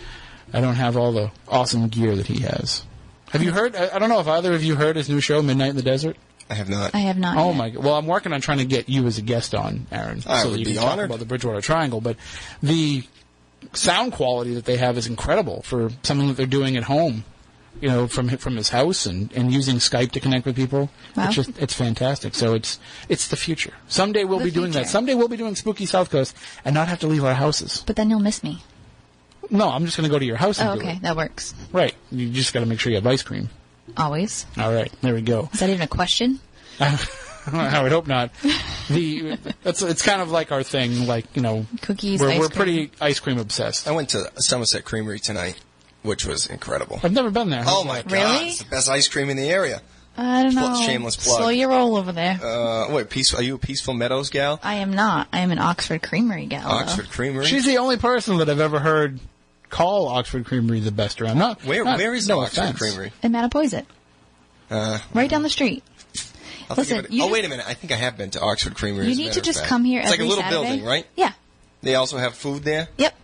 [0.53, 2.83] I don't have all the awesome gear that he has.
[3.33, 3.75] Have you heard?
[3.77, 5.83] I I don't know if either of you heard his new show, Midnight in the
[5.83, 6.17] Desert.
[6.51, 6.95] I have not.
[6.95, 7.37] I have not.
[7.37, 7.57] Oh yet.
[7.57, 7.71] my!
[7.71, 7.85] God.
[7.85, 10.49] Well, I'm working on trying to get you as a guest on, Aaron, I so
[10.51, 11.07] would that you be can talk honored.
[11.07, 12.01] about the Bridgewater Triangle.
[12.01, 12.17] But
[12.63, 13.05] the
[13.75, 17.25] sound quality that they have is incredible for something that they're doing at home.
[17.81, 20.91] You know, from from his house and, and using Skype to connect with people.
[21.17, 21.27] Wow.
[21.27, 22.35] It's just it's fantastic.
[22.35, 23.73] So it's it's the future.
[23.87, 24.79] Someday we'll The be doing that.
[24.79, 24.89] future.
[24.91, 27.85] Someday we'll be doing Spooky South Coast and not have to leave our houses.
[27.87, 28.63] But then you'll miss me.
[29.51, 30.99] No, I'm just going to go to your house and Oh, do okay.
[31.03, 31.55] That works.
[31.73, 31.95] Right.
[32.11, 33.49] You just got to make sure you have ice cream.
[33.97, 34.45] Always.
[34.59, 34.93] All right.
[35.01, 35.49] There we go.
[35.53, 36.41] Is that even a question?
[36.81, 38.31] I would hope not.
[38.91, 41.07] The it's it's kind of like our thing.
[41.07, 42.57] Like you know, Cookies, We're, ice we're cream.
[42.57, 43.89] pretty ice cream obsessed.
[43.89, 45.59] I went to Somerset Creamery tonight,
[46.03, 47.01] which was incredible.
[47.03, 47.65] I've never been there.
[47.67, 48.49] Oh my god, Really?
[48.49, 49.81] it's the best ice cream in the area.
[50.17, 50.81] I don't know.
[50.83, 51.39] shameless plug.
[51.39, 52.39] Slow your roll over there.
[52.43, 53.39] Uh, wait, peaceful?
[53.41, 54.59] Are you a Peaceful Meadows gal?
[54.65, 55.29] I am not.
[55.33, 56.69] I am an Oxford Creamery gal.
[56.69, 56.75] though.
[56.75, 57.47] Oxford Creamery.
[57.47, 59.21] She's the only person that I've ever heard
[59.71, 61.39] call Oxford Creamery the best around.
[61.39, 62.79] Not where not- where is no Oxford offense.
[62.79, 63.13] Creamery?
[63.23, 63.85] In Mattapoisett.
[64.71, 65.83] Uh, Right down the street.
[66.71, 67.11] I'll Listen, it.
[67.11, 69.07] you Oh just- wait a minute, I think I have been to Oxford Creamery.
[69.07, 69.69] You as need to just fact.
[69.71, 70.69] come here It's every like a little Saturday.
[70.71, 71.07] building, right?
[71.17, 71.33] Yeah.
[71.83, 72.89] They also have food there.
[72.99, 73.15] Yep.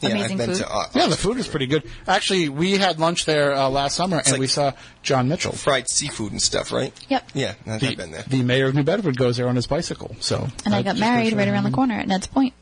[0.00, 0.62] Yeah, Amazing I've been food.
[0.64, 1.82] to uh, Yeah, the food is pretty good.
[2.06, 4.72] Actually, we had lunch there uh, last summer, and like- we saw
[5.02, 5.52] Jon Mitchell.
[5.52, 6.92] fried seafood and stuff, right?
[7.08, 7.30] Yep.
[7.34, 8.24] Yeah, I've The, been there.
[8.26, 10.14] the mayor of New Bedford goes there on his bicycle.
[10.20, 12.54] So, And I I'd got married right around the corner at Ned's Point.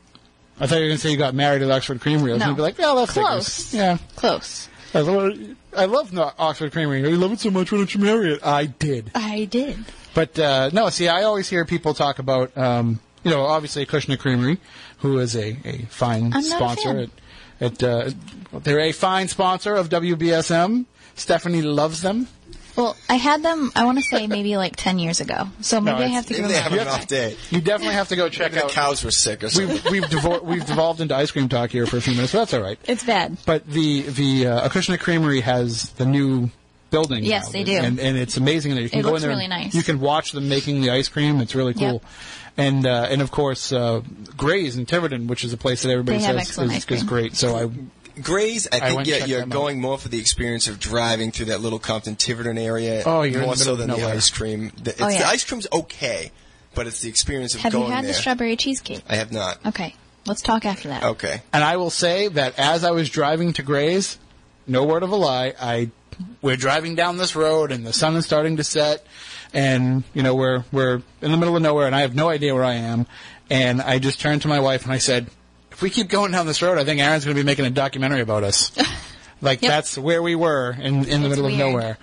[0.59, 2.31] I thought you were going to say you got married at Oxford Creamery.
[2.31, 2.45] I was No.
[2.47, 3.73] going to be like, yeah, that's Close.
[3.73, 3.97] Yeah.
[4.15, 4.69] Close.
[4.93, 5.37] I love,
[5.75, 7.05] I love Oxford Creamery.
[7.05, 7.71] I love it so much.
[7.71, 8.39] Why don't you marry it?
[8.45, 9.11] I did.
[9.13, 9.77] I did.
[10.13, 14.17] But uh, no, see, I always hear people talk about, um, you know, obviously Acushnet
[14.19, 14.57] Creamery,
[14.99, 17.09] who is a, a fine I'm sponsor.
[17.59, 18.09] At, at, uh,
[18.63, 20.85] they're a fine sponsor of WBSM.
[21.15, 22.27] Stephanie loves them.
[22.77, 25.47] Well, I had them, I want to say maybe like 10 years ago.
[25.61, 26.71] So maybe I have to Maybe go they back.
[26.71, 27.35] have an off day.
[27.49, 28.71] You definitely have to go check Maybe the out.
[28.71, 29.73] cows were sick or something.
[29.91, 32.39] We've we've, devor- we've devolved into ice cream talk here for a few minutes, but
[32.39, 32.77] that's all right.
[32.85, 33.37] It's bad.
[33.47, 36.51] But the the uh, Acushnet Creamery has the new
[36.91, 37.23] building.
[37.25, 37.77] Yes, now, they do.
[37.79, 39.35] and, and it's amazing that you can It go looks in there.
[39.37, 39.73] really nice.
[39.73, 41.41] You can watch them making the ice cream.
[41.41, 41.93] It's really cool.
[41.93, 42.03] Yep.
[42.59, 44.01] And uh, and of course, uh,
[44.35, 47.35] Gray's in Tiverton, which is a place that everybody They says is, is great.
[47.35, 47.69] So I
[48.21, 49.55] Gray's, I I think went you're, you're them out.
[49.55, 53.03] going more for the experience of driving through that little Compton Tiverton area.
[53.05, 54.71] Oh, you're in more the so than of the ice cream.
[54.81, 55.17] The, oh, it's, Oh, yeah.
[55.19, 56.31] the ice cream's okay,
[56.75, 57.71] but it's the experience of going.
[57.71, 57.81] there.
[57.81, 58.11] Have you had there.
[58.13, 59.03] the strawberry cheesecake?
[59.09, 59.65] I have not.
[59.65, 59.95] Okay.
[60.25, 61.03] Let's talk after that.
[61.03, 61.41] Okay.
[61.53, 64.17] and I will say that as I was driving to Gray's,
[64.67, 65.89] no word of a lie, I
[66.41, 69.05] we're driving down this road and the sun is starting to set,
[69.53, 72.53] and you know we're we're in the middle of nowhere and I have no idea
[72.53, 73.05] where I am,
[73.49, 75.27] and I just turned to my wife and I said,
[75.77, 77.69] "If we keep going down this road, I think Aaron's going to be making a
[77.69, 78.71] documentary about us."
[79.41, 79.69] like Yep.
[79.69, 81.53] that's where we were in in the It's middle weird.
[81.53, 81.97] of nowhere.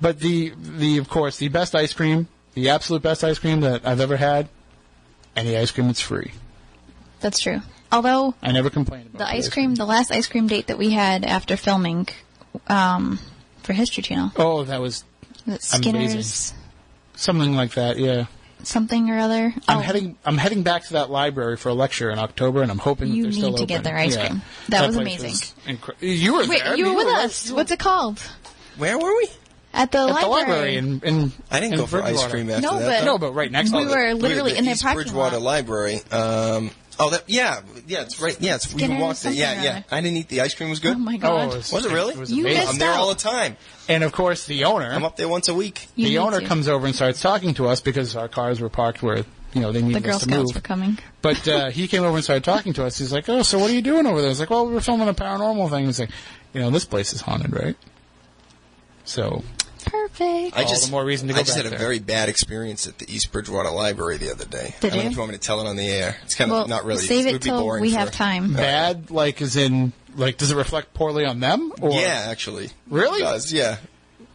[0.00, 3.86] But the the of course the best ice cream, the absolute best ice cream that
[3.86, 4.48] I've ever had,
[5.36, 6.32] any ice cream that's free.
[7.20, 7.60] That's true.
[7.92, 10.78] Although I never complained about the the ice cream, the last ice cream date that
[10.78, 12.08] we had after filming
[12.68, 13.18] um,
[13.62, 15.04] for History Channel, Oh, that was
[15.46, 16.54] was Skinner's
[17.16, 17.98] something like that.
[17.98, 18.26] Yeah,
[18.66, 19.54] something or other.
[19.68, 20.16] I'm Oh, heading.
[20.24, 23.16] I'm heading back to that library for a lecture in October, and I'm hoping that
[23.16, 24.26] You they're need still to get their ice Yeah.
[24.28, 24.42] cream.
[24.68, 25.76] That was place amazing.
[25.78, 26.76] incre- you were Wait, there.
[26.76, 27.16] you were with there.
[27.18, 27.50] us.
[27.50, 28.20] What's it called?
[28.76, 29.28] Where were we?
[29.72, 30.22] At the At library.
[30.22, 32.86] the library in, in I didn't in go for ice cream after No, that.
[32.86, 33.12] but- though.
[33.12, 35.42] No, but right next We to were literally the in the East Bridgewater lot.
[35.44, 36.00] Library.
[36.10, 36.70] Um,
[37.00, 38.36] oh, that yeah, yeah, it's right.
[38.40, 39.32] Yeah, it's we can Skinner's walk there.
[39.32, 39.70] Yeah, or yeah.
[39.70, 39.84] other.
[39.90, 40.70] I didn't eat the ice cream.
[40.70, 40.94] Was good.
[40.96, 41.52] Oh my Oh, god!
[41.52, 42.16] it was, Was it really?
[42.16, 42.60] was You amazing.
[42.60, 43.56] missed I'm there all the time.
[43.88, 44.88] And of course, the owner.
[44.90, 45.88] I'm up there once a week.
[45.96, 46.46] You the need owner to.
[46.46, 49.72] comes over and starts talking to us because our cars were parked where you know
[49.72, 50.54] they need The needed Girl us to Scouts move.
[50.54, 50.98] were coming.
[51.22, 52.98] But uh, he came over and started talking to us.
[52.98, 54.80] He's like, "Oh, so what are you doing over there?" I was like, "Well, we're
[54.80, 56.10] filming a paranormal thing." He's like,
[56.52, 57.76] "You know, this place is haunted, right?"
[59.04, 59.42] So
[59.84, 60.56] Perfect.
[60.56, 61.78] I All just the more reason to go I just back had a there.
[61.78, 64.74] very bad experience at the East Bridgewater Library the other day.
[64.80, 65.08] Did I don't know you?
[65.08, 66.16] if you want me to tell it on the air.
[66.24, 67.02] It's kind of well, not really.
[67.02, 68.52] save it it would be till boring we for- have time.
[68.54, 71.72] bad, like, as in, like, does it reflect poorly on them?
[71.80, 72.70] Or Yeah, actually.
[72.88, 73.20] Really?
[73.20, 73.52] It does.
[73.52, 73.76] Yeah.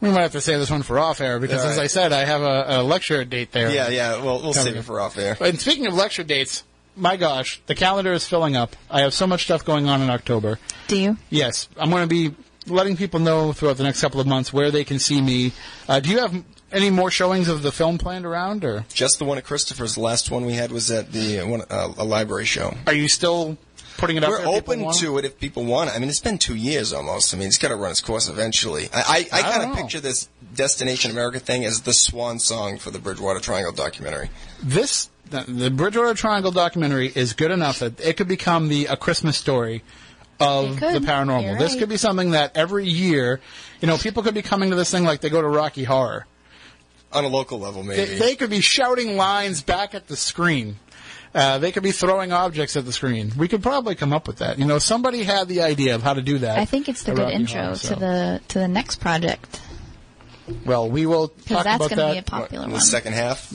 [0.02, 1.84] we might have to say this one for off air because, All as right.
[1.84, 3.72] I said, I have a, a lecture date there.
[3.72, 4.12] Yeah, yeah.
[4.18, 4.80] Well, we'll Coming save up.
[4.80, 5.38] it for off air.
[5.40, 6.64] And speaking of lecture dates,
[6.98, 8.76] my gosh, the calendar is filling up.
[8.90, 10.60] I have so much stuff going on in October.
[10.88, 11.18] Do you?
[11.30, 12.34] Yes, I'm going to be
[12.68, 15.54] letting people know throughout the next couple of months where they can see me.
[15.88, 19.26] Uh, do you have any more showings of the film planned around, or Just the
[19.26, 19.96] one at Christopher's.
[19.96, 22.76] The last one we had was at the uh, one, uh, a library show.
[22.86, 23.58] are you still
[23.98, 24.30] putting it up?
[24.30, 25.96] We're there open to it if people want it.
[25.96, 27.34] I mean, it's been two years almost.
[27.34, 28.90] I mean, it's got to run its course eventually.
[28.94, 32.78] I, I, I I kind of picture this Destination America thing as the swan song
[32.78, 34.30] for the Bridgewater Triangle documentary.
[34.62, 38.98] This the, the Bridgewater Triangle documentary is good enough that it could become the a
[38.98, 39.84] Christmas story
[40.40, 41.44] of the paranormal.
[41.44, 41.80] You're This right.
[41.80, 43.40] could be something that every year,
[43.82, 46.26] you know, people could be coming to this thing like they go to Rocky Horror.
[47.14, 48.04] On a local level, maybe.
[48.06, 50.78] They, they could be shouting lines back at the screen.
[51.34, 53.32] Uh, they could be throwing objects at the screen.
[53.38, 54.58] We could probably come up with that.
[54.60, 56.58] You know, somebody had the idea of how to do that.
[56.58, 59.62] I think it's the good intro Horror, so- to the to the next project
[60.66, 62.12] Well, we will talk that's about going to that.
[62.14, 62.80] be a popular In one.
[62.80, 63.54] the second half,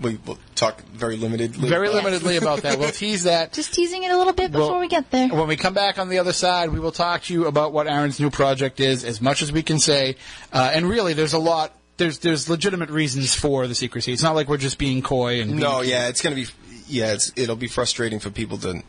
[0.00, 1.68] we will talk very limitedly.
[1.68, 2.04] very Yes.
[2.04, 2.78] limitedly about that.
[2.78, 3.52] We'll tease that.
[3.54, 5.28] Just teasing it a little bit before Well, we get there.
[5.28, 7.86] When we come back on the other side, we will talk to you about what
[7.86, 10.16] Aaron's new project is, as much as we can say.
[10.52, 11.72] Uh, and really, there's a lot.
[11.96, 14.12] There's there's legitimate reasons for the secrecy.
[14.12, 15.88] It's not like we're just being coy and being No, cute.
[15.88, 16.52] yeah, it's going to be.
[16.88, 18.82] Yeah, it's, it'll be frustrating for people to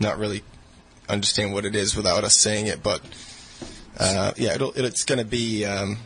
[0.00, 0.42] not really
[1.08, 2.82] understand what it is without us saying it.
[2.82, 3.02] But
[3.98, 5.64] uh, yeah, it'll, it's going to be.
[5.64, 5.98] Um,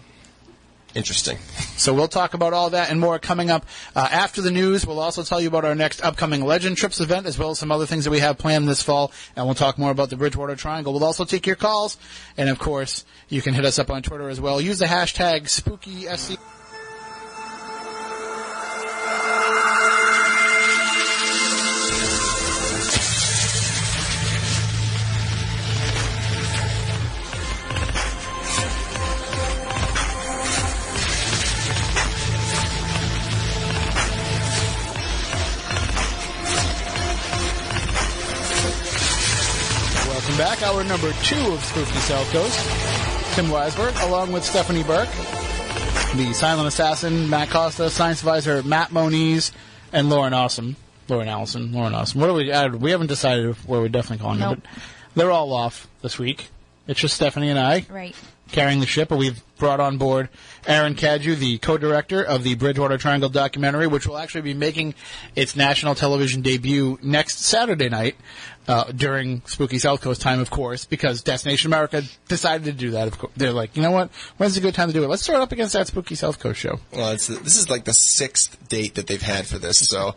[0.95, 1.39] interesting.
[1.77, 4.87] So we'll talk about all that and more coming up uh, after the news.
[4.87, 7.73] We'll also tell you about our next upcoming Legend Trips event, as well as some
[7.73, 9.13] other things that we have planned this fall.
[9.37, 10.93] And we'll talk more about the Bridgewater Triangle.
[10.93, 11.99] We'll also take your calls,
[12.37, 14.61] and of course, you can hit us up on Twitter as well.
[14.61, 16.39] Use the hashtag SpookySC.
[40.37, 40.63] Welcome back.
[40.69, 42.59] Hour number two of Spooky South Coast.
[43.37, 45.09] Tim Weisberg, along with Stephanie Burke,
[46.17, 49.53] the silent assassin, Matt Costa, science advisor, Matt Moniz,
[49.93, 50.75] and Lauren Awesome.
[51.09, 52.21] Lauren Allison, Lauren Awesome.
[52.21, 52.79] What do we?
[52.79, 54.59] We haven't decided where we're definitely calling Nope.
[54.63, 54.83] but
[55.15, 56.49] they're all off this week.
[56.89, 58.15] It's just Stephanie and I Right.
[58.51, 60.29] carrying the ship, but we've brought on board
[60.67, 64.95] Aaron Cadieux, the co-director of the Bridgewater Triangle documentary, which will actually be making
[65.37, 68.17] its national television debut next Saturday night
[68.69, 73.09] uh, during Spooky South Coast time, of course, because Destination America decided to do that.
[73.09, 74.11] Of course, they're like, you know what?
[74.37, 75.09] When's a good time to do it?
[75.09, 76.79] Let's throw it up against that Spooky South Coast show.
[76.93, 80.15] Well, this is like the sixth date that they've had for this, so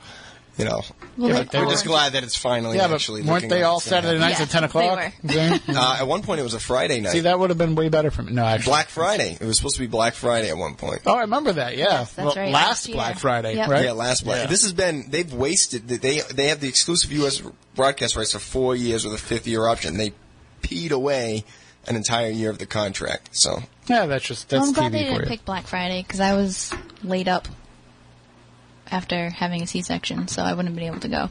[0.58, 0.82] you know,
[1.18, 3.24] Well, Yeah, they but they we're were- just glad that it's finally Yeah, but actually.
[3.24, 5.14] weren't they all it's Saturday nights Yeah, at ten they o'clock?
[5.78, 7.12] Uh, at one point, it was a Friday night.
[7.14, 8.34] See, that would have been way better for me.
[8.34, 8.70] No, actually.
[8.70, 9.38] Black Friday.
[9.40, 11.02] It was supposed to be Black Friday at one point.
[11.06, 11.76] Oh, I remember that.
[11.76, 12.92] Yeah, Yes, that's Well, right, Last last.
[12.92, 13.70] Black Friday, Yep.
[13.70, 13.86] right?
[13.86, 14.42] Yeah, last Black.
[14.42, 14.46] Yeah.
[14.48, 15.10] This has been.
[15.10, 15.88] They've wasted.
[15.88, 17.42] They they have the exclusive U.S.
[17.76, 19.98] broadcast rights for four years with a fifth year option.
[19.98, 20.14] They
[20.62, 21.46] peed away
[21.88, 23.30] an entire year of the contract.
[23.32, 26.02] So Yeah, that's just that's Well, I'm glad TV they for didn't pick Black Friday
[26.04, 27.48] because I was laid up
[28.92, 31.30] after having a C-section, so I wouldn't have been able to go.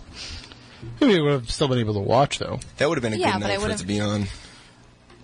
[1.00, 2.60] We would have still been able to watch though.
[2.76, 4.00] that would have been a Yeah, good but I night for it would've- to be
[4.00, 4.26] on.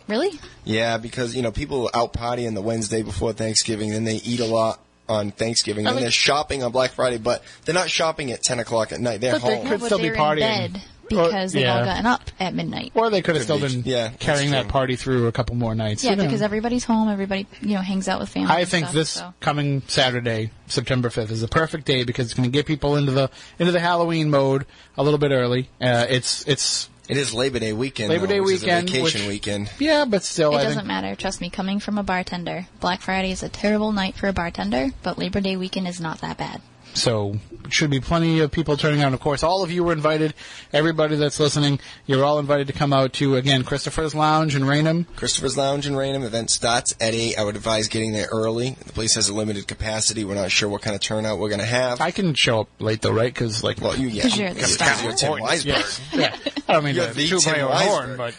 [0.09, 0.39] Really?
[0.65, 4.47] Yeah, because you know people out partying the Wednesday before Thanksgiving, then they eat a
[4.47, 8.33] lot on Thanksgiving, I then mean- they're shopping on Black Friday, but they're not shopping
[8.33, 9.21] at ten o'clock at night.
[9.21, 9.69] They're But they home.
[9.69, 10.65] could still be partying.
[10.67, 10.83] in bed
[11.17, 11.79] because they've yeah.
[11.79, 12.93] all gotten up at midnight.
[12.95, 16.05] Or they could have still been Yeah, carrying that party through a couple more nights.
[16.05, 16.25] Yeah, you know.
[16.25, 17.09] because everybody's home.
[17.09, 18.51] Everybody, you know, hangs out with family.
[18.51, 19.35] I think stuff, this so.
[19.41, 23.13] coming Saturday, September fifth, is the perfect day because it's going to get people into
[23.13, 25.69] the into the Halloween mode a little bit early.
[25.81, 28.11] Uh, it's it's It is Labor Day weekend.
[28.11, 29.71] Labor though, Day which is a weekend, vacation which- weekend.
[29.79, 31.15] yeah, but still, It I doesn't think matter.
[31.17, 34.91] Trust me, coming from a bartender, Black Friday is a terrible night for a bartender,
[35.03, 36.63] but Labor Day weekend is not that bad.
[36.95, 37.37] So.
[37.71, 39.15] Should be plenty of people turning out.
[39.15, 40.35] Of course, all of you were invited.
[40.75, 45.07] Everybody that's listening, you're all invited to come out to again Christopher's Lounge in Raynham.
[45.17, 46.23] Christopher's Lounge in Raynham.
[46.23, 47.39] Event starts at 8.
[47.39, 48.77] I would advise getting there early.
[48.85, 50.25] The place has a limited capacity.
[50.25, 52.01] We're not sure what kind of turnout we're going to have.
[52.03, 53.33] I can show up late though, right?
[53.33, 54.23] Because like, well, you, yeah.
[54.25, 55.03] 'Cause you're the star.
[55.05, 55.65] you're Tim Weisberg.
[55.65, 56.37] yes, yeah.
[56.69, 58.35] I don't mean You're to the toot my Tim own horn, but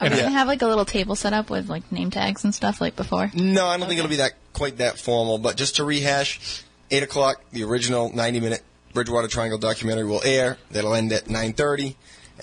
[0.00, 0.22] Are we Yeah.
[0.24, 2.96] gonna have like a little table set up with like name tags and stuff like
[2.96, 3.30] before?
[3.34, 5.38] No, I don't think it'll be that quite that formal.
[5.38, 8.62] But just to rehash, 8 o'clock, the original 90-minute
[8.94, 10.56] Bridgewater Triangle documentary will air.
[10.70, 11.94] That'll end at 9.30.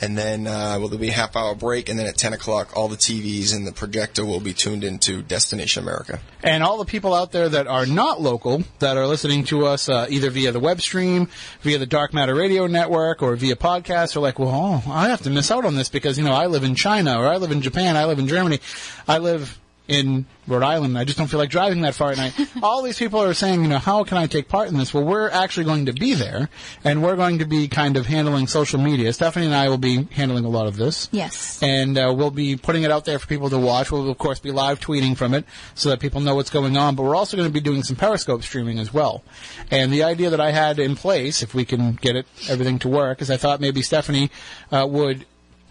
[0.02, 1.90] And then uh, well, there'll be a half-hour break.
[1.90, 5.22] And then at 10 o'clock, all the TVs and the projector will be tuned into
[5.22, 6.20] Destination America.
[6.44, 9.88] And all the people out there that are not local, that are listening to us
[9.88, 11.30] uh, either via the web stream,
[11.62, 14.50] via the Dark Matter Radio Network, or via podcast, are like, well,
[14.86, 17.20] oh, I have to miss out on this because, you know, I live in China,
[17.20, 18.60] or I live in Japan, I live in Germany,
[19.08, 19.58] I live
[19.88, 20.98] in Rhode Island.
[20.98, 22.34] I just don't feel like driving that far at night.
[22.64, 24.94] All these people are saying, you know, how can I take part in this?
[24.94, 26.50] Well, we're actually going to be there,
[26.84, 29.12] and we're going to be kind of handling social media.
[29.14, 31.62] Stephanie and I will be handling a lot of this Yes.
[31.64, 33.92] and uh, we'll be putting it out there for people to watch.
[33.92, 36.96] We'll of course be live tweeting from it so that people know what's going on.
[36.96, 39.24] But we're also going to be doing some Periscope streaming as well.
[39.72, 42.88] And the idea that I had in place, if we can get it everything to
[42.88, 44.30] work, is I thought maybe Stephanie
[44.72, 45.26] uh, would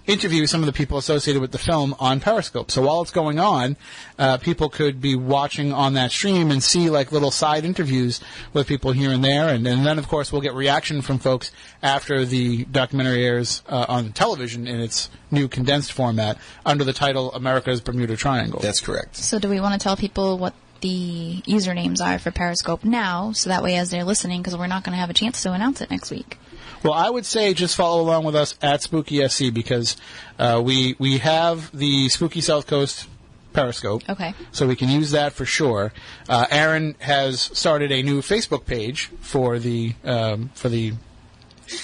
[0.07, 2.71] interview some of the people associated with the film on Periscope.
[2.71, 3.77] So while it's going on,
[4.19, 8.21] uh, people could be watching on that stream and see like little side interviews
[8.53, 9.49] with people here and there.
[9.49, 11.51] And, and then, of course, we'll get reaction from folks
[11.83, 17.33] after the documentary airs uh, on television in its new condensed format under the title
[17.33, 18.61] America's Bermuda Triangle.
[18.61, 19.17] That's correct.
[19.17, 23.49] So do we want to tell people what the usernames are for Periscope now, so
[23.49, 25.81] that way as they're listening, because we're not going to have a chance to announce
[25.81, 26.39] it next week.
[26.85, 29.97] Well, I would say just follow along with us at Spooky SC because
[30.39, 33.09] uh, we we have the Spooky South Coast
[33.55, 34.03] Periscope.
[34.09, 34.35] Okay.
[34.53, 35.95] So we can use that for sure.
[36.29, 40.93] Uh, Aaron has started a new Facebook page for the um, for the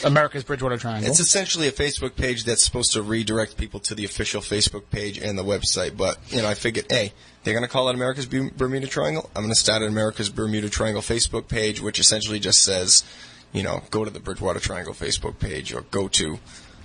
[0.05, 1.09] America's Bridgewater Triangle.
[1.09, 5.19] It's essentially a Facebook page that's supposed to redirect people to the official Facebook page
[5.19, 5.97] and the website.
[5.97, 7.13] But you know, I figured, hey,
[7.45, 9.31] they're going to call it America's Bermuda Triangle.
[9.35, 13.05] I'm going to start an America's Bermuda Triangle Facebook page, which essentially just says,
[13.53, 16.39] you know, go to the Bridgewater Triangle Facebook page or go to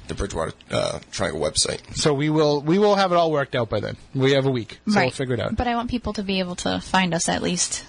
[0.08, 1.96] the Bridgewater uh, Triangle website.
[1.96, 3.98] so we will we will have it all worked out by then.
[4.14, 5.06] We have a week, so right.
[5.06, 5.56] we'll figure it out.
[5.56, 7.84] But I want people to be able to find us at least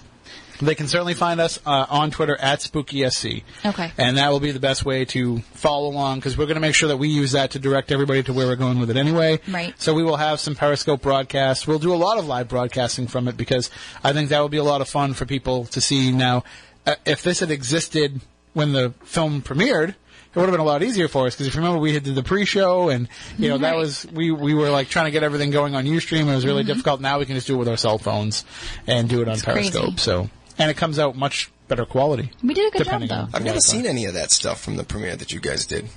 [0.59, 3.43] They can certainly find us uh, on Twitter at SpookySC.
[3.65, 3.91] Okay.
[3.97, 6.73] And that will be the best way to follow along because we're going to make
[6.75, 9.39] sure that we use that to direct everybody to where we're going with it anyway.
[9.47, 9.79] Right.
[9.79, 11.67] So we will have some Periscope broadcasts.
[11.67, 13.69] We'll do a lot of live broadcasting from it because
[14.03, 16.11] I think that will be a lot of fun for people to see.
[16.11, 16.43] Now,
[16.85, 18.21] uh, if this had existed
[18.57, 19.95] when the film premiered, it
[20.35, 22.15] would have been a lot easier for us because if you remember, we had did
[22.15, 25.51] the pre-show and you know that was we we were like trying to get everything
[25.51, 26.21] going on UStream.
[26.21, 27.01] And it was really difficult.
[27.01, 28.45] Now we can just do it with our cell phones
[28.85, 29.57] and do it on Mm-hmm.
[29.57, 29.83] It's Periscope.
[29.83, 29.97] crazy.
[29.97, 30.29] So
[30.59, 32.31] and it comes out much better quality.
[32.43, 33.27] We did a good job though.
[33.33, 35.87] I've never seen any of that stuff from the premiere that you guys did.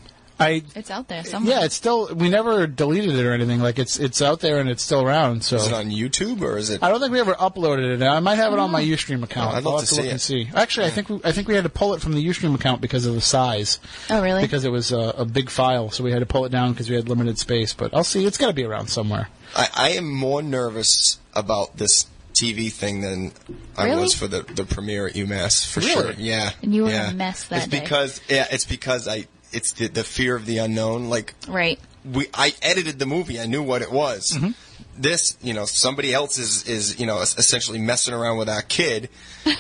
[0.41, 1.59] I It's out there somewhere.
[1.59, 3.61] yeah, it's still we never deleted it or anything.
[3.61, 5.45] Like it's it's out there and it's still around.
[5.45, 6.83] So Is it on YouTube or is it?
[6.83, 8.03] I don't think we ever uploaded it.
[8.03, 9.53] I might have it on my UStream account.
[9.55, 10.21] Oh, I'd love I'll have to look see and it.
[10.21, 10.49] see.
[10.55, 12.81] Actually, I think we, I think we had to pull it from the UStream account
[12.81, 13.79] because of the size.
[14.09, 14.43] Oh, really?
[14.43, 16.89] Because it was a, a big file, so we had to pull it down because
[16.89, 17.75] we had limited space.
[17.75, 18.25] But I'll see.
[18.25, 19.29] It's got to be around somewhere.
[19.55, 23.33] I, I am more nervous about this TV thing than
[23.77, 25.93] I was for the, the premiere at UMass for Really?
[25.93, 26.13] sure.
[26.17, 27.11] Yeah, And you were yeah.
[27.11, 27.81] a mess that It's day.
[27.81, 31.09] because yeah, it's because I it's the, the fear of the unknown.
[31.09, 31.79] Like Right.
[32.05, 33.41] we, I edited the movie.
[33.41, 34.33] I knew what it was.
[34.33, 34.51] Mm-hmm.
[34.97, 39.09] This, you know, somebody else is is you know essentially messing around with our kid,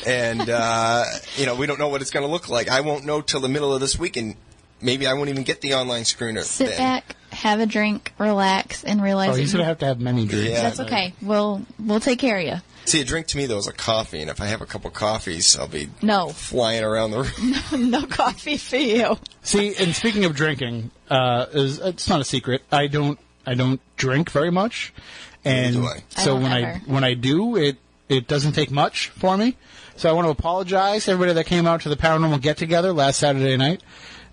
[0.07, 1.05] and uh,
[1.37, 2.69] you know we don't know what it's going to look like.
[2.69, 4.37] I won't know till the middle of this week, and
[4.83, 6.43] maybe I won't even get the online screener.
[6.43, 6.79] Sit then.
[6.79, 10.01] back, have a drink, relax, and realize Oh, that he's you- gonna have to have
[10.01, 10.51] many drinks.
[10.51, 10.63] Yeah.
[10.63, 11.15] that's okay.
[11.23, 12.57] We'll we'll take care of you.
[12.87, 14.91] See, a drink to me though is a coffee, and if I have a couple
[14.91, 16.31] coffees, I'll be No.
[16.31, 17.23] flying around the
[17.73, 17.91] room.
[17.91, 19.19] no coffee for you.
[19.43, 22.63] See, and speaking of drinking, uh, is it's not a secret.
[22.73, 24.93] I don't I don't drink very much,
[25.45, 26.03] and do I.
[26.17, 27.77] I so don't when I when I do, it
[28.09, 29.57] it doesn't take much for me.
[29.97, 32.93] So I want to apologize to everybody that came out to the paranormal get together
[32.93, 33.83] last Saturday night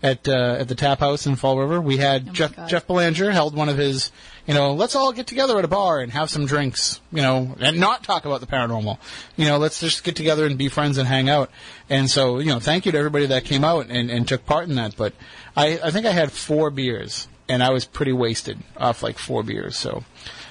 [0.01, 1.79] at uh, at the Tap House in Fall River.
[1.81, 2.69] We had Oh Jeff God.
[2.69, 4.11] Jeff Belanger held one of his,
[4.47, 7.55] you know, let's all get together at a bar and have some drinks, you know,
[7.59, 8.97] and not talk about the paranormal.
[9.35, 11.51] You know, let's just get together and be friends and hang out.
[11.89, 14.69] And so, you know, thank you to everybody that came out and, and took part
[14.69, 14.95] in that.
[14.95, 15.13] But
[15.55, 19.43] I, I think I had four beers and I was pretty wasted off like four
[19.43, 19.75] beers.
[19.75, 20.03] So,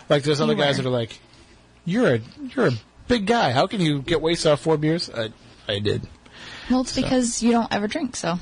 [0.09, 0.85] like, there's other You guys were.
[0.85, 1.19] that are like,
[1.87, 2.21] you're a
[2.55, 2.73] you're a
[3.09, 3.53] big guy.
[3.53, 5.09] How can you get wasted off four beers?
[5.09, 5.31] I
[5.69, 6.07] I did.
[6.71, 8.17] Well, it's because you don't ever drink.
[8.17, 8.39] So,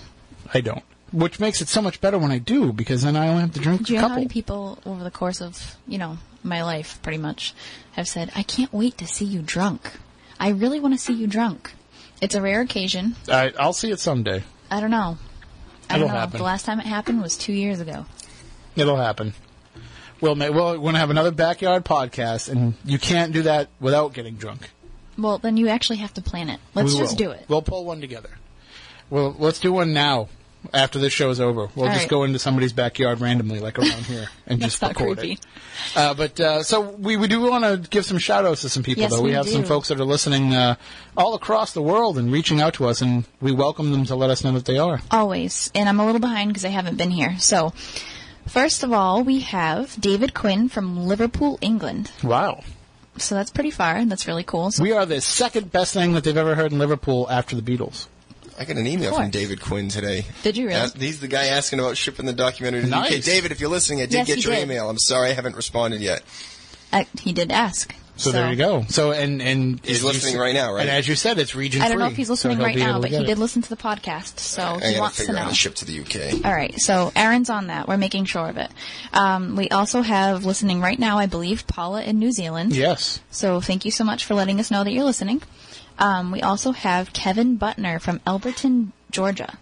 [0.52, 0.82] I don't.
[1.14, 3.60] Which makes it so much better when I do, because then I only have to
[3.60, 4.16] drink do a you know how couple.
[4.22, 7.54] many people over the course of you know my life, pretty much,
[7.92, 9.92] have said, "I can't wait to see you drunk.
[10.40, 11.72] I really want to see you drunk."
[12.20, 13.14] It's a rare occasion.
[13.28, 14.42] I, I'll see it someday.
[14.70, 15.18] I don't know.
[15.88, 16.20] I It'll don't know.
[16.20, 16.38] happen.
[16.38, 18.06] The last time it happened was two years ago.
[18.74, 19.34] It'll happen.
[20.20, 22.88] We'll ma- we'll, we're going to have another backyard podcast, and mm-hmm.
[22.88, 24.70] you can't do that without getting drunk.
[25.18, 26.58] Well, then you actually have to plan it.
[26.74, 27.18] Let's We just will.
[27.18, 27.44] do it.
[27.48, 28.30] We'll pull one together.
[29.10, 30.28] Well, let's do one now.
[30.72, 32.08] After this show is over, we'll All just right.
[32.08, 35.32] go into somebody's backyard randomly, like around here, and just not record creepy.
[35.34, 35.40] it.
[35.96, 38.82] Uh, but uh, so we, we do want to give some shout outs to some
[38.82, 39.20] people, Yes, though.
[39.20, 40.76] We, we have some folks that are listening uh,
[41.16, 44.30] all across the world and reaching out to us, and we welcome them to let
[44.30, 45.00] us know that they are.
[45.10, 45.70] Always.
[45.74, 47.36] And I'm a little behind because I haven't been here.
[47.38, 47.72] So,
[48.46, 52.10] first of all, we have David Quinn from Liverpool, England.
[52.22, 52.62] Wow.
[53.16, 53.94] So that's pretty far.
[53.96, 54.72] and That's really cool.
[54.72, 57.62] So We are the second best thing that they've ever heard in Liverpool after the
[57.62, 58.08] Beatles.
[58.58, 59.30] I got an email from.
[59.30, 60.24] David Quinn today.
[60.42, 60.80] Did you really?
[60.80, 63.10] As- he's the guy asking about shipping the documentary to the UK.
[63.10, 63.24] Nice.
[63.24, 64.62] David, if you're listening, I did Yes, get your did.
[64.62, 64.88] email.
[64.88, 66.22] I'm sorry I haven't responded yet.
[66.92, 67.94] uh, he did ask.
[68.16, 68.84] So, there you go.
[68.90, 70.82] So and and He's as you listening right now, right?
[70.82, 73.00] And as you said, it's region I don't know if he's listening he'll right now,
[73.00, 73.26] but he it.
[73.26, 75.50] did listen to the podcast, so I he wants to figure how know.
[75.50, 76.44] to ship to the UK.
[76.46, 77.88] All right, so Aaron's on that.
[77.88, 78.70] We're making sure of it.
[79.12, 82.76] Um, we also have listening right now, I believe, Paula in New Zealand.
[82.76, 83.18] Yes.
[83.32, 85.42] So thank you so much for letting us know that you're listening.
[85.98, 89.58] Um, we also have Kevin Butner from Elberton, Georgia.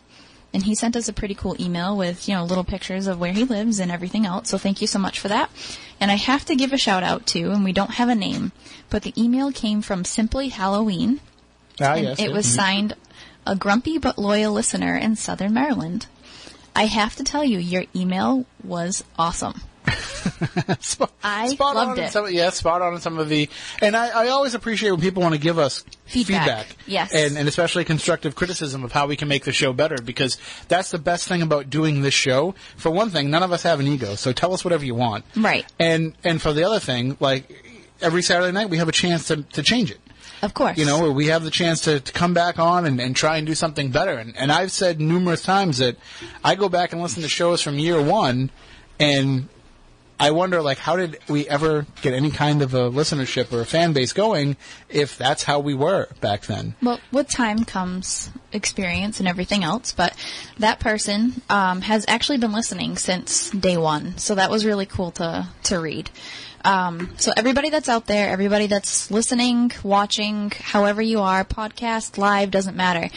[0.54, 3.32] And he sent us a pretty cool email with, you know, little pictures of where
[3.32, 4.50] he lives and everything else.
[4.50, 5.50] So thank you so much for that.
[5.98, 8.52] And I have to give a shout out to, and we don't have a name,
[8.90, 11.20] but the email came from Simply Halloween.
[11.80, 12.18] Ah, and yes.
[12.18, 12.32] it yes.
[12.32, 12.94] was signed
[13.46, 16.06] a grumpy but loyal listener in Southern Maryland.
[16.76, 19.60] I have to tell you, your email was awesome.
[20.80, 22.12] Spot, I spot loved on it.
[22.12, 23.48] Some, yeah, spot on in some of the,
[23.80, 26.76] and I, I always appreciate when people want to give us Feedback.
[26.86, 27.12] Yes.
[27.14, 30.36] and and especially constructive criticism of how we can make the show better because
[30.68, 32.54] that's the best thing about doing this show.
[32.76, 35.24] For one thing, none of us have an ego, so tell us whatever you want.
[35.36, 35.66] Right.
[35.78, 37.50] And and for the other thing, like
[38.00, 40.00] every Saturday night, we have a chance to to change it.
[40.42, 40.76] Of course.
[40.76, 43.46] You know, we have the chance to, to come back on and, and try and
[43.46, 44.18] do something better.
[44.18, 45.96] And, and I've said numerous times that
[46.42, 48.50] I go back and listen to shows from year one,
[48.98, 49.48] and
[50.22, 53.66] I wonder, like, how did we ever get any kind of a listenership or a
[53.66, 54.56] fan base going
[54.88, 56.76] if that's how we were back then?
[56.80, 60.14] Well, with time comes experience and everything else, but
[60.60, 65.10] that person um, has actually been listening since day one, so that was really cool
[65.10, 66.08] to to read.
[66.64, 72.52] Um, so everybody that's out there, everybody that's listening, watching, however you are, podcast, live,
[72.52, 73.10] doesn't matter.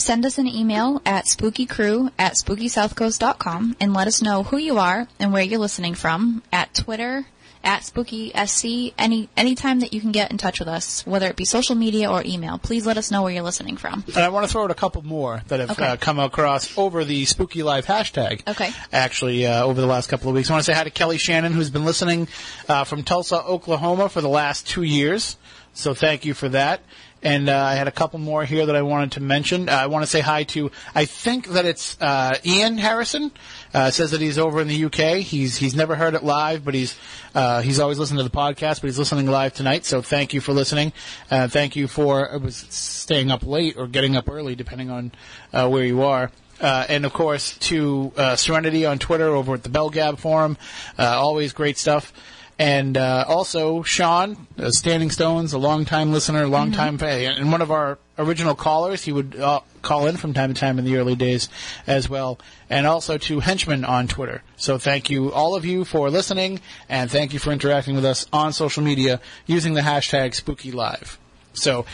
[0.00, 5.06] Send us an email at spookycrew at spookysouthcoast.com and let us know who you are
[5.18, 7.26] and where you're listening from at Twitter,
[7.62, 11.44] at SpookySC, any anytime that you can get in touch with us, whether it be
[11.44, 12.56] social media or email.
[12.56, 14.02] Please let us know where you're listening from.
[14.08, 15.86] And I want to throw out a couple more that have Okay.
[15.86, 18.48] uh, come across over the Spooky Live hashtag.
[18.48, 18.70] Okay.
[18.94, 20.48] Actually, uh, over the last couple of weeks.
[20.48, 22.26] I want to say hi to Kelly Shannon, who's been listening
[22.70, 25.36] uh, from Tulsa, Oklahoma for the last two years.
[25.74, 26.80] So thank you for that.
[27.22, 29.68] And uh, I had a couple more here that I wanted to mention.
[29.68, 33.30] Uh, I want to say hi to, I think that it's uh, Ian Harrison.
[33.72, 35.18] Uh, says that he's over in the UK.
[35.18, 36.98] He's he's never heard it live, but he's
[37.34, 38.80] uh, he's always listened to the podcast.
[38.80, 39.84] But he's listening live tonight.
[39.84, 40.92] So thank you for listening.
[41.30, 45.12] Uh, thank you for staying up late or getting up early, depending on
[45.52, 46.32] uh, where you are.
[46.60, 50.58] Uh, and of course to uh, Serenity on Twitter over at the Bell Belgab forum.
[50.98, 52.12] Uh, always great stuff.
[52.60, 57.70] And uh, also Sean, uh, Standing Stones, a longtime listener, longtime fan, and one of
[57.70, 59.02] our original callers.
[59.02, 61.48] He would uh, call in from time to time in the early days
[61.86, 62.38] as well.
[62.68, 64.42] And also to Henchman on Twitter.
[64.58, 68.26] So thank you, all of you, for listening, and thank you for interacting with us
[68.30, 71.16] on social media using the hashtag SpookyLive.
[71.54, 71.86] So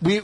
[0.00, 0.20] we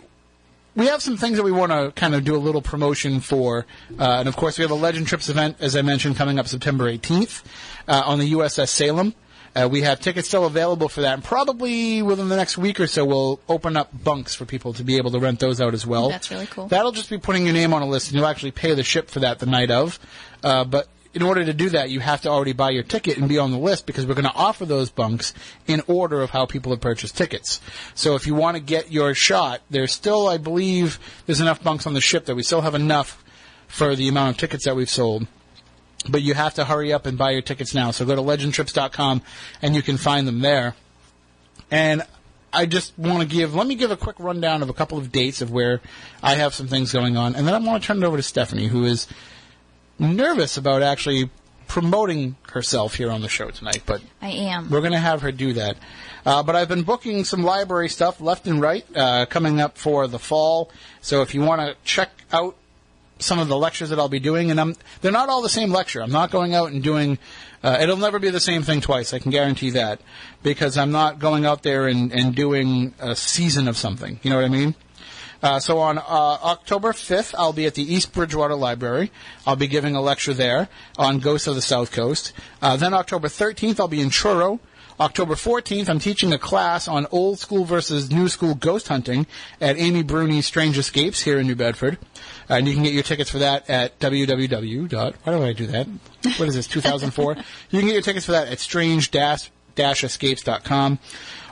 [0.77, 3.67] we have some things that we want to kind of do a little promotion for,
[3.99, 6.47] uh, and of course we have a Legend Trips event, as I mentioned, coming up
[6.47, 7.43] September 18th
[7.89, 9.13] uh, on the USS Salem.
[9.55, 12.87] Uh, we have tickets still available for that, and probably within the next week or
[12.87, 15.87] so, we'll open up bunks for people to be able to rent those out as
[15.87, 16.11] well.
[16.11, 16.69] That's really cool.
[16.69, 19.11] That'll just be putting your name on a list, and you'll actually pay the ship
[19.11, 19.99] for that the night of.
[20.43, 23.29] Uh, but in order to do that, you have to already buy your ticket and
[23.29, 25.33] be on the list because we're going to offer those bunks
[25.67, 27.61] in order of how people have purchased tickets.
[27.95, 31.87] So if you want to get your shot, there's still, I believe, there's enough bunks
[31.87, 33.25] on the ship that we still have enough
[33.67, 35.27] for the amount of tickets that we've sold.
[36.09, 37.91] But you have to hurry up and buy your tickets now.
[37.91, 39.23] So go to legendtrips.com
[39.63, 40.75] and you can find them there.
[41.71, 42.03] And
[42.53, 45.13] I just want to give, let me give a quick rundown of a couple of
[45.13, 45.81] dates of where
[46.23, 47.35] I have some things going on.
[47.35, 49.07] And then I want to turn it over to Stephanie, who is
[49.99, 51.31] nervous about actually
[51.67, 53.83] promoting herself here on the show tonight.
[53.85, 54.71] But I am.
[54.71, 55.77] we're going to have her do that.
[56.25, 60.07] Uh, but I've been booking some library stuff left and right uh, coming up for
[60.07, 60.71] the fall.
[61.01, 62.57] So if you want to check out
[63.19, 65.73] some of the lectures that I'll be doing, and I'm, they're not all the same
[65.73, 66.01] lecture.
[66.03, 67.19] I'm not going out and doing.
[67.63, 69.13] Uh, it'll never be the same thing twice.
[69.13, 70.01] I can guarantee that
[70.43, 74.21] because I'm not going out there and, and doing a season of something.
[74.23, 74.75] You know what I mean?
[75.41, 79.13] Uh, so on uh, October 5th, I'll be at the East Bridgewater Library.
[79.47, 82.33] I'll be giving a lecture there on Ghosts of the South Coast.
[82.61, 84.59] Uh, then October 13th, I'll be in Truro.
[85.01, 89.29] October 14th, I'm teaching a class on old school versus new school ghost hunting
[89.61, 91.99] at Amy Bruni's Strange Escapes here in New Bedford.
[92.49, 95.15] And you can get your tickets for that at www.
[95.23, 95.87] Why do I do that?
[96.37, 97.37] What is this, 2004?
[97.71, 100.99] you can get your tickets for that at strange-escapes.com.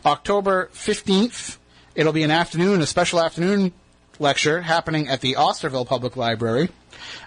[0.05, 1.59] October 15th,
[1.95, 3.73] it'll be an afternoon, a special afternoon
[4.21, 6.69] lecture happening at the Osterville Public Library.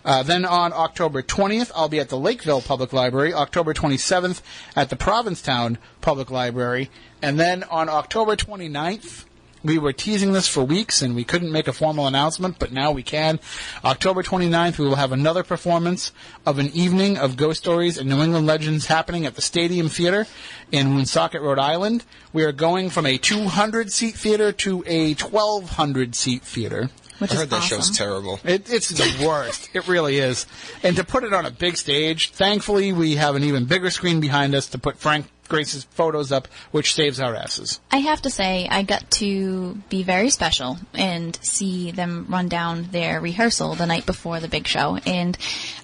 [0.03, 3.33] Uh, then on October 20th, I'll be at the Lakeville Public Library.
[3.33, 4.41] October 27th,
[4.75, 6.89] at the Provincetown Public Library.
[7.21, 9.25] And then on October 29th,
[9.63, 12.91] we were teasing this for weeks and we couldn't make a formal announcement, but now
[12.91, 13.39] we can.
[13.83, 16.11] October 29th, we will have another performance
[16.45, 20.27] of an evening of ghost stories and New England legends happening at the Stadium Theater
[20.71, 22.05] in Woonsocket, Rhode Island.
[22.31, 26.89] We are going from a 200 seat theater to a 1200 seat theater.
[27.19, 27.79] Which I heard that awesome.
[27.79, 28.39] show's terrible.
[28.45, 29.69] It, it's the worst.
[29.73, 30.45] it really is.
[30.83, 34.21] And to put it on a big stage, thankfully we have an even bigger screen
[34.21, 37.79] behind us to put Frank Grace's photos up, which saves our asses.
[37.91, 42.89] I have to say, I got to be very special and see them run down
[42.91, 44.97] their rehearsal the night before the big show.
[45.05, 45.37] And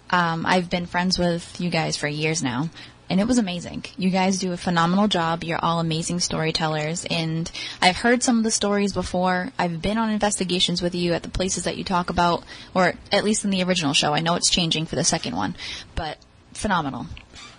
[0.09, 2.69] um, I've been friends with you guys for years now.
[3.07, 3.85] And it was amazing.
[3.97, 5.43] You guys do a phenomenal job.
[5.43, 7.05] You're all amazing storytellers.
[7.05, 9.51] And I've heard some of the stories before.
[9.59, 12.43] I've been on investigations with you at the places that you talk about,
[12.73, 14.13] or at least in the original show.
[14.13, 15.55] I know it's changing for the second one.
[15.93, 16.17] But
[16.53, 17.05] phenomenal.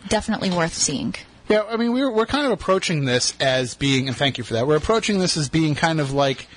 [0.09, 1.15] Definitely worth seeing.
[1.49, 4.55] Yeah, I mean, we're, we're kind of approaching this as being, and thank you for
[4.55, 6.49] that, we're approaching this as being kind of like,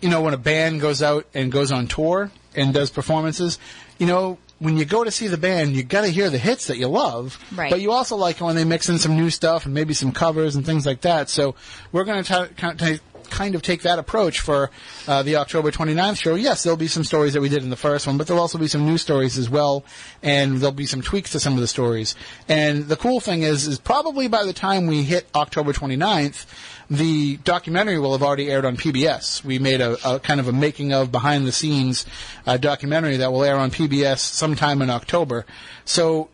[0.00, 3.58] you know, when a band goes out and goes on tour and does performances,
[3.98, 6.68] you know, when you go to see the band, you got to hear the hits
[6.68, 7.70] that you love, Right.
[7.70, 10.56] but you also like when they mix in some new stuff and maybe some covers
[10.56, 11.28] and things like that.
[11.28, 11.54] So
[11.92, 13.00] we're going to
[13.30, 14.70] kind of take that approach for
[15.06, 16.34] uh, the October 29th show.
[16.34, 18.58] Yes, there'll be some stories that we did in the first one, but there'll also
[18.58, 19.84] be some new stories as well,
[20.22, 22.14] and there'll be some tweaks to some of the stories.
[22.48, 26.46] And the cool thing is, is probably by the time we hit October 29th,
[26.90, 29.44] the documentary will have already aired on PBS.
[29.44, 32.04] We made a, a kind of a making of behind the scenes
[32.46, 35.46] uh, documentary that will air on PBS sometime in October.
[35.84, 36.28] So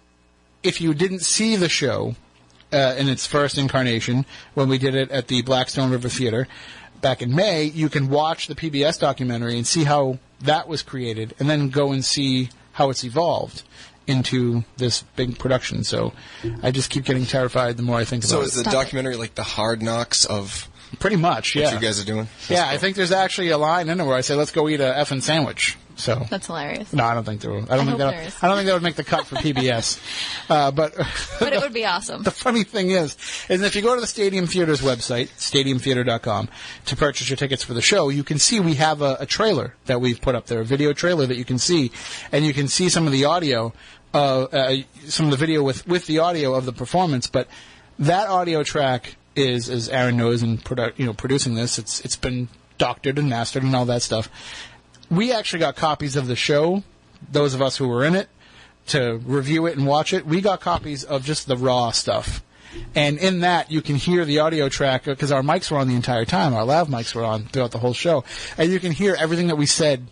[0.62, 2.16] if you didn't see the show
[2.72, 4.24] uh, in its first incarnation
[4.54, 6.46] when we did it at the Blackstone River Theater
[7.00, 11.34] back in May, you can watch the PBS documentary and see how that was created,
[11.38, 13.62] and then go and see how it's evolved
[14.06, 15.84] into this big production.
[15.84, 16.12] So
[16.62, 18.36] I just keep getting terrified the more I think about it.
[18.38, 18.76] So is the Stop it.
[18.76, 21.74] documentary like the hard knocks of Pretty much, what yeah.
[21.74, 22.26] you guys are doing?
[22.48, 24.80] yeah, I think there's actually a line in it where I say, "Let's go eat
[24.80, 26.92] a effing sandwich." So That's hilarious.
[26.92, 27.50] no, I don't think there.
[27.50, 27.64] Will.
[27.70, 28.42] I don't I think that.
[28.42, 30.00] I don't think that would make the cut for PBS.
[30.50, 30.94] uh, but
[31.38, 32.22] But it would be awesome.
[32.22, 33.16] the funny thing is,
[33.48, 36.48] is if you go to the Stadium Theater's website, stadiumtheater.com,
[36.86, 39.74] to purchase your tickets for the show, you can see we have a, a trailer
[39.86, 41.90] that we've put up there, a video trailer that you can see,
[42.32, 43.72] and you can see some of the audio,
[44.14, 44.76] uh, uh,
[45.06, 47.26] some of the video with, with the audio of the performance.
[47.26, 47.48] But
[47.98, 52.16] that audio track is, as Aaron knows, in produ- you know producing this, it's it's
[52.16, 52.48] been
[52.78, 54.28] doctored and mastered and all that stuff.
[55.10, 56.82] We actually got copies of the show,
[57.30, 58.28] those of us who were in it,
[58.88, 60.26] to review it and watch it.
[60.26, 62.42] We got copies of just the raw stuff.
[62.94, 65.96] And in that, you can hear the audio track because our mics were on the
[65.96, 66.54] entire time.
[66.54, 68.24] Our lav mics were on throughout the whole show.
[68.56, 70.06] And you can hear everything that we said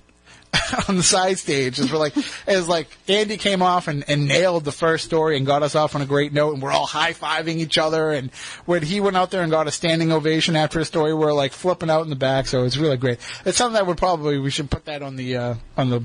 [0.89, 1.79] on the side stage.
[1.79, 2.15] As we're like,
[2.47, 5.95] as like Andy came off and, and nailed the first story and got us off
[5.95, 8.13] on a great note, and we're all high fiving each other.
[8.13, 8.31] And
[8.65, 11.53] when he went out there and got a standing ovation after a story, we're like
[11.53, 12.47] flipping out in the back.
[12.47, 13.19] So it's really great.
[13.45, 16.01] It's something that would probably we should put that on the uh, on the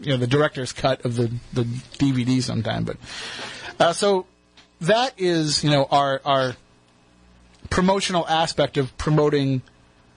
[0.00, 2.84] you know the director's cut of the the DVD sometime.
[2.84, 2.96] But
[3.78, 4.26] uh, so
[4.80, 6.56] that is you know our our
[7.68, 9.62] promotional aspect of promoting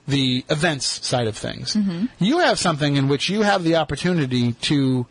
[0.07, 1.75] the events side of things.
[1.75, 2.05] Mm-hmm.
[2.19, 5.05] You have something in which you have the opportunity to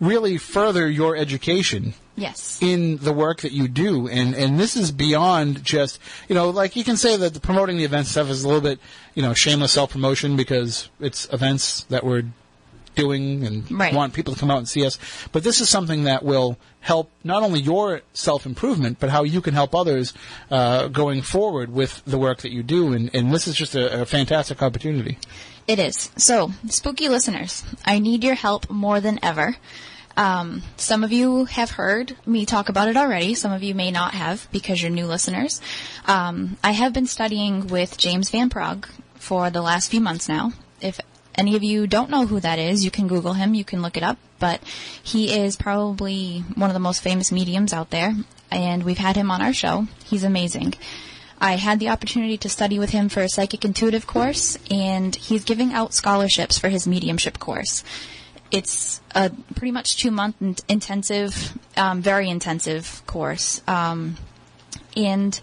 [0.00, 2.60] really further your education Yes.
[2.62, 6.76] in the work that you do and and this is beyond just you know like
[6.76, 8.78] you can say that the promoting the event stuff is a little bit
[9.16, 12.22] you know shameless self promotion because it's events that we're
[12.94, 13.94] doing and Right.
[13.94, 14.98] want people to come out and see us
[15.32, 19.40] but this is something that will help not only your self improvement but how you
[19.40, 20.12] can help others
[20.50, 24.02] uh, going forward with the work that you do and, and this is just a,
[24.02, 25.18] a fantastic opportunity
[25.66, 26.10] It is.
[26.18, 29.56] So, spooky listeners, I need your help more than ever.
[30.16, 33.34] Um, some of you have heard me talk about it already.
[33.34, 35.60] Some of you may not have because you're new listeners.
[36.06, 40.52] Um, I have been studying with James Van Praagh for the last few months now.
[40.82, 41.00] If
[41.36, 43.96] any of you don't know who that is, you can Google him, you can look
[43.96, 44.62] it up, but
[45.02, 48.14] he is probably one of the most famous mediums out there,
[48.50, 49.86] and we've had him on our show.
[50.04, 50.74] He's amazing.
[51.40, 55.44] I had the opportunity to study with him for a psychic intuitive course, and he's
[55.44, 57.84] giving out scholarships for his mediumship course.
[58.50, 63.62] It's a pretty much two month intensive, um, very intensive course.
[63.66, 64.16] Um,
[64.96, 65.40] and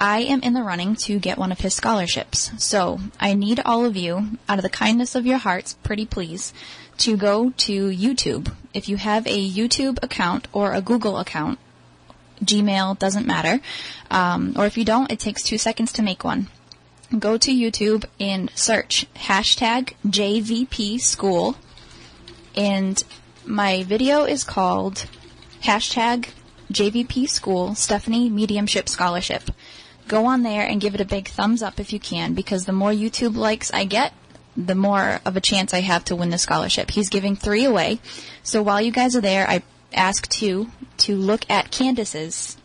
[0.00, 2.50] I am in the running to get one of his scholarships.
[2.56, 6.54] So I need all of you, out of the kindness of your hearts, pretty please,
[6.98, 8.50] to go to YouTube.
[8.72, 11.58] If you have a YouTube account or a Google account,
[12.42, 13.60] Gmail doesn't matter,
[14.10, 16.48] um, or if you don't, it takes two seconds to make one.
[17.18, 21.56] Go to YouTube and search hashtag JVP School,
[22.56, 23.04] and
[23.44, 25.06] my video is called
[25.62, 26.30] hashtag
[26.72, 29.50] JVP School Stephanie Mediumship Scholarship.
[30.10, 32.72] Go on there and give it a big thumbs up if you can, because the
[32.72, 34.12] more YouTube likes I get,
[34.56, 36.90] the more of a chance I have to win the scholarship.
[36.90, 38.00] He's giving three away.
[38.42, 42.56] So while you guys are there, I ask two to look at Candace's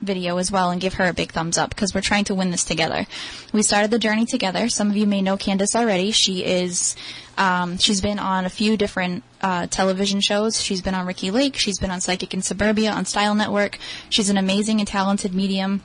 [0.00, 2.50] video as well and give her a big thumbs up because we're trying to win
[2.50, 3.06] this together.
[3.52, 4.70] We started the journey together.
[4.70, 6.10] Some of you may know Candace already.
[6.10, 6.96] She is,
[7.36, 10.58] um, she's been on a few different uh, television shows.
[10.58, 11.56] She's been on Ricki Lake.
[11.56, 13.78] She's been on Psychic in Suburbia on Style Network.
[14.08, 15.82] She's an amazing and talented medium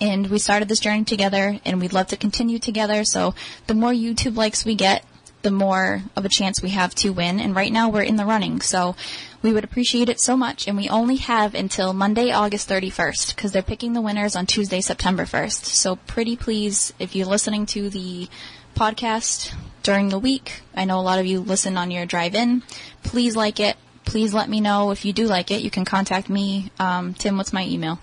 [0.00, 3.04] and we started this journey together and we'd love to continue together.
[3.04, 3.34] So
[3.66, 5.04] the more youtube likes we get
[5.42, 7.40] the more of a chance we have to win.
[7.40, 8.60] And right now we're in the running.
[8.60, 8.94] So
[9.42, 10.68] we would appreciate it so much.
[10.68, 14.80] And we only have until monday august 31st because they're picking the winners on tuesday
[14.80, 18.28] september 1st so pretty please if you're listening to the
[18.76, 22.62] podcast during the week i know a lot of you listen on your drive in
[23.02, 23.76] please like it.
[24.04, 25.62] Please let me know if you do like it.
[25.62, 27.98] You can contact me um, tim what's my email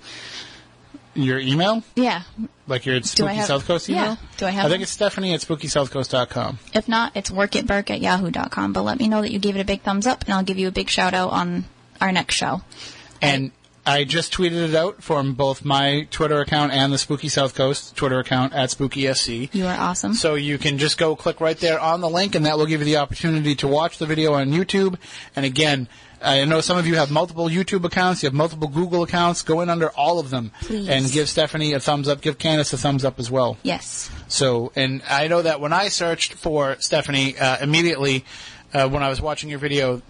[1.18, 2.22] your email yeah
[2.68, 4.16] like your spooky have- south coast email yeah.
[4.38, 8.74] Do I have i think it's stephanie at spookysouthcoast.com If not, it's workitburke at yahoo.com.
[8.74, 10.58] But let me know that you gave it a big thumbs up, and I'll give
[10.58, 11.66] you a big shout out on
[12.00, 12.62] our next show.
[13.22, 13.52] And
[13.86, 17.96] I just tweeted it out from both my Twitter account and the Spooky South Coast
[17.96, 19.54] Twitter account at SpookySC.
[19.54, 20.14] You are awesome.
[20.14, 22.82] So you can just go click right there on the link, and that will give
[22.82, 24.98] you the opportunity to watch the video on YouTube.
[25.36, 25.88] And again,
[26.22, 29.42] I know some of you have multiple YouTube accounts, you have multiple Google accounts.
[29.44, 30.90] Go in under all of them Please.
[30.90, 32.22] and give Stephanie a thumbs up.
[32.22, 33.58] Give Candace a thumbs up as well.
[33.64, 34.10] yes.
[34.28, 38.26] So, and I know that when I searched for Stephanie, uh, immediately
[38.74, 40.02] uh, when I was watching your video,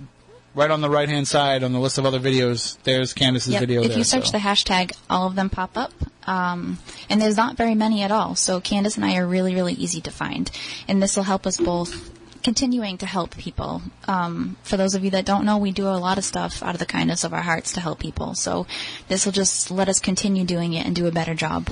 [0.56, 3.60] right on the right hand side on the list of other videos, there's Candace's Yep.
[3.60, 3.98] video If there.
[4.00, 4.32] you search so.
[4.32, 5.92] the hashtag, all of them pop up.
[6.26, 6.80] Um,
[7.10, 8.36] and there's not very many at all.
[8.36, 10.50] So Candace and I are really, really easy to find.
[10.88, 12.10] And this will help us both
[12.44, 13.82] continuing to help people.
[14.08, 16.76] Um, for those of you that don't know, we do a lot of stuff out
[16.76, 18.36] of the kindness of our hearts to help people.
[18.36, 18.68] So
[19.08, 21.70] this will just let us continue doing it and do a better job.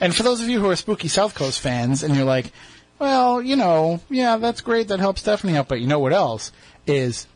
[0.00, 2.52] And for those of you who are Spooky South Coast fans, and you're like,
[2.98, 6.52] well, you know, yeah, that's great, that helps Stephanie out, but you know what else?
[6.86, 7.26] Is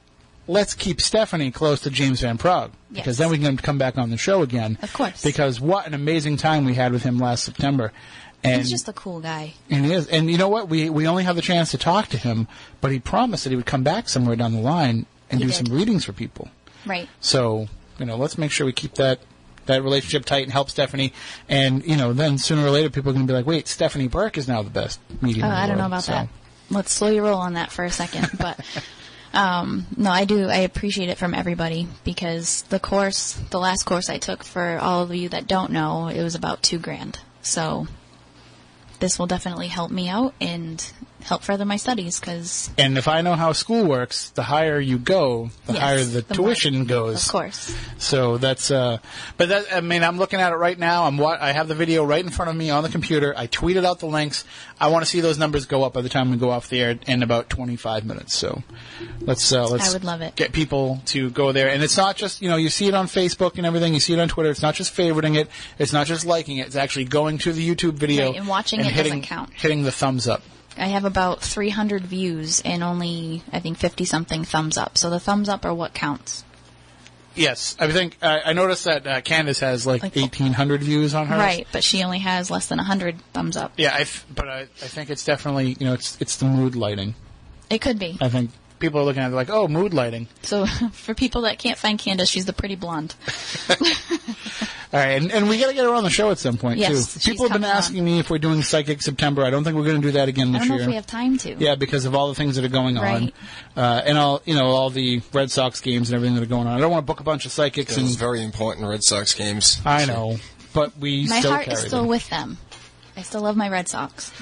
[0.49, 2.71] let's keep Stephanie close to James Van Praagh.
[2.91, 4.79] Because then we can come back on the show again.
[4.81, 5.23] Of course.
[5.23, 7.93] Because what an amazing time we had with him last September.
[8.45, 9.55] And He's just a cool guy.
[9.71, 10.07] And he is.
[10.07, 10.69] And you know what?
[10.69, 12.47] We we only have the chance to talk to him,
[12.81, 15.53] but he promised that he would come back somewhere down the line and He do
[15.53, 15.67] did.
[15.67, 16.49] some readings for people.
[16.85, 17.09] Right.
[17.21, 17.67] So,
[17.99, 19.19] you know, let's make sure we keep that
[19.65, 21.13] that relationship tight and help Stephanie.
[21.49, 24.07] And, you know, then sooner or later people are going to be like, wait, Stephanie
[24.07, 25.45] Burke is now the best medium.
[25.47, 26.29] Oh, I don't know about So- that.
[26.71, 28.29] Let's slow your roll on that for a second.
[28.39, 28.59] But
[29.33, 30.49] um, no, I do.
[30.49, 35.03] I appreciate it from everybody because the course, the last course I took, for all
[35.03, 37.19] of you that don't know, it was about two grand.
[37.43, 37.87] So
[39.01, 40.93] this will definitely help me out and
[41.27, 44.97] help further my studies because And if I know how school works, the higher you
[44.99, 47.27] go, the Yes, higher the, the more- tuition goes.
[47.27, 47.75] of course.
[47.99, 48.99] So that's, uh,
[49.37, 51.05] but that, I mean, I'm looking at it right now.
[51.05, 53.35] I'm, wa- I have the video right in front of me on the computer.
[53.37, 54.45] I tweeted out the links.
[54.81, 56.81] I want to see those numbers go up by the time we go off the
[56.81, 58.37] air in about 25 minutes.
[58.37, 58.63] So
[59.21, 60.37] let's, uh, let's I would love it.
[60.37, 61.69] get people to go there.
[61.71, 63.95] And it's not just, you know, you see it on Facebook and everything.
[63.95, 64.51] You see it on Twitter.
[64.51, 65.49] It's not just favoriting it.
[65.79, 66.67] It's not just liking it.
[66.69, 69.53] It's actually going to the YouTube video Right, and watching it doesn't count.
[69.55, 70.43] hitting the thumbs up.
[70.79, 74.99] I have about 300 views and only I think 50 something thumbs up.
[74.99, 76.45] So the thumbs up are what counts.
[77.35, 81.27] Yes, I think uh, I noticed that uh, Candace has like, Like- 1,800 views on
[81.27, 81.39] hers.
[81.39, 83.73] Right, but she only has less than 100 thumbs up.
[83.77, 86.75] Yeah, I f- but I, I think it's definitely you know it's it's the mood
[86.77, 87.15] lighting.
[87.69, 88.17] It could be.
[88.23, 90.29] I think people are looking at it like, oh, mood lighting.
[90.43, 93.15] So for people that can't find Candace, she's the pretty blonde.
[94.93, 96.79] All right, and, and we got to get her on the show at some point
[96.79, 97.21] Yes, too.
[97.21, 97.77] she's People have been coming on.
[97.77, 99.45] asking me if we're doing Psychic September.
[99.45, 100.83] I don't think we're going to do that again this I this don't know year.
[100.85, 101.55] if we have time to.
[101.59, 103.33] yeah, because of all the things that are going on,
[103.77, 106.69] uh, and all you know, all the Red Sox games and everything that are going
[106.69, 106.77] on.
[106.77, 109.35] I don't want to book a bunch of psychics, Those and very important Red Sox
[109.35, 109.81] games.
[109.85, 110.37] I know,
[110.73, 112.09] but we My still heart carry is still them.
[112.09, 112.57] with them.
[113.17, 114.33] I still love my Red Sox.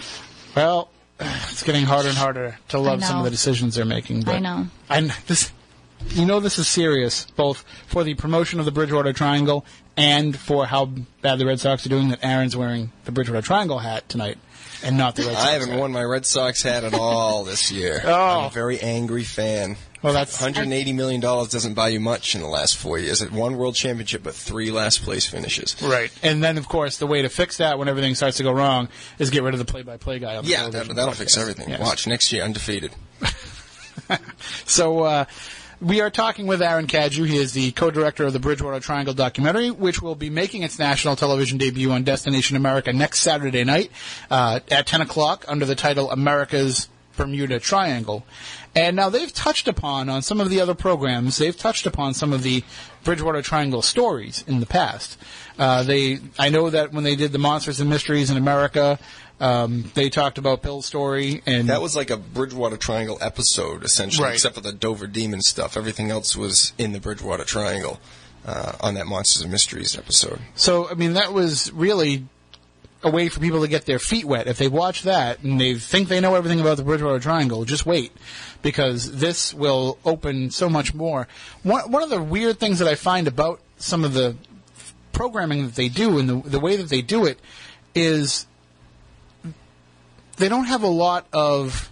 [0.54, 4.22] Well, it's getting harder and harder to love some of the decisions they're making.
[4.22, 4.66] But I know.
[4.88, 5.52] And this,
[6.08, 9.64] you know, this is serious, both for the promotion of the Bridgewater Triangle
[9.96, 10.86] and for how
[11.22, 12.08] bad the Red Sox are doing.
[12.08, 14.38] That Aaron's wearing the Bridgewater Triangle hat tonight,
[14.82, 15.44] and not the Red Sox.
[15.44, 15.78] I haven't hat.
[15.78, 18.02] worn my Red Sox hat at all this year.
[18.04, 18.40] Oh.
[18.40, 19.76] I'm a very angry fan.
[20.04, 23.22] Well, that's 180 million dollars doesn't buy you much in the last four years.
[23.22, 25.80] It one World Championship, but three last place finishes.
[25.82, 26.12] right.
[26.22, 28.88] And then, of course, the way to fix that when everything starts to go wrong
[29.18, 30.36] is get rid of the play-by-play guy.
[30.36, 31.70] On the Yeah, that, that'll fix everything.
[31.70, 31.80] Yes.
[31.80, 32.92] Watch next year undefeated.
[34.66, 35.24] So uh,
[35.80, 37.24] we are talking with Aaron Cadieux.
[37.24, 41.16] He is the co-director of the Bridgewater Triangle documentary, which will be making its national
[41.16, 43.90] television debut on Destination America next Saturday night
[44.30, 48.24] uh, at 10 o'clock under the title America's Bermuda Triangle.
[48.76, 51.36] And now they've touched upon on some of the other programs.
[51.38, 52.64] They've touched upon some of the
[53.04, 55.16] Bridgewater Triangle stories in the past.
[55.58, 58.98] Uh, they, I know that when they did the Monsters and Mysteries in America,
[59.40, 64.24] um, they talked about Bill's story and That was like a Bridgewater Triangle episode, essentially,
[64.26, 64.34] Right.
[64.34, 65.76] except for the Dover Demon stuff.
[65.76, 68.00] Everything else was in the Bridgewater Triangle
[68.46, 70.40] uh, on that Monsters and Mysteries episode.
[70.54, 72.26] So, I mean, that was really
[73.04, 74.46] a way for people to get their feet wet.
[74.46, 77.86] If they watch that and they think they know everything about the Bridgewater Triangle, just
[77.86, 78.12] wait,
[78.62, 81.28] because this will open so much more.
[81.62, 84.36] One, one of the weird things that I find about some of the
[85.12, 87.38] programming that they do and the, the way that they do it
[87.94, 88.46] is
[90.36, 91.90] they don't have a lot of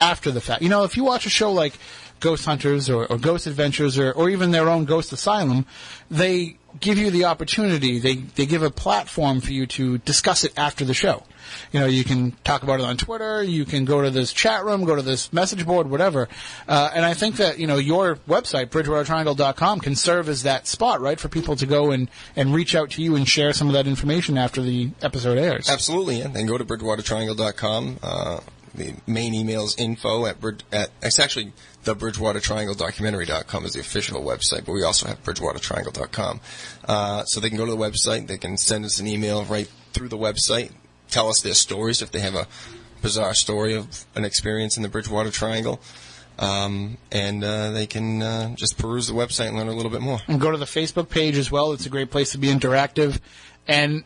[0.00, 0.62] after the fact.
[0.62, 1.74] You know, if you watch a show like
[2.20, 5.66] Ghost Hunters or, or Ghost Adventures or, or even their own Ghost Asylum,
[6.10, 7.98] they give you the opportunity.
[7.98, 11.22] They they give a platform for you to discuss it after the show.
[11.72, 13.42] You know, you can talk about it on Twitter.
[13.42, 16.28] You can go to this chat room, go to this message board, whatever.
[16.68, 21.00] Uh, and I think that you know your website, BridgewaterTriangle.com, can serve as that spot,
[21.00, 23.74] right, for people to go and and reach out to you and share some of
[23.74, 25.68] that information after the episode airs.
[25.68, 27.98] Absolutely, and then go to BridgewaterTriangle.com.
[28.02, 28.40] Uh,
[28.74, 30.36] the main email is info at,
[30.72, 31.52] at it's actually
[31.84, 36.40] the Bridgewater Triangle Documentary.com is the official website, but we also have BridgewaterTriangle.com.
[36.86, 39.68] Uh, so they can go to the website, they can send us an email right
[39.92, 40.72] through the website,
[41.10, 42.46] tell us their stories if they have a
[43.02, 45.80] bizarre story of an experience in the Bridgewater Triangle.
[46.38, 50.00] Um, and uh, they can uh, just peruse the website and learn a little bit
[50.00, 50.20] more.
[50.28, 51.72] and go to the Facebook page as well.
[51.72, 53.20] It's a great place to be interactive.
[53.68, 54.04] And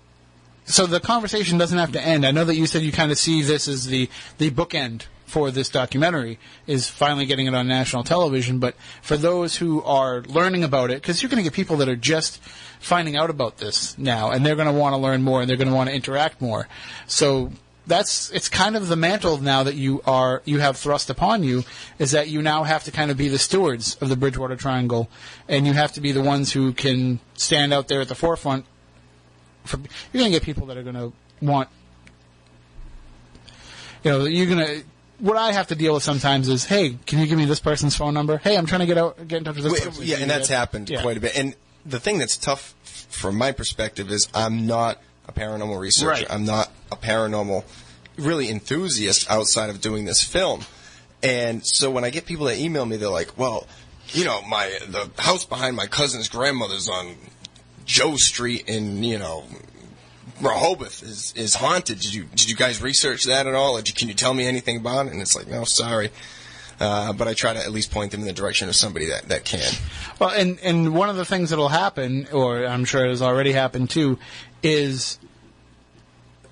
[0.65, 2.27] so the conversation doesn't have to end.
[2.27, 5.51] I know that you said you kind of see this as the, the bookend for
[5.51, 8.59] this documentary is finally getting it on national television.
[8.59, 11.89] But for those who are learning about it, because you're going to get people that
[11.89, 12.41] are just
[12.81, 15.57] finding out about this now, and they're going to want to learn more and they're
[15.57, 16.69] going to want to interact more.
[17.07, 17.51] So
[17.87, 21.63] that's it's kind of the mantle now that you are you have thrust upon you
[21.99, 25.09] is that you now have to kind of be the stewards of the Bridgewater Triangle,
[25.49, 28.65] and you have to be the ones who can stand out there at the forefront.
[29.65, 31.69] For, you're going to get people that are going to want,
[34.05, 34.85] you know, you're going to.
[35.19, 37.97] What I have to deal with sometimes is, hey, can you give me this person's
[37.97, 38.37] phone number?
[38.39, 40.05] Hey, I'm trying to get out, get in touch with this Wait, person.
[40.05, 40.57] yeah, and that's that?
[40.57, 41.01] happened Yeah.
[41.03, 41.37] quite a bit.
[41.39, 41.55] And
[41.87, 46.09] the thing that's tough from my perspective is I'm not a paranormal researcher.
[46.11, 46.27] Right.
[46.31, 47.65] I'm not a paranormal
[48.19, 50.63] really enthusiast outside of doing this film.
[51.23, 53.67] And so when I get people that email me, they're like, "Well,
[54.13, 57.17] you know, my the house behind my cousin's grandmother's on
[57.87, 59.45] Joe Street in you know
[60.41, 62.01] Rehoboth is is haunted.
[62.01, 63.81] Did you did you guys research that at all?
[63.81, 66.11] Did can you tell me anything about it?" And it's like, "No, sorry."
[66.79, 69.29] Uh, but I try to at least point them in the direction of somebody that,
[69.29, 69.73] that can.
[70.19, 73.53] Well, and and one of the things that'll happen, or I'm sure it has already
[73.53, 74.19] happened too,
[74.63, 75.19] is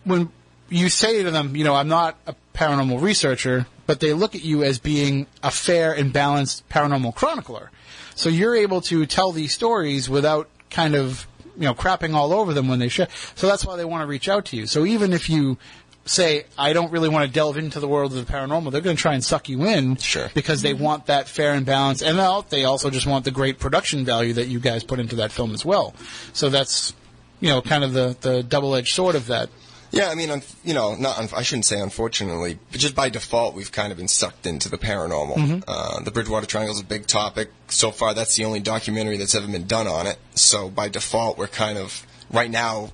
[0.05, 0.31] when
[0.71, 4.45] you say to them, you know, I'm not a paranormal researcher, but they look at
[4.45, 7.71] you as being a fair and balanced paranormal chronicler.
[8.15, 12.53] So you're able to tell these stories without kind of, you know, crapping all over
[12.53, 13.09] them when they share.
[13.35, 14.67] So that's why they want to reach out to you.
[14.67, 15.59] So even if you
[16.07, 18.97] say, I don't really want to delve into the world of the paranormal, they're going
[18.97, 20.29] to try and suck you in Sure.
[20.35, 22.19] because they want that fair and balanced, and
[22.51, 25.53] they also just want the great production value that you guys put into that film
[25.55, 25.95] as well.
[26.33, 26.93] So that's,
[27.41, 29.49] you know, kind of the, the double-edged sword of that.
[29.95, 33.09] Yeah, I mean, un- you know, not un- I shouldn't say unfortunately, but just by
[33.11, 35.63] default, we've kind of been sucked into the paranormal.
[35.69, 37.51] Uh, the Bridgewater Triangle is a big topic.
[37.69, 40.19] So far, that's the only documentary that's ever been done on it.
[40.35, 42.91] So by default, we're kind of right now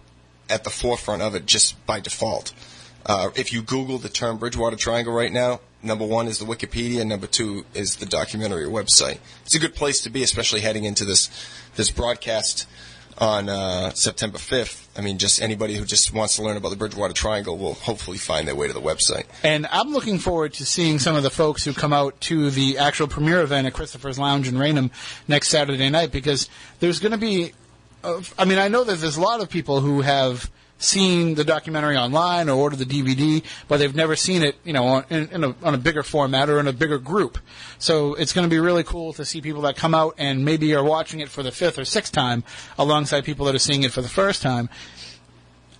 [0.50, 2.52] at the forefront of it, just by default.
[3.06, 7.06] Uh, if you Google the term Bridgewater Triangle right now, number one is the Wikipedia,
[7.06, 9.18] number two is the documentary website.
[9.46, 11.30] It's a good place to be, especially heading into this
[11.76, 12.66] this broadcast
[13.18, 14.86] on uh, September 5th.
[14.96, 18.18] I mean, just anybody who just wants to learn about the Bridgewater Triangle will hopefully
[18.18, 19.24] find their way to the website.
[19.42, 22.78] And I'm looking forward to seeing some of the folks who come out to the
[22.78, 24.90] actual premiere event at Christopher's Lounge in Raynham
[25.28, 26.48] next Saturday night because
[26.80, 27.52] there's going to be.
[28.02, 30.50] Uh, I mean, I know that there's a lot of people who have
[30.80, 34.84] seen the documentary online or ordered the DVD, but they've never seen it, you know,
[34.86, 37.38] on, in, in a, on a bigger format or in a bigger group.
[37.78, 40.74] So it's going to be really cool to see people that come out and maybe
[40.74, 42.42] are watching it for the fifth or sixth time
[42.78, 44.68] alongside people that are seeing it for the first time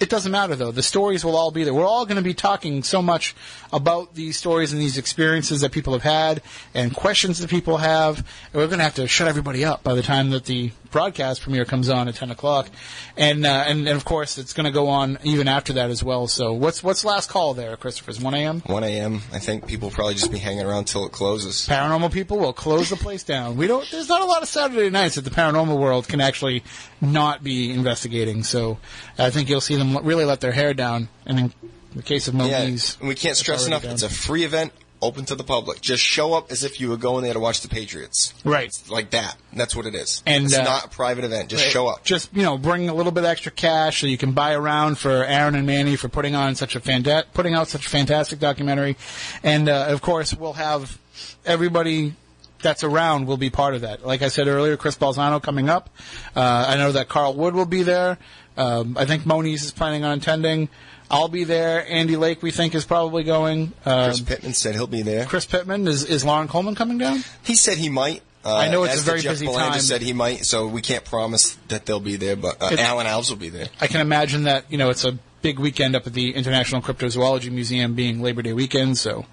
[0.01, 0.73] it doesn't matter though.
[0.73, 1.75] The stories will all be there.
[1.75, 3.37] We're all going to be talking so much
[3.71, 6.43] about these stories and these experiences that people have had
[6.75, 8.19] and questions that people have.
[8.19, 11.43] And we're going to have to shut everybody up by the time that the broadcast
[11.43, 12.69] premiere comes on at ten o'clock.
[13.17, 16.03] And uh, and, and of course it's going to go on even after that as
[16.05, 16.27] well.
[16.29, 18.61] So what's what's last call there, Christopher's one a.m.
[18.67, 19.23] 1 a.m.
[19.33, 21.67] I think people will probably just be hanging around till it closes.
[21.67, 23.57] Paranormal people will close the place down.
[23.57, 23.89] We don't.
[23.91, 26.63] There's not a lot of Saturday nights that the paranormal world can actually
[27.01, 28.43] not be investigating.
[28.43, 28.79] So
[29.19, 31.09] I think you'll see them really let their hair down.
[31.27, 31.53] And in
[31.95, 32.69] the case of Yeah,
[33.03, 33.83] we can't stress enough.
[33.83, 33.93] done.
[33.93, 35.81] It's a free event, open to the public.
[35.81, 38.35] Just show up as if you were going there to watch the Patriots.
[38.45, 38.67] Right.
[38.67, 39.37] It's like that.
[39.53, 40.23] That's what it is.
[40.27, 41.49] And, it's uh, not a private event.
[41.49, 42.05] Just show up.
[42.05, 45.25] Just you know, bring a little bit extra cash so you can buy around for
[45.25, 48.97] Aaron and Manny for putting on such a fanta- putting out such a fantastic documentary,
[49.43, 50.99] and uh, of course we'll have
[51.45, 52.15] everybody
[52.63, 54.07] that's around will be part of that.
[54.07, 55.91] Like I said earlier, Chris Balzano coming up.
[56.37, 58.19] Uh, I know that Carl Wood will be there.
[58.57, 60.69] Um, I think Moniz is planning on attending.
[61.11, 61.85] I'll be there.
[61.89, 63.73] Andy Lake, we think, is probably going.
[63.85, 65.27] Uh, Chris Pittman said he'll be there.
[65.27, 67.25] Chris Pittman is is Loren Coleman coming down?
[67.45, 68.23] He said he might.
[68.43, 69.81] Uh, I know it's a very Jeff busy Belanger time.
[69.81, 72.37] said he might, so we can't promise that they'll be there.
[72.37, 73.67] But uh, It- Alan Alves will be there.
[73.81, 77.51] I can imagine that you know it's a big weekend up at the International Cryptozoology
[77.51, 78.97] Museum, being Labor Day weekend.
[78.99, 79.27] So,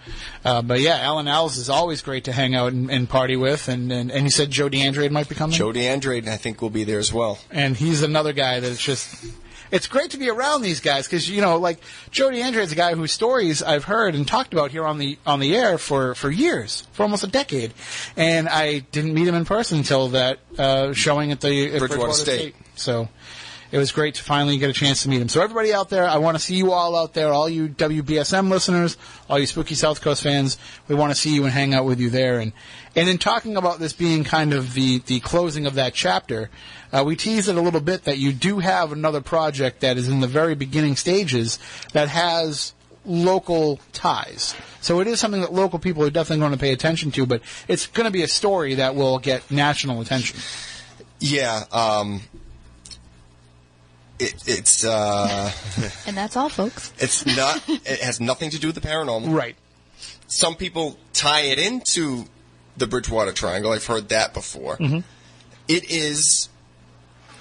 [0.44, 3.68] uh, but yeah, Alan Alves is always great to hang out and, and party with,
[3.70, 6.70] and, and and you said Joe DeAndrade might be coming, Joe DeAndrade, I think, will
[6.70, 7.40] be there as well.
[7.52, 9.08] and he's another guy that's just.
[9.72, 11.80] It's great to be around these guys because you know, like
[12.12, 15.18] Joe DeAndrade is a guy whose stories I've heard and talked about here on the
[15.26, 17.74] on the air for for years, for almost a decade,
[18.16, 22.14] and I didn't meet him in person until that uh, showing at the at Bridgewater
[22.14, 22.56] State.
[22.76, 23.10] So,
[23.72, 25.30] it was great to finally get a chance to meet him.
[25.30, 28.50] So everybody out there, I want to see you all out there, all you WBSM
[28.50, 28.98] listeners,
[29.30, 30.58] all you Spooky South Coast fans.
[30.88, 32.40] We want to see you and hang out with you there.
[32.40, 32.54] And
[32.96, 36.50] and in talking about this being kind of the the closing of that chapter,
[36.92, 40.08] uh, we teased it a little bit that you do have another project that is
[40.08, 41.60] in the very beginning stages
[41.94, 42.74] that has
[43.06, 44.56] local ties.
[44.82, 47.42] So it is something that local people are definitely going to pay attention to, but
[47.68, 50.40] it's going to be a story that will get national attention.
[51.20, 52.22] Yeah, um,
[54.20, 55.52] it, it's uh,
[56.06, 56.92] And that's all, folks.
[57.00, 57.62] it's not.
[57.68, 59.34] It has nothing to do with the paranormal.
[59.34, 59.56] Right.
[60.28, 62.26] Some people tie it into
[62.76, 63.72] the Bridgewater Triangle.
[63.72, 64.78] I've heard that before.
[65.68, 66.50] It is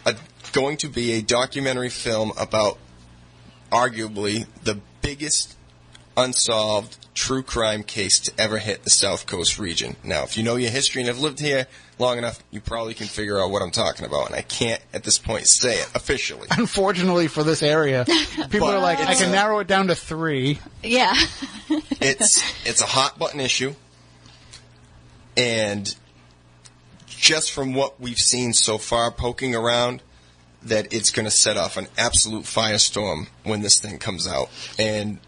[0.04, 0.14] a,
[0.52, 2.78] going to be a documentary film about
[3.70, 5.55] arguably the biggest
[6.16, 9.96] unsolved true crime case to ever hit the South Coast region.
[10.04, 11.66] Now, if you know your history and have lived here
[11.98, 14.26] long enough, you probably can figure out what I'm talking about.
[14.26, 16.46] And I can't at this point say it officially.
[16.56, 18.04] Unfortunately for this area,
[18.50, 20.60] people are like, I can a- narrow it down to three.
[20.82, 21.14] Yeah.
[22.00, 23.74] it's it's a hot button issue,
[25.36, 25.94] and
[27.06, 30.02] just from what we've seen so far, poking around,
[30.62, 34.48] that it's going to set off an absolute firestorm when this thing comes out,
[34.78, 35.18] and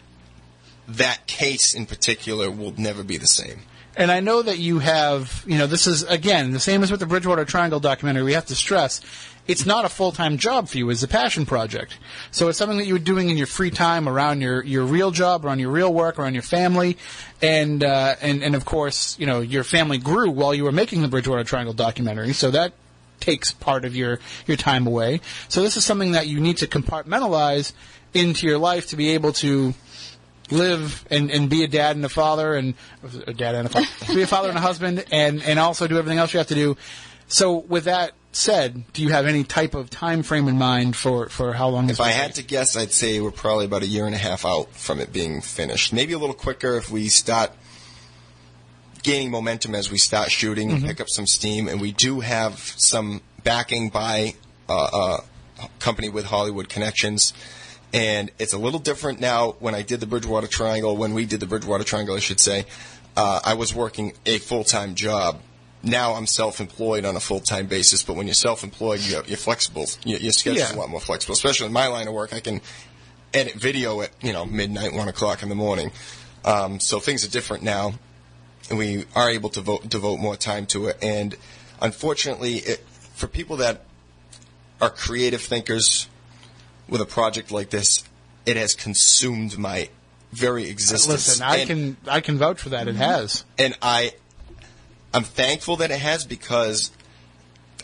[0.97, 3.61] that case in particular will never be the same.
[3.95, 7.01] And I know that you have, you know, this is, again, the same as with
[7.01, 8.23] the Bridgewater Triangle documentary.
[8.23, 9.01] We have to stress
[9.49, 11.97] it's not a full time job for you, it's a passion project.
[12.29, 15.09] So it's something that you were doing in your free time around your, your real
[15.09, 16.97] job, around your real work, around your family.
[17.41, 21.01] And, uh, and, and of course, you know, your family grew while you were making
[21.01, 22.33] the Bridgewater Triangle documentary.
[22.33, 22.73] So that
[23.19, 25.19] takes part of your, your time away.
[25.47, 27.73] So this is something that you need to compartmentalize
[28.13, 29.73] into your life to be able to
[30.51, 32.73] live and, and be a dad and a father and
[33.27, 35.97] a dad and a father, be a father and a husband and, and also do
[35.97, 36.77] everything else you have to do.
[37.27, 41.29] So with that said, do you have any type of time frame in mind for,
[41.29, 44.05] for how long If I had to guess, I'd say we're probably about a year
[44.05, 45.93] and a half out from it being finished.
[45.93, 47.51] Maybe a little quicker if we start
[49.03, 51.67] gaining momentum as we start shooting and pick up some steam.
[51.67, 54.35] And we do have some backing by
[54.67, 55.19] uh,
[55.61, 57.33] a company with Hollywood connections.
[57.93, 61.39] And it's a little different now when I did the Bridgewater Triangle, when we did
[61.39, 62.65] the Bridgewater Triangle, I should say.
[63.17, 65.41] Uh, I was working a full time job.
[65.81, 69.85] Now I'm self-employed on a full-time basis, but when you're self-employed, you're, you're flexible.
[70.03, 70.75] Your, your schedule's Yeah.
[70.75, 72.33] a lot more flexible, especially in my line of work.
[72.33, 72.59] I can
[73.33, 75.91] edit video at you know midnight, one o'clock in the morning.
[76.43, 77.93] Um, so things are different now,
[78.69, 80.97] and we are able to vote, devote more time to it.
[81.01, 81.35] And
[81.81, 82.79] unfortunately, it,
[83.15, 83.85] for people that
[84.81, 86.07] are creative thinkers
[86.89, 88.03] with a project like this,
[88.45, 89.89] it has consumed my
[90.31, 91.07] very existence.
[91.27, 92.87] Listen, I And- can I can vouch for that.
[92.87, 93.43] It has.
[93.57, 94.13] and I
[95.13, 96.91] I'm thankful that it has because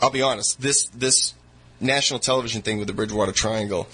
[0.01, 1.33] I'll be honest, this this
[1.79, 3.87] national television thing with the Bridgewater Triangle,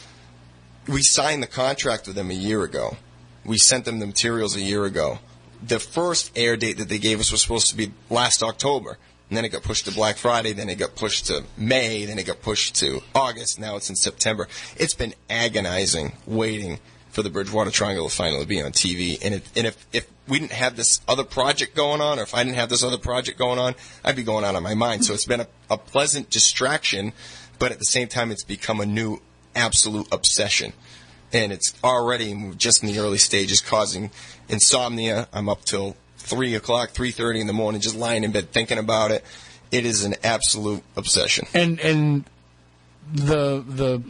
[0.87, 2.97] we signed the contract with them a year ago.
[3.45, 5.19] We sent them the materials a year ago.
[5.63, 8.97] The first air date that they gave us was supposed to be last October.
[9.31, 12.19] And then it got pushed to Black Friday, then it got pushed to May, then
[12.19, 14.49] it got pushed to August, now it's in September.
[14.75, 16.79] It's been agonizing waiting
[17.11, 19.17] for the Bridgewater Triangle to finally be on TV.
[19.23, 22.35] And, it, and if, if we didn't have this other project going on, or if
[22.35, 25.05] I didn't have this other project going on, I'd be going out of my mind.
[25.05, 27.13] So it's been a, a pleasant distraction,
[27.57, 29.21] but at the same time, it's become a new
[29.55, 30.73] absolute obsession.
[31.31, 34.11] And it's already just in the early stages causing
[34.49, 35.29] insomnia.
[35.31, 38.77] I'm up till three o'clock, three thirty in the morning, just lying in bed thinking
[38.77, 39.23] about it.
[39.71, 41.47] It is an absolute obsession.
[41.53, 42.25] And and
[43.13, 44.01] the the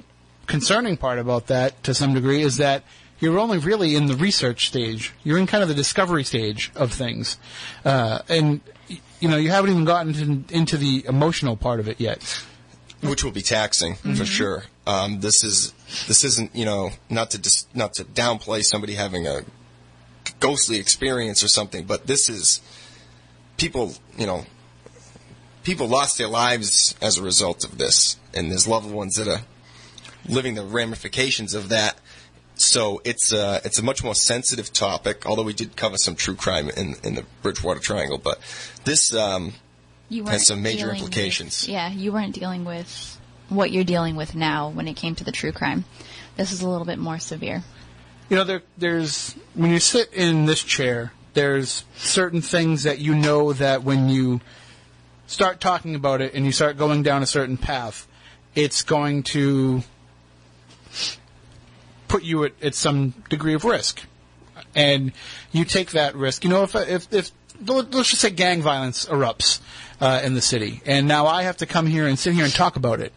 [0.47, 2.83] concerning part about that to some degree is that
[3.19, 5.13] you're only really in the research stage.
[5.23, 7.38] You're in kind of the discovery stage of things,
[7.85, 8.61] uh, and
[9.19, 10.13] you know you haven't even gotten
[10.47, 12.43] to, into the emotional part of it yet.
[13.01, 14.63] which will be taxing for sure.
[14.88, 15.73] Um, this is
[16.07, 19.41] this isn't you know not to dis- not to downplay somebody having a
[20.41, 22.59] ghostly experience or something, but this is
[23.55, 24.45] people you know
[25.63, 29.41] people lost their lives as a result of this, and there's loved ones that are
[30.27, 31.97] living the ramifications of that.
[32.55, 35.26] So it's a it's a much more sensitive topic.
[35.26, 38.39] Although we did cover some true crime in in the Bridgewater Triangle, but
[38.84, 39.53] this um,
[40.27, 41.61] Has some major implications.
[41.61, 43.18] with- yeah, you weren't dealing with
[43.49, 45.85] what you're dealing with now when it came to the true crime.
[46.38, 47.63] This is a little bit more severe.
[48.32, 53.14] You know, there, there's when you sit in this chair, there's certain things that you
[53.14, 54.40] know that when you
[55.28, 58.08] start talking about it and you start going down a certain path,
[58.56, 59.84] it's going to
[62.08, 64.02] put you at, at some degree of risk,
[64.76, 65.12] and
[65.52, 66.45] you take that risk.
[66.45, 67.32] You know, if if if
[67.68, 69.60] let's just say gang violence erupts
[69.99, 72.53] uh, in the city, and now I have to come here and sit here and
[72.53, 73.12] talk about it.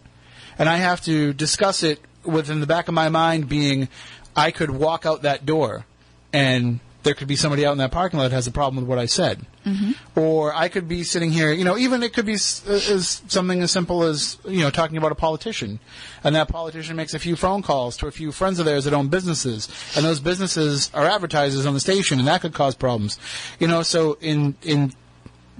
[0.58, 3.88] and I have to discuss it within the back of my mind being
[4.36, 5.86] I could walk out that door
[6.32, 8.88] and there could be somebody out in that parking lot that has a problem with
[8.88, 9.44] what I said.
[9.66, 10.18] Mm-hmm.
[10.18, 13.62] Or I could be sitting here, you know, even it could be s- as something
[13.62, 15.80] as simple as, you know, talking about a politician.
[16.24, 18.94] And that politician makes a few phone calls to a few friends of theirs that
[18.94, 19.68] own businesses.
[19.94, 23.18] And those businesses are advertisers on the station and that could cause problems.
[23.60, 24.94] You know, so in, in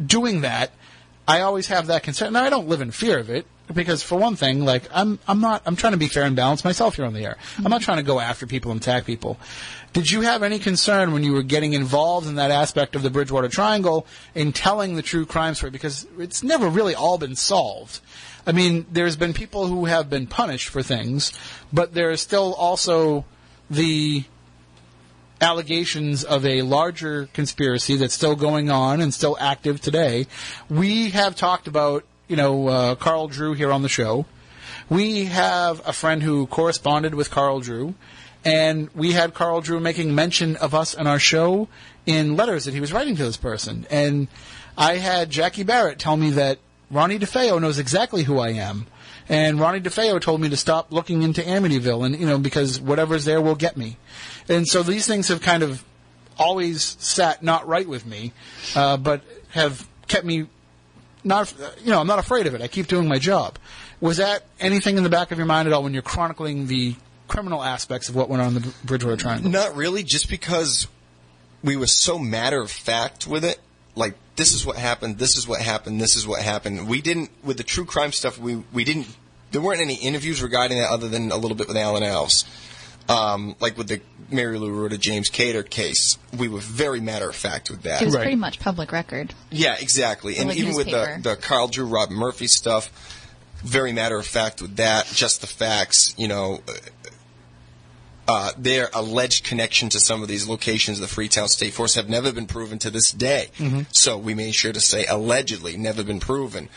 [0.05, 0.73] doing that,
[1.29, 2.33] I always have that concern.
[2.33, 5.41] Now I don't live in fear of it because for one thing, like I'm I'm
[5.41, 7.37] not I'm trying to be fair and balanced myself here on the air.
[7.59, 7.85] I'm not mm-hmm.
[7.85, 9.39] trying to go after people and attack people.
[9.93, 13.11] Did you have any concern when you were getting involved in that aspect of the
[13.11, 18.01] Bridgewater Triangle in telling the true crime story because it's never really all been solved.
[18.47, 21.33] I mean, there's been people who have been punished for things,
[21.73, 23.25] but there is still also
[23.71, 24.25] the
[25.41, 30.27] allegations of a larger conspiracy that's still going on and still active today.
[30.69, 34.27] We have talked about, you know, uh, Carl Drew here on the show.
[34.89, 37.95] We have a friend who corresponded with Carl Drew,
[38.45, 41.69] and we had Carl Drew making mention of us and our show
[42.07, 43.87] in letters that he was writing to this person.
[43.91, 44.29] And
[44.77, 46.59] I had Jackie Barrett tell me that
[46.91, 48.87] Ronnie DeFeo knows exactly who I am.
[49.29, 53.25] And Ronnie DeFeo told me to stop looking into Amityville, and you know because whatever's
[53.25, 53.97] there will get me.
[54.49, 55.83] And so these things have kind of
[56.39, 58.33] always sat not right with me,
[58.77, 60.47] uh, but have kept me
[61.25, 61.53] not.
[61.83, 62.63] You know, I'm not afraid of it.
[62.63, 63.59] I keep doing my job.
[64.01, 66.95] Was that anything in the back of your mind at all when you're chronicling the
[67.29, 69.51] criminal aspects of what went on in the Bridgewater Triangle?
[69.51, 70.87] Not really, just because
[71.63, 73.59] we were so matter of fact with it.
[73.97, 75.19] Like this is what happened.
[75.19, 76.01] This is what happened.
[76.01, 76.89] This is what happened.
[76.89, 78.39] We didn't with the true crime stuff.
[78.39, 79.07] We we didn't.
[79.51, 82.45] There weren't any interviews regarding that other than a little bit with Alan Alves.
[83.09, 87.37] Um, like with the Mary Lou Arruda James Kater case, we were very matter of
[87.37, 88.03] fact with that.
[88.03, 88.23] It was Right.
[88.23, 89.35] pretty much public record.
[89.51, 90.37] Yeah, exactly.
[90.39, 92.91] And like even with the, the Carl Drew, Rob Murphy stuff,
[93.63, 96.61] very matter of fact with that, just the facts, you know,
[98.27, 102.09] uh, their alleged connection to some of these locations of the Freetown State Forest have
[102.09, 103.49] never been proven to this day.
[103.93, 106.69] So we made sure to say allegedly, never been proven.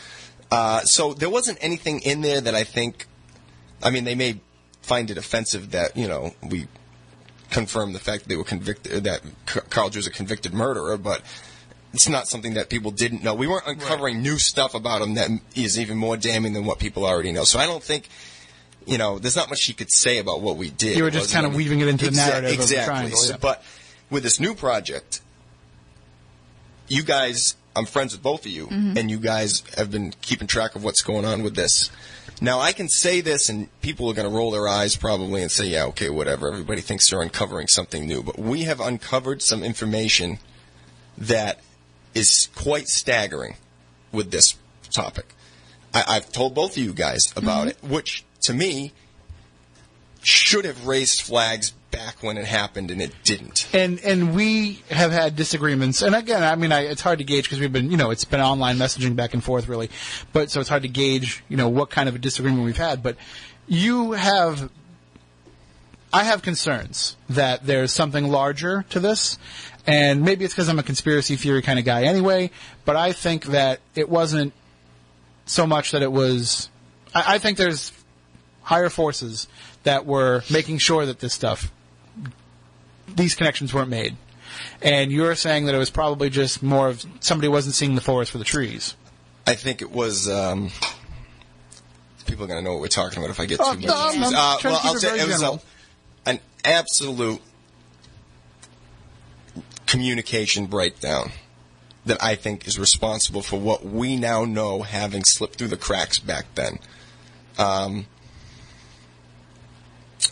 [0.50, 3.06] Uh, so there wasn't anything in there that I think,
[3.82, 4.40] I mean, they may
[4.82, 6.66] find it offensive that, you know, we
[7.50, 11.22] confirm the fact that they were convicted, that Carl Drew's a convicted murderer, but
[11.92, 13.34] it's not something that people didn't know.
[13.34, 17.06] We weren't uncovering new stuff about him that is even more damning than what people
[17.06, 17.44] already know.
[17.44, 18.08] So I don't think,
[18.86, 20.96] you know, there's not much you could say about what we did.
[20.96, 23.10] You were just kind of weaving it into the Exa- narrative exactly.
[23.12, 23.38] So- yeah.
[23.40, 23.64] But
[24.10, 25.22] with this new project,
[26.88, 28.98] you guys, I'm friends with both of you, mm-hmm.
[28.98, 31.90] and you guys have been keeping track of what's going on with this.
[32.40, 35.50] Now, I can say this, and people are going to roll their eyes probably and
[35.50, 36.48] say, yeah, okay, whatever.
[36.48, 38.22] Everybody thinks they're uncovering something new.
[38.22, 40.38] But we have uncovered some information
[41.16, 41.60] that
[42.14, 43.56] is quite staggering
[44.12, 44.54] with this
[44.90, 45.34] topic.
[45.92, 47.86] I, I've told both of you guys about mm-hmm.
[47.86, 48.92] it, which to me
[50.22, 53.68] should have raised flags back when it happened, and it didn't.
[53.72, 56.02] and and we have had disagreements.
[56.02, 58.24] And again, I mean, I, it's hard to gauge because we've been, you know, it's
[58.24, 59.90] been online messaging back and forth, really.
[60.32, 63.02] But so it's hard to gauge, you know, what kind of a disagreement we've had.
[63.02, 63.16] But
[63.66, 64.70] you have,
[66.12, 69.38] I have concerns that there's something larger to this,
[69.86, 72.50] and maybe it's because I'm a conspiracy theory kind of guy anyway.
[72.84, 74.52] But I think that it wasn't
[75.46, 76.68] so much that it was.
[77.14, 77.92] I, I think there's
[78.62, 79.48] higher forces
[79.84, 81.72] that were making sure that this stuff
[83.14, 84.16] these connections weren't made.
[84.82, 88.30] And you're saying that it was probably just more of somebody wasn't seeing the forest
[88.32, 88.94] for the trees.
[89.46, 90.28] I think it was.
[90.28, 90.70] Um,
[92.26, 93.88] people are going to know what we're talking about if I get Oh, too much.
[93.88, 95.60] no, Uh, well, I'll say it was a,
[96.26, 97.40] an absolute
[99.86, 101.30] communication breakdown
[102.04, 106.18] that I think is responsible for what we now know having slipped through the cracks
[106.18, 106.78] back then.
[107.58, 108.06] Um,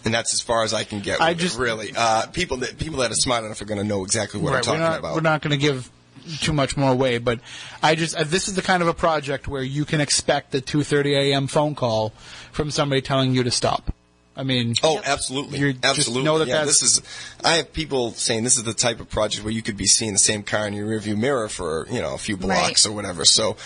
[0.07, 1.19] and that's as far as I can get.
[1.19, 3.81] With I it, just- really uh, people that people that are smart enough are going
[3.81, 5.15] to know exactly what I'm we're talking not about.
[5.15, 5.91] we're not going to give
[6.41, 7.41] too much more away, but
[7.83, 10.61] I just uh, this is the kind of a project where you can expect a
[10.61, 11.47] 2:30 a.m.
[11.47, 12.11] phone call
[12.53, 13.93] from somebody telling you to stop.
[14.39, 16.25] I mean, Oh, absolutely, You're- just absolutely.
[16.25, 17.03] know that yeah, that's- this is.
[17.43, 20.13] I have people saying this is the type of project where you could be seeing
[20.13, 22.91] the same car in your rearview mirror for you know a few blocks Right.
[22.91, 23.25] or whatever.
[23.25, 23.57] So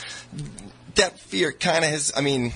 [0.95, 2.13] that fear kind of has.
[2.17, 2.53] I mean,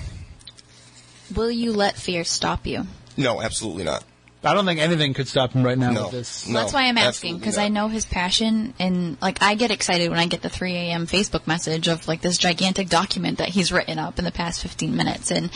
[1.35, 2.85] Will you let fear stop you?
[3.17, 4.03] No, absolutely not.
[4.43, 6.03] I don't think anything could stop him right now No.
[6.03, 6.47] with this.
[6.47, 7.57] No, That's why I'm asking because.
[7.57, 11.07] I know his passion and like I get excited when I get the 3 a.m.
[11.07, 14.95] Facebook message of like this gigantic document that he's written up in the past 15
[14.95, 15.49] minutes and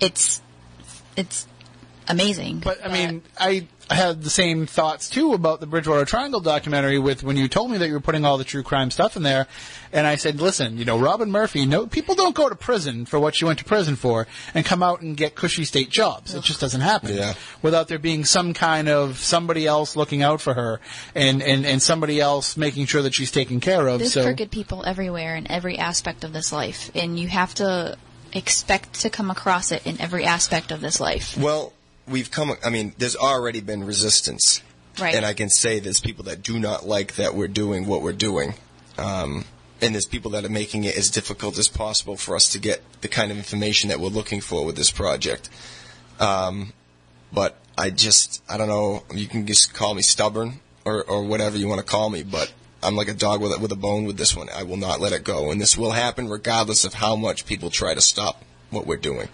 [0.00, 0.42] it's
[1.16, 1.46] it's
[2.08, 2.58] amazing.
[2.58, 7.22] But I mean, I had the same thoughts too about the Bridgewater Triangle documentary with
[7.22, 9.46] when you told me that you were putting all the true crime stuff in there,
[9.92, 13.18] and I said, listen, you know, Robin Murphy, no, people don't go to prison for
[13.18, 16.34] what she went to prison for and come out and get cushy state jobs.
[16.34, 17.34] It just doesn't happen Yeah.
[17.62, 20.80] without there being some kind of somebody else looking out for her
[21.14, 23.98] and, and, and somebody else making sure that she's taken care of.
[23.98, 27.96] There's so crooked people everywhere in every aspect of this life, and you have to
[28.32, 31.36] expect to come across it in every aspect of this life.
[31.36, 31.72] Well,
[32.10, 32.52] we've come.
[32.64, 34.62] I mean, there's already been resistance,
[34.98, 35.14] Right.
[35.14, 38.12] and I can say there's people that do not like that we're doing what we're
[38.12, 38.54] doing,
[38.98, 39.44] um,
[39.80, 42.82] and there's people that are making it as difficult as possible for us to get
[43.00, 45.48] the kind of information that we're looking for with this project.
[46.18, 46.72] Um,
[47.32, 49.04] but I just, I don't know.
[49.14, 52.52] You can just call me stubborn or, or whatever you want to call me, but
[52.82, 54.48] I'm like a dog with a, with a bone with this one.
[54.50, 57.70] I will not let it go, and this will happen regardless of how much people
[57.70, 59.28] try to stop what we're doing,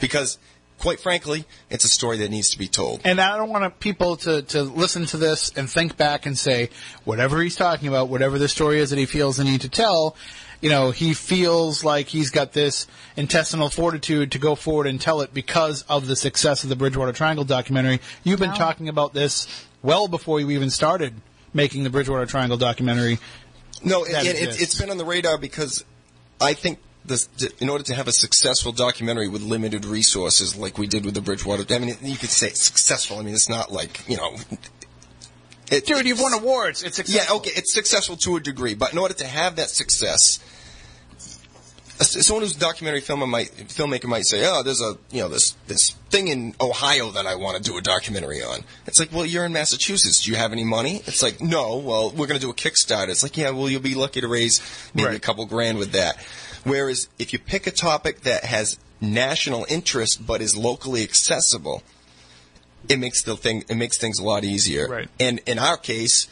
[0.00, 0.38] because
[0.78, 3.00] quite frankly, it's a story that needs to be told.
[3.04, 6.70] And I don't want people to, to listen to this and think back and say,
[7.04, 10.16] whatever he's talking about, whatever the story is that he feels the need to tell,
[10.60, 12.86] you know, he feels like he's got this
[13.16, 17.12] intestinal fortitude to go forward and tell it because of the success of the Bridgewater
[17.12, 18.00] Triangle documentary.
[18.24, 18.56] You've been No.
[18.56, 19.46] talking about this
[19.82, 21.14] well before you even started
[21.54, 23.18] making the Bridgewater Triangle documentary.
[23.84, 25.84] No, it, it, it, it's been on the radar because
[26.40, 26.78] I think
[27.08, 27.28] this,
[27.60, 31.20] in order to have a successful documentary with limited resources, like we did with the
[31.20, 33.18] Bridgewater, I mean, you could say successful.
[33.18, 34.36] I mean, it's not like you know.
[35.70, 36.82] It, Dude, you've won awards.
[36.82, 37.36] It's Yeah, successful.
[37.38, 40.38] okay, it's successful to a degree, but in order to have that success,
[42.00, 45.56] someone who's a documentary filmer might filmmaker might say, "Oh, there's a you know this
[45.66, 49.26] this thing in Ohio that I want to do a documentary on." It's like, well,
[49.26, 50.22] you're in Massachusetts.
[50.24, 51.02] Do you have any money?
[51.06, 51.76] It's like, no.
[51.76, 53.08] Well, we're going to do a Kickstarter.
[53.10, 54.60] It's like, yeah, well, you'll be lucky to raise
[54.94, 56.16] maybe a couple grand with that.
[56.64, 61.82] Whereas if you pick a topic that has national interest but is locally accessible,
[62.88, 64.88] it makes the thing it makes things a lot easier.
[64.88, 65.08] Right.
[65.20, 66.26] And in our case,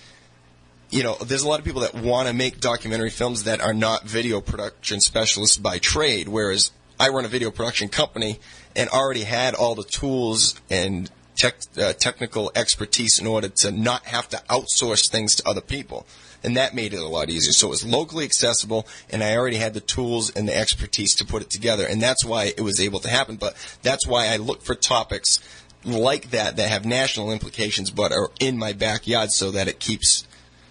[0.90, 3.74] you know, there's a lot of people that want to make documentary films that are
[3.74, 8.38] not video production specialists by trade, whereas I run a video production company
[8.74, 14.06] and already had all the tools and tech, uh, technical expertise in order to not
[14.06, 16.06] have to outsource things to other people.
[16.46, 17.52] And that made it a lot easier.
[17.52, 21.24] So it was locally accessible, and I already had the tools and the expertise to
[21.26, 21.84] put it together.
[21.84, 23.36] And that's why it was able to happen.
[23.36, 25.40] But that's why I look for topics
[25.84, 30.26] like that that have national implications but are in my backyard so that it keeps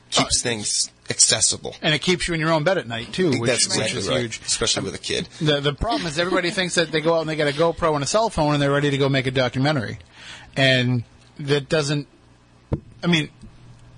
[0.09, 1.75] keeps things accessible.
[1.81, 4.07] and it keeps you in your own bed at night too, which, That's which is
[4.09, 4.41] right, huge.
[4.45, 5.27] especially with a kid.
[5.39, 7.95] The the problem is everybody thinks that they go out and they get a GoPro
[7.95, 9.99] and a cell phone and they're ready to go make a documentary,
[10.55, 11.03] and
[11.39, 12.07] that doesn't.
[13.03, 13.29] I mean,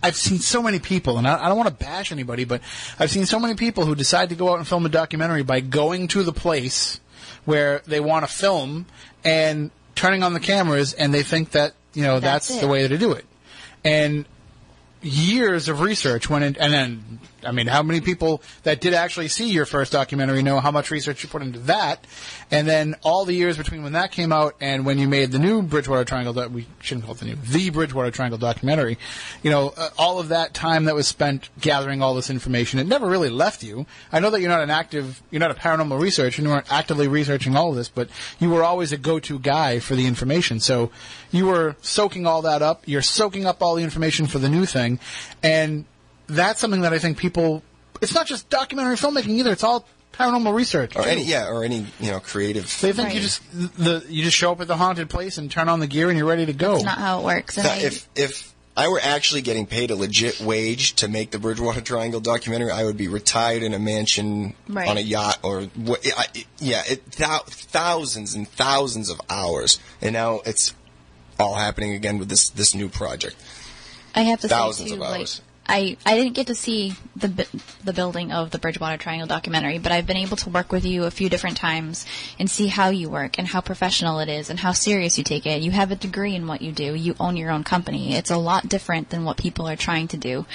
[0.01, 2.61] I've seen so many people, and I, I don't want to bash anybody, but
[2.99, 5.59] I've seen so many people who decide to go out and film a documentary by
[5.59, 6.99] going to the place
[7.45, 8.85] where they want to film
[9.23, 12.87] and turning on the cameras, and they think that you know that's, That's the way
[12.87, 13.25] to do it,
[13.83, 14.25] and
[15.01, 19.29] years of research went in, and then I mean, how many people that did actually
[19.29, 22.05] see your first documentary know how much research you put into that,
[22.51, 25.39] and then all the years between when that came out and when you made the
[25.39, 28.97] new Bridgewater Triangle, doc- we shouldn't call it the new, the Bridgewater Triangle documentary,
[29.43, 32.87] you know, uh, all of that time that was spent gathering all this information, it
[32.87, 33.85] never really left you.
[34.11, 36.71] I know that you're not an active, you're not a paranormal researcher, and you weren't
[36.71, 38.09] actively researching all of this, but
[38.39, 40.59] you were always a go-to guy for the information.
[40.59, 40.91] So
[41.31, 42.83] you were soaking all that up.
[42.85, 44.99] You're soaking up all the information for the new thing,
[45.41, 45.85] and
[46.27, 47.63] that's something that I think people.
[48.01, 49.51] It's not just documentary filmmaking either.
[49.51, 50.95] It's all paranormal research.
[50.95, 52.63] Or any yeah, or any you know creative.
[52.81, 55.69] They think you just the you just show up at the haunted place and turn
[55.69, 56.73] on the gear and you're ready to go.
[56.73, 57.57] That's not how it works.
[57.57, 61.31] And Now, I, if if I were actually getting paid a legit wage to make
[61.31, 64.87] the Bridgewater Triangle documentary, I would be retired in a mansion Right.
[64.87, 66.05] on a yacht or what?
[66.59, 70.75] Yeah, it, thou, thousands and thousands of hours, and now it's
[71.39, 73.35] all happening again with this this new project.
[74.13, 75.41] I have to Thousands say too, of like hours.
[75.67, 77.47] I I didn't get to see the
[77.83, 81.03] the building of the Bridgewater Triangle documentary, but I've been able to work with you
[81.03, 82.05] a few different times
[82.39, 85.45] and see how you work and how professional it is and how serious you take
[85.45, 85.61] it.
[85.61, 86.93] You have a degree in what you do.
[86.95, 88.15] You own your own company.
[88.15, 90.45] It's a lot different than what people are trying to do.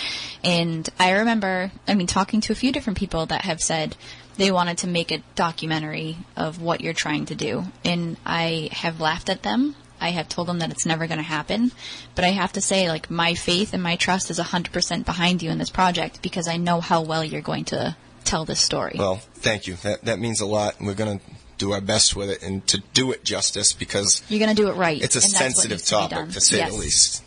[0.42, 3.96] And I remember, I mean, talking to a few different people that have said
[4.36, 9.00] they wanted to make a documentary of what you're trying to do, and I have
[9.00, 9.76] laughed at them.
[10.02, 11.72] I have told them that it's never going to happen.
[12.14, 15.50] But I have to say, like, my faith and my trust is 100% behind you
[15.50, 18.96] in this project because I know how well you're going to tell this story.
[18.98, 19.74] Well, thank you.
[19.76, 20.78] That that means a lot.
[20.78, 21.24] and We're going to
[21.58, 24.68] do our best with it and to do it justice because you're going to do
[24.68, 25.00] it right.
[25.00, 26.72] it's a and that's what sensitive needs to topic to say yes.
[26.72, 27.24] the least.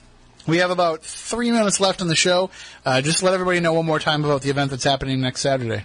[0.47, 2.51] We have about three minutes left in the show.
[2.85, 5.83] Uh, just let everybody know one more time about the event that's happening next Saturday.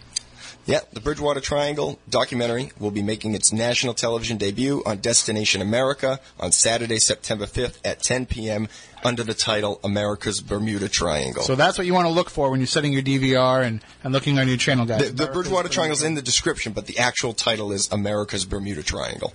[0.71, 6.21] Yeah, the Bridgewater Triangle documentary will be making its national television debut on Destination America
[6.39, 8.69] on Saturday, September 5th at 10 p.m.
[9.03, 11.43] under the title America's Bermuda Triangle.
[11.43, 14.13] So that's what you want to look for when you're setting your DVR and, and
[14.13, 15.01] looking on your channel guide.
[15.01, 19.33] the, the Bridgewater is in the description, but the actual title is America's Bermuda Triangle.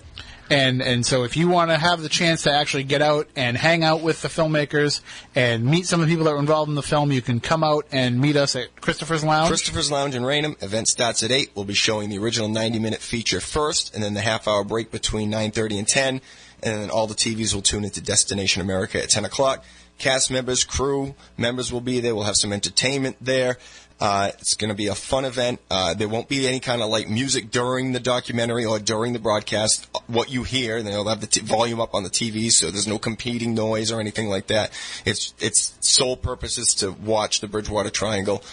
[0.49, 3.57] And and so if you want to have the chance to actually get out and
[3.57, 5.01] hang out with the filmmakers
[5.33, 7.63] and meet some of the people that were involved in the film, you can come
[7.63, 9.47] out and meet us at Christopher's Lounge.
[9.47, 10.55] Christopher's Lounge in Raynham.
[10.61, 11.51] Event starts at 8.
[11.55, 15.79] We'll be showing the original 90-minute feature first, and then the half-hour break between 9.30
[15.79, 16.21] and 10.
[16.63, 19.63] And then all the TVs will tune into Destination America at 10 o'clock.
[19.97, 22.13] Cast members, crew members will be there.
[22.15, 23.57] We'll have some entertainment there.
[23.99, 25.59] Uh, it's going to be a fun event.
[25.71, 29.19] Uh, there won't be any kind of like music during the documentary or during the
[29.19, 29.87] broadcast.
[30.07, 32.99] What you hear, they'll have the t- volume up on the TV, so there's no
[32.99, 34.71] competing noise or anything like that.
[35.05, 38.43] It's its sole purpose is to watch the Bridgewater Triangle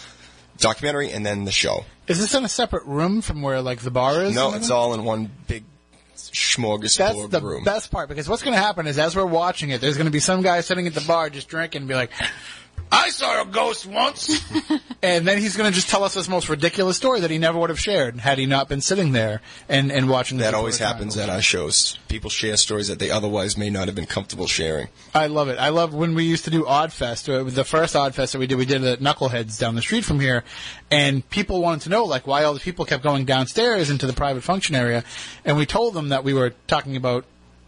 [0.58, 1.84] documentary and then the show.
[2.06, 4.34] Is this in a separate room from where like the bar is?
[4.34, 5.64] No, it's all in one big
[6.16, 7.64] smorgasbord That's the room.
[7.64, 10.12] best part because what's going to happen is as we're watching it, there's going to
[10.12, 12.10] be some guy sitting at the bar just drinking and be like,
[12.92, 14.44] I saw a ghost once.
[15.02, 17.58] and then he's going to just tell us this most ridiculous story that he never
[17.58, 20.78] would have shared had he not been sitting there and, and watching the That always
[20.78, 21.98] happens at our shows.
[22.08, 24.88] People share stories that they otherwise may not have been comfortable sharing.
[25.14, 25.58] I love it.
[25.58, 27.32] I love when we used to do Oddfest.
[27.32, 30.04] Uh, the first Oddfest that we did, we did it at Knuckleheads down the street
[30.04, 30.44] from here,
[30.90, 34.12] and people wanted to know like why all the people kept going downstairs into the
[34.12, 35.02] private function area,
[35.46, 37.24] and we told them that we were talking about.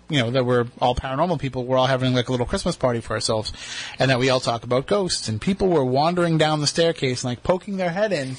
[0.09, 1.64] You know that we're all paranormal people.
[1.64, 3.52] We're all having like a little Christmas party for ourselves,
[3.98, 5.28] and that we all talk about ghosts.
[5.28, 8.36] And people were wandering down the staircase and like poking their head in,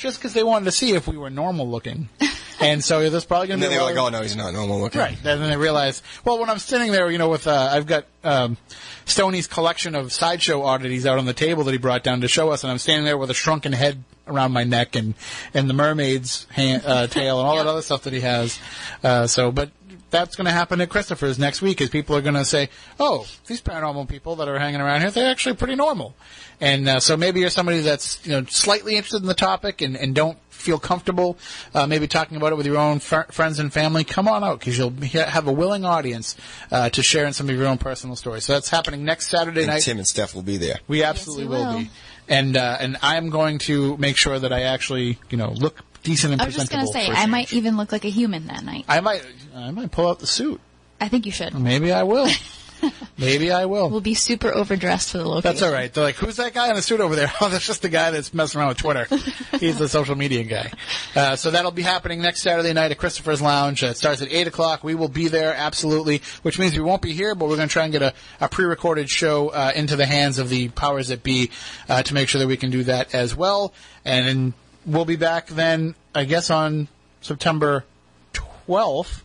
[0.00, 2.08] just because they wanted to see if we were normal looking.
[2.60, 4.36] and so there's probably going to then be a they were like, oh no, he's
[4.36, 5.00] not normal looking.
[5.00, 5.16] Right.
[5.16, 8.06] And then they realize, well, when I'm sitting there, you know, with, uh, I've got,
[8.24, 8.56] um,
[9.04, 12.50] Stoney's collection of sideshow oddities out on the table that he brought down to show
[12.50, 15.14] us, and I'm standing there with a shrunken head around my neck and,
[15.52, 18.58] and the mermaid's hand, uh, tail and all that other stuff that he has.
[19.02, 19.70] Uh, so, but
[20.10, 22.68] that's going to happen at Christopher's next week is people are going to say,
[22.98, 26.14] oh, these paranormal people that are hanging around here, they're actually pretty normal.
[26.60, 29.96] And, uh, so maybe you're somebody that's, you know, slightly interested in the topic and,
[29.96, 31.38] and don't feel comfortable,
[31.74, 34.58] uh, maybe talking about it with your own fr- friends and family, come on out
[34.58, 36.36] because you'll he- have a willing audience
[36.70, 38.44] uh, to share in some of your own personal stories.
[38.44, 39.82] So that's happening next Saturday And night.
[39.82, 40.80] Tim and Steph will be there.
[40.86, 41.66] we absolutely we will.
[41.66, 41.78] will.
[41.78, 41.90] be,
[42.28, 46.40] and uh, and I'm going to make sure that I actually, you know, look decent
[46.40, 48.84] I was just gonna say, I I might even look like a human that night.
[48.88, 49.24] I might,
[49.54, 50.60] I might pull out the suit.
[51.00, 51.54] I think you should.
[51.54, 52.28] Maybe I will.
[53.18, 53.90] Maybe I will.
[53.90, 55.50] We'll be super overdressed for the location.
[55.50, 55.92] That's all right.
[55.92, 57.30] They're like, who's that guy in the suit over there?
[57.42, 59.06] Oh, that's just the guy that's messing around with Twitter.
[59.58, 60.70] He's the social media guy.
[61.16, 63.82] Uh, so that'll be happening next Saturday night at Christopher's Lounge.
[63.82, 64.84] Uh, it starts at 8 o'clock.
[64.84, 67.72] We will be there, absolutely, which means we won't be here, but we're going to
[67.72, 71.22] try and get a, a pre-recorded show uh, into the hands of the powers that
[71.22, 71.50] be
[71.88, 73.72] uh, to make sure that we can do that as well.
[74.04, 74.52] And
[74.86, 76.88] we'll be back then, I guess, on
[77.20, 77.84] September
[78.32, 79.22] 12th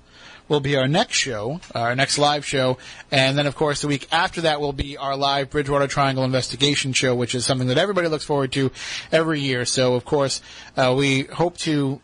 [0.47, 2.77] will be our next show, our next live show,
[3.11, 6.93] and then of course the week after that will be our live Bridgewater Triangle investigation
[6.93, 8.71] show, which is something that everybody looks forward to
[9.11, 9.65] every year.
[9.65, 10.41] So of course
[10.77, 11.99] uh, we hope to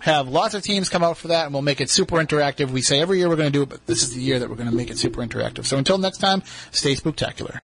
[0.00, 2.70] have lots of teams come out for that, and we'll make it super interactive.
[2.70, 4.48] We say every year we're going to do it, but this is the year that
[4.48, 5.64] we're going to make it super interactive.
[5.64, 7.54] So until next time, stay spooktacular.